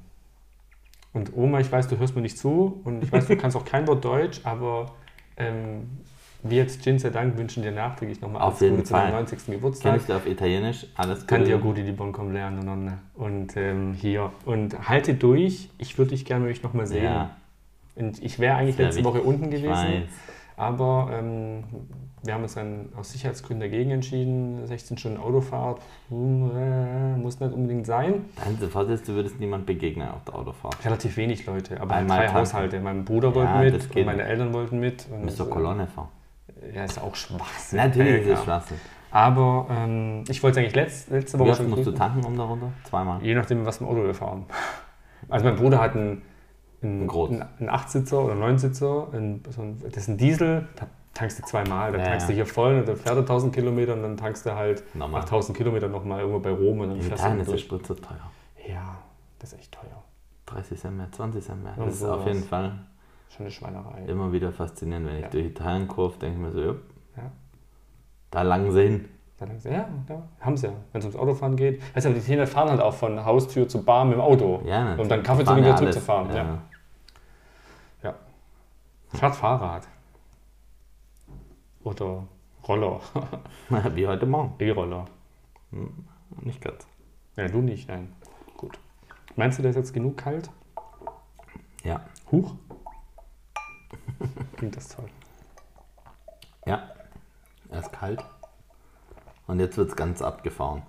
Und 1.13 1.35
Oma, 1.37 1.61
ich 1.61 1.71
weiß, 1.71 1.89
du 1.89 1.99
hörst 1.99 2.15
mir 2.17 2.23
nicht 2.23 2.37
zu 2.39 2.81
und 2.85 3.03
ich 3.05 3.13
weiß, 3.13 3.27
du 3.29 3.37
kannst 3.37 3.57
auch 3.57 3.65
kein 3.65 3.87
Wort 3.87 4.05
Deutsch, 4.05 4.41
aber 4.45 4.93
ähm, 5.37 5.99
wir 6.45 6.59
jetzt 6.59 6.83
Gin 6.83 6.99
sei 6.99 7.11
Dank 7.11 7.37
wünschen 7.39 7.63
dir 7.63 7.73
nachträglich 7.73 8.21
nochmal 8.21 8.43
alles 8.43 8.59
Gute 8.59 8.83
zu 8.85 8.93
deinem 8.93 9.03
Fall. 9.03 9.13
90. 9.13 9.45
Kenn 9.45 9.55
Geburtstag. 9.55 9.97
ich 9.97 10.07
dir 10.07 10.17
auf 10.17 10.27
Italienisch? 10.27 10.87
Alles 10.95 11.27
Kann 11.27 11.45
dir 11.45 11.57
Gute. 11.59 11.83
gut 11.83 11.87
die 11.87 11.93
Bonkom 11.93 12.33
lernen 12.33 12.65
Nonne. 12.65 12.99
und 13.15 13.57
ähm, 13.57 13.95
hier. 13.95 14.31
Und 14.45 14.89
halte 14.89 15.15
durch, 15.15 15.71
ich 15.79 15.97
würde 15.99 16.11
dich 16.11 16.25
gerne 16.25 16.47
euch 16.47 16.63
nochmal 16.63 16.87
sehen. 16.87 17.05
Ja, 17.05 17.31
Und 17.97 18.23
ich 18.23 18.39
wäre 18.39 18.57
eigentlich 18.57 18.77
letzte 18.79 19.03
Woche 19.05 19.17
wichtig. 19.17 19.29
unten 19.29 19.53
ich 19.53 19.63
gewesen. 19.63 20.03
Aber 20.57 21.11
ähm, 21.13 21.65
wir 22.23 22.33
haben 22.35 22.43
uns 22.45 22.55
dann 22.55 22.91
aus 22.97 23.11
Sicherheitsgründen 23.11 23.61
dagegen 23.69 23.91
entschieden. 23.91 24.67
16 24.67 24.99
Stunden 24.99 25.19
Autofahrt 25.19 25.81
hm, 26.11 26.51
äh, 26.57 27.17
muss 27.17 27.41
nicht 27.41 27.53
unbedingt 27.53 27.87
sein. 27.87 28.27
Dein 28.43 28.57
sofort 28.59 28.89
du 28.89 29.15
würdest 29.15 29.41
niemand 29.41 29.67
begegnen 29.67 30.09
auf 30.09 30.25
der 30.25 30.37
Autofahrt. 30.37 30.85
Relativ 30.85 31.17
wenig 31.17 31.45
Leute, 31.47 31.81
aber 31.81 31.97
Einmal 31.97 32.19
drei 32.19 32.25
tanken. 32.27 32.41
Haushalte. 32.41 32.81
Mein 32.81 33.05
Bruder 33.05 33.35
wollte 33.35 33.51
Ja, 33.51 33.61
mit 33.63 33.75
das 33.75 33.87
und 33.87 34.05
meine. 34.05 34.23
Eltern 34.23 34.55
wollten 34.55 34.79
mit. 34.79 35.07
Und 35.11 35.25
Müsst 35.25 35.41
äh, 35.41 35.51
Kolonne 35.51 35.87
fahren. 35.87 36.09
Ja, 36.73 36.85
ist 36.85 37.01
auch 37.01 37.15
Schwachsinn. 37.15 37.79
Natürlich 37.79 38.27
ist 38.27 38.39
es. 38.39 38.45
Schwachsinn. 38.45 38.81
Aber 39.11 39.67
ähm, 39.71 40.25
ich 40.29 40.43
wollte 40.43 40.59
eigentlich 40.61 40.75
letzt, 40.75 41.11
letzte 41.11 41.39
Wie 41.39 41.43
Woche 41.43 41.51
oft 41.51 41.59
schon 41.59 41.71
musst 41.71 41.87
du 41.87 41.93
tanken 41.93 42.25
um 42.25 42.37
da 42.37 42.45
runter? 42.45 42.73
Zweimal. 42.85 43.23
Je 43.23 43.35
nachdem, 43.35 43.65
was 43.65 43.81
ein 43.81 43.87
Auto 43.87 44.03
wir 44.03 44.15
fahren. 44.15 44.45
Also 45.29 45.45
mein 45.47 45.55
Bruder 45.57 45.81
hat 45.81 45.95
einen, 45.95 46.23
einen, 46.83 47.09
einen, 47.09 47.43
einen 47.61 47.71
8-Sitzer 47.71 48.25
oder 48.25 48.35
9-Sitzer, 48.35 49.09
ein, 49.15 49.43
so 49.51 49.63
ein, 49.63 49.81
das 49.85 49.97
ist 49.99 50.09
ein 50.09 50.19
Diesel, 50.19 50.67
da 50.77 50.87
tankst 51.15 51.39
du 51.39 51.45
zweimal. 51.45 51.93
Da 51.93 51.99
Ja, 51.99 52.05
tankst 52.05 52.29
du 52.29 52.33
hier 52.33 52.45
voll 52.45 52.81
und 52.81 52.89
dann 52.89 52.97
fährt 52.97 53.15
er 53.15 53.21
1000 53.21 53.55
Kilometer 53.55 53.95
und 53.95 54.03
dann 54.03 54.17
tankst 54.17 54.45
du 54.47 54.55
halt 54.55 54.83
Normal. 54.95 55.21
nach 55.21 55.27
1000 55.27 55.57
Kilometern 55.57 55.93
nochmal 55.93 56.21
irgendwo 56.21 56.41
bei 56.41 56.51
Rom 56.51 56.81
und 56.81 56.89
dann 56.91 57.01
fährst 57.01 57.25
du 57.25 57.29
ist 57.29 57.37
der 57.37 57.45
durch. 57.45 57.61
Sprit 57.63 57.87
so 57.87 57.95
teuer. 57.95 58.31
Ja, 58.69 58.97
das 59.39 59.53
ist 59.53 59.61
echt 59.61 59.73
teuer. 59.73 60.03
30 60.47 60.79
Cent 60.79 60.97
mehr, 60.97 61.11
20 61.13 61.45
Cent 61.45 61.63
mehr. 61.63 61.75
Das 61.77 61.95
ist 61.95 62.03
auf 62.05 62.27
jeden 62.27 62.43
Fall 62.43 62.73
Schon 63.29 63.47
eine 63.47 63.51
Schweinerei. 63.51 64.05
immer 64.07 64.33
wieder 64.33 64.53
faszinierend, 64.53 65.07
wenn 65.09 65.17
ich 65.17 65.23
Ja. 65.23 65.29
durch 65.29 65.47
Italien 65.47 65.89
kurve, 65.89 66.19
denke 66.19 66.37
ich 66.37 66.43
mir 66.43 66.53
so, 66.53 66.61
jupp, 66.63 66.83
Ja. 67.17 67.31
da 68.31 68.43
langen 68.43 68.71
sie 68.73 68.83
hin. 68.83 69.09
Da 69.39 69.47
denkst 69.47 69.65
du, 69.65 69.71
ja, 69.71 69.89
ja 70.09 70.23
haben 70.41 70.57
sie 70.57 70.69
ja. 70.69 70.73
Wenn 70.93 71.01
es 71.01 71.05
ums 71.07 71.17
Autofahren 71.17 71.57
geht. 71.57 71.83
Weißt 71.97 72.07
du, 72.07 72.11
die 72.13 72.19
Italiener 72.21 72.47
fahren 72.47 72.71
halt 72.71 72.81
auch 72.81 72.95
von 72.95 73.25
Haustür 73.25 73.69
zu 73.69 73.83
Bar 73.85 74.05
mit 74.05 74.15
dem 74.15 74.21
Auto. 74.21 74.63
Ja, 74.65 74.95
um 74.95 75.09
dann 75.09 75.23
Kaffee 75.25 75.41
zu 75.41 75.47
fahren 75.47 75.57
trinken 75.57 75.71
ja 75.71 75.77
zurückzufahren. 75.77 76.33
Ja. 76.35 76.63
Ja. 78.05 78.15
Fahrt 79.09 79.35
Fahrrad. 79.35 79.89
oder 81.83 82.25
Roller. 82.67 83.01
Wie 83.95 84.07
heute 84.07 84.25
Morgen. 84.27 84.55
E-Roller. 84.59 85.05
Nicht 86.41 86.61
ganz. 86.63 86.87
Ja, 87.37 87.49
du 87.49 87.59
nicht, 87.61 87.89
nein. 87.89 88.13
Gut. 88.57 88.79
Meinst 89.37 89.59
du, 89.59 89.63
der 89.63 89.71
ist 89.71 89.77
jetzt 89.77 89.93
genug 89.93 90.17
kalt? 90.17 90.49
Ja. 91.83 92.01
Huch. 92.31 92.55
Klingt 94.57 94.77
das 94.77 94.89
toll. 94.89 95.09
Ja. 96.67 96.91
Er 97.71 97.81
ist 97.81 97.93
kalt. 97.93 98.25
Und 99.47 99.61
jetzt 99.61 99.77
wird 99.77 99.91
es 99.91 99.97
ganz 99.97 100.23
abgefahren. 100.23 100.83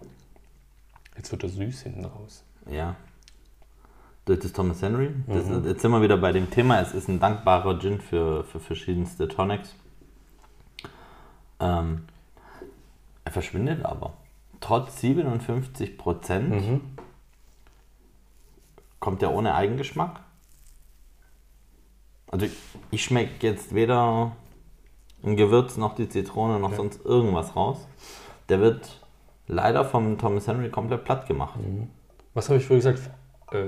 Jetzt 1.16 1.32
wird 1.32 1.44
er 1.44 1.50
süß 1.50 1.82
hinten 1.82 2.06
raus. 2.06 2.44
Ja. 2.70 2.96
Durch 4.26 4.40
das 4.40 4.54
Thomas 4.54 4.82
Henry. 4.82 5.14
Das, 5.28 5.48
Jetzt 5.66 5.82
sind 5.82 5.92
wir 5.92 6.02
wieder 6.02 6.18
bei 6.18 6.32
dem 6.32 6.50
Thema. 6.50 6.80
Es 6.82 6.94
ist 6.94 7.08
ein 7.08 7.20
dankbarer 7.20 7.80
Gin 7.80 8.02
für, 8.02 8.44
für 8.44 8.60
verschiedenste 8.60 9.28
Tonics. 9.28 9.76
Ähm, 11.60 12.06
er 13.24 13.32
verschwindet 13.32 13.86
aber. 13.86 14.14
Trotz 14.62 15.00
57 15.02 15.98
Prozent 15.98 16.82
kommt 19.00 19.22
er 19.22 19.32
ohne 19.32 19.54
Eigengeschmack. 19.54 20.22
Also 22.36 22.48
ich, 22.92 23.06
schmecke 23.06 23.48
jetzt 23.48 23.74
weder 23.74 24.36
ein 25.24 25.38
Gewürz 25.38 25.78
noch 25.78 25.96
die 25.96 26.10
Zitrone 26.10 26.60
noch 26.60 26.74
sonst 26.76 27.06
irgendwas 27.06 27.56
raus. 27.56 27.88
Der 28.50 28.60
wird 28.60 29.00
leider 29.48 29.86
vom 29.86 30.18
Thomas 30.18 30.46
Henry 30.46 30.70
komplett 30.70 31.06
platt 31.06 31.28
gemacht. 31.28 31.58
Was 32.34 32.50
habe 32.50 32.60
ich 32.60 32.66
vorhin 32.66 32.84
gesagt? 32.84 33.10
Äh, 33.54 33.68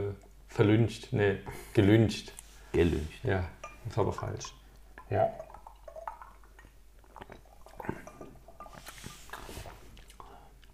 verlüncht. 0.50 1.14
Nee, 1.14 1.38
gelüncht. 1.74 2.34
Gelüncht. 2.74 3.24
Ja, 3.24 3.46
das 3.86 3.96
war 3.96 4.04
aber 4.04 4.12
falsch. 4.12 4.54
Ja. 5.10 5.30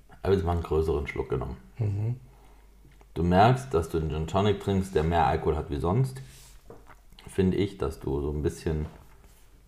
Ich 0.09 0.23
habe 0.23 0.33
jetzt 0.33 0.45
mal 0.45 0.53
einen 0.53 0.63
größeren 0.63 1.05
Schluck 1.05 1.29
genommen. 1.29 1.57
Du 3.13 3.21
merkst, 3.21 3.71
dass 3.71 3.89
du 3.89 3.99
einen 3.99 4.09
Gin 4.09 4.25
Tonic 4.25 4.61
trinkst, 4.61 4.95
der 4.95 5.03
mehr 5.03 5.27
Alkohol 5.27 5.55
hat 5.55 5.69
wie 5.69 5.79
sonst. 5.79 6.19
Finde 7.33 7.57
ich, 7.57 7.79
dass 7.79 7.99
du 7.99 8.21
so 8.21 8.29
ein 8.29 8.43
bisschen 8.43 8.85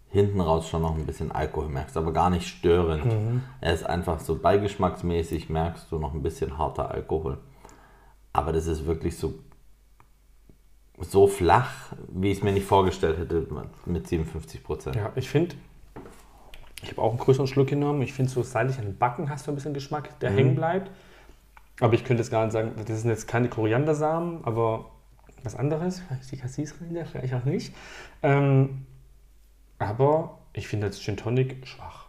hinten 0.10 0.40
raus 0.40 0.70
schon 0.70 0.84
noch 0.84 0.96
ein 0.96 1.08
bisschen 1.08 1.32
Alkohol 1.32 1.68
merkst, 1.68 1.98
aber 1.98 2.14
gar 2.14 2.30
nicht 2.30 2.48
störend. 2.48 3.42
Er 3.60 3.74
ist 3.74 3.84
einfach 3.86 4.20
so 4.20 4.38
beigeschmacksmäßig, 4.38 5.50
merkst 5.50 5.92
du 5.92 5.98
noch 5.98 6.14
ein 6.14 6.22
bisschen 6.22 6.60
harter 6.60 6.92
Alkohol. 6.92 7.40
Aber 8.34 8.54
das 8.54 8.68
ist 8.68 8.86
wirklich 8.86 9.18
so, 9.18 9.34
so 11.00 11.26
flach, 11.26 11.94
wie 12.08 12.32
ich 12.32 12.38
es 12.38 12.44
mir 12.44 12.52
nicht 12.52 12.68
vorgestellt 12.68 13.18
hätte 13.18 13.48
mit 13.86 14.08
57 14.08 14.64
Prozent. 14.64 14.96
Ja, 14.96 15.12
ich 15.16 15.28
finde, 15.28 15.56
ich 16.84 16.92
habe 16.92 17.02
auch 17.02 17.10
einen 17.10 17.20
größeren 17.20 17.48
Schluck 17.48 17.68
genommen. 17.68 18.04
Ich 18.04 18.14
finde, 18.14 18.32
so 18.32 18.44
seitlich 18.44 18.78
an 18.78 18.86
den 18.86 18.98
Backen 18.98 19.30
hast 19.32 19.48
du 19.48 19.52
ein 19.52 19.56
bisschen 19.56 19.74
Geschmack, 19.74 20.20
der 20.20 20.30
hängen 20.30 20.56
bleibt. 20.56 20.92
Aber 21.80 21.96
ich 21.96 22.06
könnte 22.06 22.22
jetzt 22.22 22.30
gar 22.30 22.44
nicht 22.44 22.54
sagen, 22.54 22.74
das 22.86 23.02
sind 23.02 23.10
jetzt 23.10 23.28
keine 23.28 23.50
Koriandersamen, 23.50 24.46
aber 24.46 24.92
was 25.46 25.56
anderes. 25.56 26.02
Vielleicht 26.08 26.32
die 26.32 26.38
Cassis-Rinde, 26.38 27.06
vielleicht 27.06 27.34
auch 27.34 27.46
nicht. 27.46 27.74
Ähm, 28.24 28.86
aber 29.80 30.40
ich 30.54 30.68
finde 30.68 30.88
jetzt 30.88 31.02
Gin 31.02 31.18
Tonic 31.18 31.66
schwach. 31.68 32.06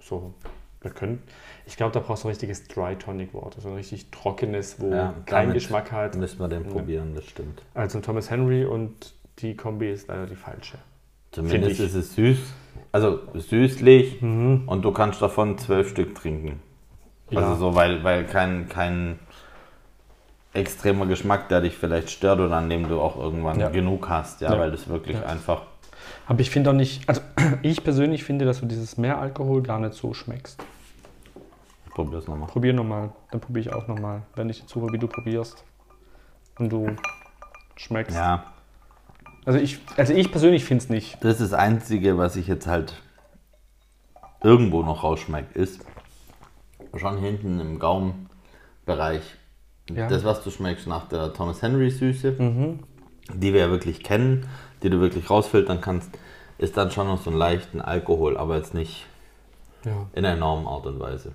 So, 0.00 0.34
wir 0.80 0.90
können. 0.90 1.22
Ich 1.64 1.76
glaube, 1.76 1.92
da 1.92 2.00
brauchst 2.00 2.24
du 2.24 2.28
ein 2.28 2.30
richtiges 2.30 2.66
Dry 2.66 2.96
Tonic 2.96 3.34
Water, 3.34 3.60
so 3.60 3.68
ein 3.68 3.74
richtig 3.76 4.10
trockenes, 4.10 4.80
wo 4.80 4.90
Ja, 4.90 5.14
kein 5.26 5.52
Geschmack 5.52 5.92
hat. 5.92 6.16
Müssen 6.16 6.40
wir 6.40 6.48
den 6.48 6.64
probieren, 6.64 7.14
das 7.14 7.24
stimmt. 7.26 7.62
Also 7.74 8.00
Thomas 8.00 8.30
Henry 8.30 8.64
und 8.64 9.14
die 9.38 9.56
Kombi 9.56 9.90
ist 9.92 10.08
leider 10.08 10.26
die 10.26 10.36
falsche. 10.36 10.78
Zumindest 11.30 11.80
ist 11.80 11.94
es 11.94 12.14
süß, 12.14 12.38
also 12.90 13.20
süßlich 13.34 14.20
Mhm. 14.20 14.64
und 14.66 14.82
du 14.82 14.92
kannst 14.92 15.22
davon 15.22 15.56
zwölf 15.56 15.88
Stück 15.88 16.14
trinken. 16.14 16.60
Ja. 17.30 17.40
Also 17.40 17.54
so, 17.54 17.74
weil, 17.74 18.04
weil 18.04 18.26
kein, 18.26 18.68
kein 18.68 19.18
extremer 20.54 21.06
Geschmack, 21.06 21.48
der 21.48 21.60
dich 21.62 21.76
vielleicht 21.76 22.10
stört 22.10 22.40
oder 22.40 22.56
an 22.56 22.68
dem 22.68 22.88
du 22.88 23.00
auch 23.00 23.16
irgendwann 23.16 23.58
Ja. 23.60 23.68
genug 23.70 24.08
hast, 24.08 24.40
ja, 24.40 24.52
Ja. 24.52 24.58
weil 24.58 24.70
das 24.70 24.88
wirklich 24.88 25.16
Ja. 25.16 25.24
einfach. 25.26 25.62
Aber 26.26 26.40
ich 26.40 26.50
finde 26.50 26.70
auch 26.70 26.74
nicht, 26.74 27.08
also 27.08 27.20
ich 27.62 27.82
persönlich 27.82 28.24
finde, 28.24 28.44
dass 28.44 28.60
du 28.60 28.66
dieses 28.66 28.96
Meeralkohol 28.98 29.62
gar 29.62 29.78
nicht 29.78 29.94
so 29.94 30.12
schmeckst. 30.14 30.62
Ich 31.86 31.92
probier's 31.94 32.26
nochmal. 32.26 32.48
Probier 32.48 32.72
nochmal, 32.72 33.10
dann 33.30 33.40
probiere 33.40 33.60
ich 33.68 33.72
auch 33.74 33.86
nochmal, 33.88 34.22
wenn 34.34 34.48
ich 34.50 34.66
zuhöre, 34.66 34.92
wie 34.92 34.98
du 34.98 35.06
probierst. 35.08 35.64
Und 36.58 36.70
du 36.70 36.94
schmeckst. 37.76 38.16
Ja, 38.16 38.44
Also 39.44 39.58
ich, 39.58 39.80
also 39.96 40.12
ich 40.12 40.30
persönlich 40.30 40.64
finde 40.64 40.84
es 40.84 40.90
nicht. 40.90 41.16
das 41.24 41.40
ist 41.40 41.52
das 41.52 41.58
Einzige, 41.58 42.16
was 42.18 42.36
ich 42.36 42.46
jetzt 42.46 42.66
halt 42.66 43.00
irgendwo 44.42 44.82
noch 44.82 45.02
rausschmeckt, 45.02 45.56
ist 45.56 45.80
schon 46.96 47.18
hinten 47.18 47.58
im 47.60 47.78
Gaumenbereich. 47.78 49.22
Ja. 49.90 50.08
Das, 50.08 50.24
was 50.24 50.42
du 50.44 50.50
schmeckst 50.50 50.86
nach 50.86 51.08
der 51.08 51.32
Thomas 51.32 51.60
Henry 51.62 51.90
Süße, 51.90 52.32
die 53.34 53.52
wir 53.52 53.60
ja 53.60 53.70
wirklich 53.70 54.02
kennen, 54.02 54.46
die 54.82 54.90
du 54.90 55.00
wirklich 55.00 55.28
rausfiltern 55.30 55.80
kannst, 55.80 56.10
ist 56.58 56.76
dann 56.76 56.90
schon 56.90 57.06
noch 57.08 57.20
so 57.20 57.30
einen 57.30 57.38
leichten 57.38 57.80
Alkohol, 57.80 58.36
aber 58.36 58.56
jetzt 58.56 58.74
nicht 58.74 59.06
Ja. 59.84 60.06
in 60.14 60.24
einer 60.24 60.36
enormen 60.36 60.66
Art 60.66 60.86
und 60.86 61.00
Weise. 61.00 61.32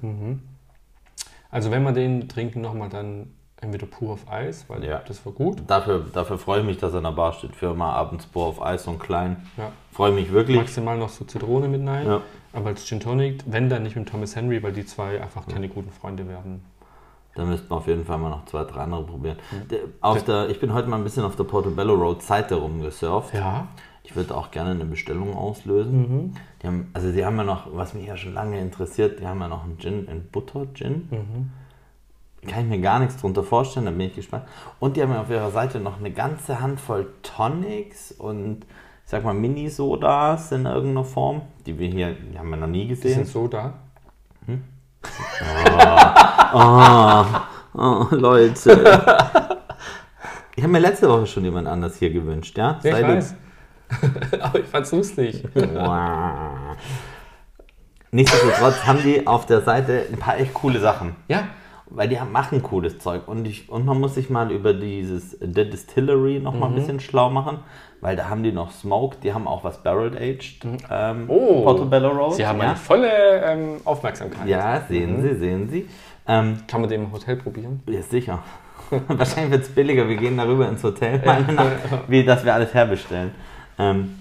Also 1.52 1.72
wenn 1.72 1.84
wir 1.84 1.92
den 1.92 2.28
trinken 2.30 2.62
nochmal, 2.62 2.90
dann 2.90 3.34
entweder 3.60 3.88
pur 3.88 4.14
auf 4.14 4.30
Eis, 4.32 4.66
weil 4.70 4.84
Ja. 4.86 5.00
das 5.08 5.26
war 5.26 5.34
gut. 5.34 5.64
Dafür, 5.68 6.06
dafür 6.14 6.38
freue 6.38 6.60
ich 6.62 6.66
mich, 6.66 6.78
dass 6.78 6.92
er 6.94 7.00
in 7.00 7.04
der 7.06 7.12
Bar 7.12 7.34
steht. 7.34 7.56
Für 7.56 7.74
mal 7.74 7.92
abends 7.94 8.26
Bohr 8.28 8.46
auf 8.48 8.62
Eis 8.62 8.88
und 8.88 9.00
klein. 9.00 9.46
Ja. 9.58 9.72
Freue 9.92 10.12
mich 10.12 10.32
wirklich. 10.32 10.58
Maximal 10.58 10.98
noch 10.98 11.10
so 11.10 11.26
Zitrone 11.26 11.68
mit 11.68 11.86
rein. 11.88 12.06
Ja. 12.06 12.22
Aber 12.54 12.68
als 12.68 12.86
Gin 12.86 13.00
Tonic, 13.00 13.44
wenn 13.48 13.68
dann 13.70 13.84
nicht 13.84 13.96
mit 13.96 14.08
Thomas 14.08 14.36
Henry, 14.36 14.62
weil 14.62 14.74
die 14.74 14.86
zwei 14.86 15.22
einfach 15.22 15.48
keine 15.48 15.68
guten 15.70 15.92
Freunde 15.92 16.28
werden. 16.28 16.64
Da 17.38 17.46
müssten 17.46 17.70
wir 17.70 17.76
auf 17.78 17.86
jeden 17.86 18.04
Fall 18.04 18.18
mal 18.18 18.32
noch 18.32 18.46
zwei, 18.46 18.64
drei 18.64 18.82
andere 18.82 19.04
probieren. 19.04 19.38
Mhm. 19.52 19.68
Der, 19.68 19.80
auf 20.02 20.24
der, 20.24 20.50
ich 20.50 20.60
bin 20.60 20.74
heute 20.74 20.90
mal 20.90 20.98
ein 20.98 21.04
bisschen 21.04 21.24
auf 21.24 21.36
der 21.36 21.44
Portobello 21.44 21.94
Road 21.94 22.24
Seite 22.24 22.56
rumgesurft. 22.56 23.36
Ja. 23.36 23.68
Ich 24.04 24.16
würde 24.16 24.36
auch 24.36 24.50
gerne 24.50 24.72
eine 24.72 24.86
Bestellung 24.86 25.36
auslösen. 25.36 26.36
Die 26.62 26.68
haben, 26.68 26.90
also 26.94 27.12
die 27.12 27.24
haben 27.24 27.38
ja 27.38 27.44
noch, 27.44 27.68
was 27.72 27.94
mich 27.94 28.08
ja 28.08 28.18
schon 28.18 28.34
lange 28.34 28.60
interessiert, 28.60 29.20
die 29.20 29.28
haben 29.28 29.40
ja 29.40 29.48
noch 29.50 29.66
einen 29.66 29.78
Gin, 29.78 30.08
einen 30.10 30.28
Butter-Gin. 30.32 31.10
Kann 32.48 32.64
ich 32.64 32.70
mir 32.70 32.80
gar 32.82 33.00
nichts 33.00 33.18
drunter 33.18 33.44
vorstellen, 33.44 33.86
da 33.86 33.92
bin 33.92 34.08
ich 34.08 34.16
gespannt. 34.16 34.46
Und 34.80 34.98
die 34.98 35.04
haben 35.04 35.12
ja 35.12 35.22
auf 35.22 35.30
ihrer 35.30 35.52
Seite 35.52 35.80
noch 35.80 36.00
eine 36.00 36.10
ganze 36.12 36.60
Handvoll 36.60 37.08
Tonics 37.22 38.14
und 38.14 38.64
ich 38.64 39.12
sag 39.12 39.24
mal 39.24 39.34
Mini-Sodas 39.34 40.52
in 40.54 40.66
irgendeiner 40.66 41.04
Form, 41.04 41.42
die 41.68 41.78
wir 41.78 41.88
hier, 41.88 42.14
die 42.14 42.40
haben 42.40 42.50
wir 42.50 42.58
noch 42.58 42.68
nie 42.68 42.88
Die 42.88 42.96
sind 42.96 43.04
gesehen. 43.04 43.26
so 43.26 43.48
da. 45.78 47.48
Oh, 47.74 48.08
Leute. 48.12 49.58
Ich 50.56 50.64
habe 50.64 50.72
mir 50.72 50.80
letzte 50.80 51.08
Woche 51.08 51.28
schon 51.28 51.44
jemand 51.44 51.68
anders 51.68 51.98
hier 51.98 52.10
gewünscht, 52.10 52.58
ja? 52.58 52.80
Ja, 52.84 52.90
ich 52.90 52.96
Sei 52.96 53.04
weiß. 53.04 53.36
Aber 54.42 54.60
ich 54.60 54.66
fand's 54.66 54.92
lustig. 54.92 55.44
Nichtsdestotrotz 58.12 58.86
haben 58.86 59.04
die 59.04 59.28
auf 59.28 59.46
der 59.46 59.62
Seite 59.62 60.08
ein 60.12 60.18
paar 60.18 60.38
echt 60.38 60.54
coole 60.54 60.80
Sachen. 60.80 61.16
ja. 61.28 61.48
Weil 61.90 62.10
die 62.10 62.20
haben, 62.20 62.32
machen 62.32 62.62
cooles 62.62 63.00
Zeug. 63.00 63.28
Und, 63.28 63.46
ich, 63.48 63.70
und 63.70 63.86
man 63.86 64.00
muss 64.00 64.16
sich 64.16 64.30
mal 64.30 64.52
über 64.52 64.74
dieses 64.74 65.32
The 65.40 65.70
Distillery 65.70 66.40
noch 66.40 66.54
Mhm. 66.54 66.60
mal 66.60 66.68
ein 66.68 66.76
bisschen 66.76 67.00
schlau 67.00 67.30
machen. 67.30 67.60
Weil 68.02 68.16
da 68.16 68.30
haben 68.30 68.44
die 68.44 68.52
noch 68.52 68.72
Smoked, 68.72 69.24
die 69.24 69.34
haben 69.34 69.48
auch 69.48 69.64
was 69.64 69.82
Barrel 69.82 70.16
Aged. 70.18 70.60
Ähm, 70.92 71.26
Oh. 71.30 71.64
Portobello 71.64 72.10
Road. 72.10 72.36
Sie 72.36 72.46
haben 72.46 72.60
ja. 72.60 72.66
eine 72.68 72.76
volle 72.76 73.10
ähm, 73.44 73.78
Aufmerksamkeit. 73.86 74.48
ja, 74.48 74.82
sehen 74.88 75.22
Sie, 75.22 75.36
sehen 75.36 75.70
Sie. 75.70 75.88
Ähm, 76.28 76.58
Kann 76.68 76.82
man 76.82 76.90
den 76.90 77.04
im 77.06 77.12
Hotel 77.12 77.38
probieren? 77.38 77.82
ja, 77.90 78.02
sicher. 78.02 78.40
Wahrscheinlich 79.08 79.52
wird 79.52 79.64
es 79.64 79.70
billiger. 79.70 80.08
Wir 80.08 80.18
gehen 80.18 80.38
darüber 80.38 80.68
ins 80.70 80.84
Hotel, 80.84 81.22
meiner 81.26 81.52
nach, 81.54 81.66
wie 82.08 82.24
dass 82.24 82.46
wir 82.46 82.54
alles 82.54 82.74
herbestellen. 82.74 83.32
Ähm, 83.80 84.20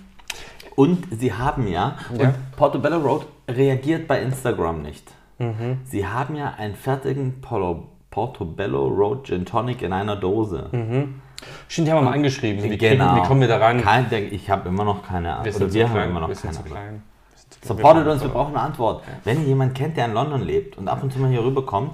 und 0.76 1.06
sie 1.10 1.32
haben 1.32 1.66
ja, 1.68 1.96
Ja. 2.18 2.28
und 2.28 2.34
Portobello 2.56 2.98
Road 2.98 3.26
reagiert 3.48 4.06
bei 4.08 4.22
Instagram 4.22 4.82
nicht. 4.82 5.04
Mhm. 5.38 5.80
Sie 5.84 6.06
haben 6.06 6.34
ja 6.36 6.54
einen 6.56 6.74
fertigen 6.74 7.40
Polo, 7.40 7.88
Portobello 8.10 8.88
Road 8.88 9.26
Gin 9.26 9.44
Tonic 9.44 9.82
in 9.82 9.92
einer 9.92 10.16
Dose. 10.16 10.70
Stimmt, 11.68 11.88
die 11.88 11.92
haben 11.92 11.98
wir 11.98 12.02
mal 12.10 12.14
angeschrieben. 12.14 12.62
Wie, 12.62 12.78
kriegen, 12.78 13.00
wie 13.00 13.22
kommen 13.22 13.40
wir 13.42 13.48
da 13.48 13.58
ran? 13.58 13.80
Kein, 13.80 14.06
ich 14.30 14.48
habe 14.50 14.68
immer 14.68 14.84
noch 14.84 15.02
keine 15.02 15.34
Ahnung. 15.34 15.44
wir 15.44 15.54
Oder 15.54 15.58
sind 15.68 15.74
wir 15.74 15.82
zu 15.84 15.88
haben 15.88 15.94
klein. 15.96 16.10
immer 16.10 16.20
noch 16.20 16.28
wir 16.28 16.36
keine 16.36 16.52
zu 16.52 16.60
Ahnung. 16.60 16.72
klein. 16.72 17.02
Supportet 17.62 18.06
uns, 18.06 18.22
wir 18.22 18.28
brauchen 18.30 18.56
eine 18.56 18.64
Antwort. 18.64 19.02
Wenn 19.24 19.42
ihr 19.42 19.48
jemanden 19.48 19.74
kennt, 19.74 19.96
der 19.96 20.06
in 20.06 20.12
London 20.12 20.42
lebt 20.42 20.78
und 20.78 20.88
ab 20.88 21.02
und 21.02 21.12
zu 21.12 21.18
mal 21.18 21.30
hier 21.30 21.44
rüberkommt, 21.44 21.92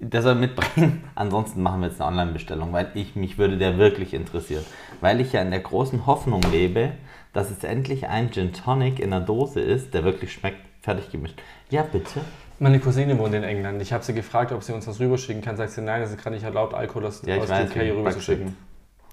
der 0.00 0.22
soll 0.22 0.34
mitbringen. 0.36 1.04
Ansonsten 1.14 1.62
machen 1.62 1.80
wir 1.80 1.88
jetzt 1.88 2.00
eine 2.00 2.10
Online-Bestellung, 2.10 2.72
weil 2.72 2.90
ich 2.94 3.16
mich 3.16 3.38
würde 3.38 3.58
der 3.58 3.78
wirklich 3.78 4.14
interessieren. 4.14 4.64
Weil 5.00 5.20
ich 5.20 5.32
ja 5.32 5.42
in 5.42 5.50
der 5.50 5.60
großen 5.60 6.06
Hoffnung 6.06 6.42
lebe, 6.52 6.92
dass 7.32 7.50
es 7.50 7.64
endlich 7.64 8.06
ein 8.08 8.30
Gin 8.30 8.52
Tonic 8.52 9.00
in 9.00 9.12
einer 9.12 9.24
Dose 9.24 9.60
ist, 9.60 9.94
der 9.94 10.04
wirklich 10.04 10.32
schmeckt, 10.32 10.60
fertig 10.82 11.10
gemischt. 11.10 11.40
Ja, 11.70 11.82
bitte. 11.82 12.20
Meine 12.60 12.80
Cousine 12.80 13.16
wohnt 13.18 13.34
in 13.34 13.44
England. 13.44 13.80
Ich 13.82 13.92
habe 13.92 14.02
sie 14.02 14.14
gefragt, 14.14 14.50
ob 14.52 14.62
sie 14.62 14.72
uns 14.72 14.86
was 14.88 14.98
rüberschicken 14.98 15.42
kann. 15.42 15.56
Sagt 15.56 15.70
sie, 15.70 15.80
nein, 15.82 16.02
es 16.02 16.10
ist 16.10 16.18
gerade 16.20 16.34
nicht 16.34 16.44
erlaubt, 16.44 16.74
Alkohol 16.74 17.06
aus, 17.06 17.22
Ja, 17.24 17.36
aus 17.36 17.48
weiß, 17.48 17.70
UK 17.70 17.76
rüberzuschicken. 17.76 18.56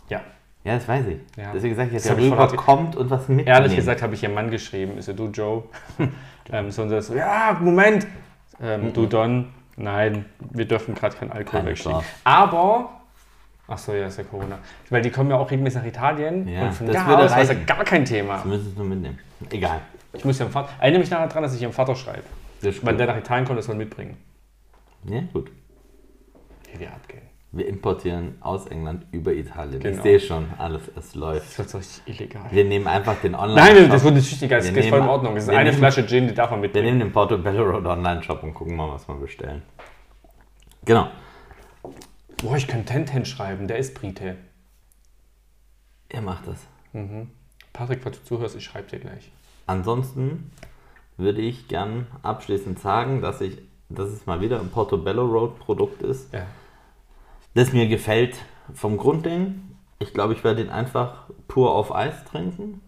Ja. 0.09 0.21
Ja, 0.63 0.75
das 0.75 0.87
weiß 0.87 1.05
ich. 1.05 1.17
Ja. 1.37 1.51
Deswegen 1.53 1.75
sage 1.75 1.89
ich 1.89 1.93
jetzt, 1.93 2.09
der 2.09 2.17
ich 2.17 2.25
Rüber 2.25 2.37
vorher- 2.37 2.55
kommt 2.57 2.95
und 2.95 3.09
was 3.11 3.27
mitnimmt. 3.27 3.47
Ehrlich 3.47 3.75
gesagt 3.75 4.01
habe 4.01 4.15
ich 4.15 4.23
ihr 4.23 4.29
Mann 4.29 4.49
geschrieben. 4.49 4.97
Ist 4.97 5.07
ja 5.07 5.13
du, 5.13 5.27
Joe? 5.27 5.63
ähm, 6.51 6.71
so 6.71 6.81
und 6.81 7.01
so, 7.01 7.13
ja, 7.15 7.55
Moment. 7.61 8.07
Ähm, 8.61 8.91
Du, 8.93 9.05
Don. 9.05 9.49
Nein, 9.77 10.25
wir 10.39 10.65
dürfen 10.65 10.95
gerade 10.95 11.15
keinen 11.15 11.31
Alkohol 11.31 11.59
Keine 11.59 11.69
wegschicken. 11.71 11.91
Chance. 11.91 12.07
Aber, 12.23 12.89
ach 13.67 13.77
so, 13.77 13.93
ja, 13.93 14.07
ist 14.07 14.17
ja 14.17 14.23
Corona. 14.23 14.57
Weil 14.89 15.01
die 15.01 15.11
kommen 15.11 15.29
ja 15.29 15.35
auch 15.37 15.51
regelmäßig 15.51 15.81
nach 15.81 15.87
Italien. 15.87 16.47
Ja, 16.47 16.61
und 16.63 16.73
von 16.73 16.87
das 16.87 16.95
da 16.95 17.17
aus 17.17 17.31
war 17.31 17.41
es 17.41 17.49
ja 17.49 17.55
gar 17.65 17.83
kein 17.83 18.05
Thema. 18.05 18.41
Wir 18.43 18.51
müssen 18.53 18.69
es 18.69 18.75
nur 18.77 18.85
mitnehmen. 18.87 19.19
Egal. 19.51 19.81
Ich 20.13 20.23
muss 20.23 20.39
ja 20.39 20.45
dem 20.45 20.51
Vater. 20.51 20.69
Erinnere 20.79 21.01
mich 21.01 21.09
nachher 21.11 21.27
dran, 21.27 21.43
dass 21.43 21.53
ich 21.53 21.61
ihrem 21.61 21.73
Vater 21.73 21.93
schreibe. 21.93 22.23
Gut. 22.61 22.99
der 22.99 23.07
nach 23.07 23.17
Italien 23.17 23.45
kommt, 23.45 23.59
das 23.59 23.65
soll 23.65 23.75
mitbringen. 23.75 24.17
Ja, 25.05 25.21
gut. 25.33 25.51
Wie 26.73 26.79
wir 26.79 26.91
abgehen. 26.93 27.21
Wir 27.51 27.67
importieren 27.67 28.35
aus 28.41 28.67
England 28.67 29.05
über 29.11 29.31
Italien. 29.33 29.77
Ich 29.77 29.83
Genau. 29.83 30.03
sehe 30.03 30.19
schon, 30.19 30.45
alles, 30.57 30.81
es 30.97 31.15
läuft. 31.15 31.45
Das 31.47 31.57
wird 31.59 31.69
so 31.69 31.77
richtig 31.77 32.01
illegal. 32.19 32.43
Wir 32.51 32.65
nehmen 32.65 32.85
einfach 32.87 33.15
den 33.21 33.33
online 33.33 33.55
Nein, 33.55 33.89
das 33.89 34.03
wurde 34.03 34.15
nicht 34.17 34.29
wichtiger. 34.29 34.57
Das 34.57 34.73
Wir 34.73 34.81
ist 34.81 34.89
voll 34.89 34.99
in 34.99 35.05
Ordnung. 35.07 35.35
Das 35.35 35.45
ist 35.45 35.49
wir 35.51 35.57
eine 35.57 35.69
nehmen- 35.69 35.79
Flasche 35.79 36.05
Gin, 36.05 36.27
die 36.27 36.33
darf 36.33 36.49
man 36.51 36.59
Wir 36.59 36.63
mitbringen. 36.67 36.85
nehmen 36.87 36.99
den 36.99 37.11
Portobello 37.13 37.63
Road 37.63 37.85
Online-Shop 37.85 38.43
und 38.43 38.53
gucken 38.53 38.75
mal, 38.75 38.91
was 38.91 39.07
wir 39.07 39.15
bestellen. 39.15 39.61
Genau. 40.83 41.07
Boah, 42.37 42.57
ich 42.57 42.67
könnte 42.67 42.85
Tenten 42.91 43.23
schreiben. 43.25 43.67
Der 43.69 43.77
ist 43.77 43.93
Brite. 43.93 44.35
Ihr 46.11 46.21
macht 46.21 46.47
das. 46.47 46.59
Patrick, 47.73 48.01
falls 48.03 48.19
du 48.19 48.25
zuhörst, 48.25 48.55
ich 48.57 48.63
schreibe 48.65 48.89
dir 48.89 48.99
gleich. 48.99 49.31
Ansonsten 49.65 50.51
würde 51.17 51.41
ich 51.41 51.67
gern 51.67 52.07
abschließend 52.23 52.79
sagen, 52.79 53.21
dass 53.21 53.41
ich, 53.41 53.57
dass 53.89 54.09
es 54.09 54.25
mal 54.25 54.41
wieder 54.41 54.59
ein 54.59 54.69
Portobello 54.69 55.25
Road 55.25 55.59
Produkt 55.59 56.01
ist, 56.01 56.33
Ja. 56.33 56.45
das 57.53 57.73
mir 57.73 57.87
gefällt 57.87 58.35
vom 58.73 58.97
Grundding. 58.97 59.61
Ich 59.99 60.13
glaube, 60.13 60.33
ich 60.33 60.43
werde 60.43 60.61
ihn 60.61 60.69
einfach 60.69 61.29
pur 61.47 61.73
auf 61.73 61.93
Eis 61.95 62.25
trinken. 62.25 62.81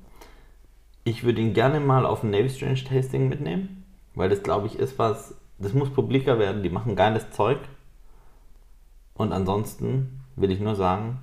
Ich 1.04 1.24
würde 1.24 1.42
ihn 1.42 1.54
gerne 1.54 1.80
mal 1.80 2.06
auf 2.06 2.24
ein 2.24 2.32
Navy 2.32 2.50
Strange 2.50 2.84
Tasting 2.84 3.30
mitnehmen, 3.30 3.86
weil 4.14 4.30
das 4.30 4.44
glaube 4.44 4.68
ich 4.68 4.78
ist 4.78 5.00
was, 5.00 5.36
das 5.58 5.74
muss 5.74 5.90
publiker 5.90 6.38
werden, 6.38 6.64
die 6.64 6.70
machen 6.70 6.96
geiles 6.98 7.32
Zeug. 7.32 7.60
Und 9.14 9.32
ansonsten 9.32 10.22
will 10.36 10.52
ich 10.52 10.60
nur 10.60 10.76
sagen, 10.76 11.20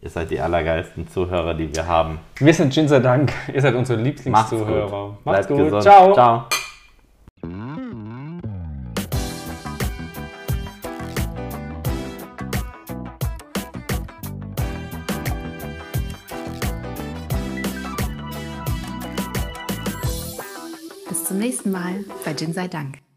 ihr 0.00 0.10
seid 0.10 0.30
die 0.30 0.40
allergeilsten 0.40 1.08
Zuhörer, 1.08 1.54
die 1.54 1.74
wir 1.74 1.86
haben. 1.86 2.18
Wir 2.38 2.54
sind 2.54 2.72
Gin 2.72 2.88
sei 2.88 3.00
Dank. 3.00 3.32
Ihr 3.52 3.60
seid 3.60 3.74
unsere 3.74 3.98
Macht's 4.00 4.24
Lieblingszuhörer. 4.24 5.08
gut. 5.10 5.24
Bleibt 5.24 5.48
gesund. 5.48 5.82
Ciao. 5.82 6.14
Ciao. 6.14 6.44
Bis 21.08 21.24
zum 21.24 21.38
nächsten 21.38 21.70
Mal 21.70 22.04
bei 22.24 22.34
Gin 22.34 22.52
sei 22.52 22.68
Dank. 22.68 23.07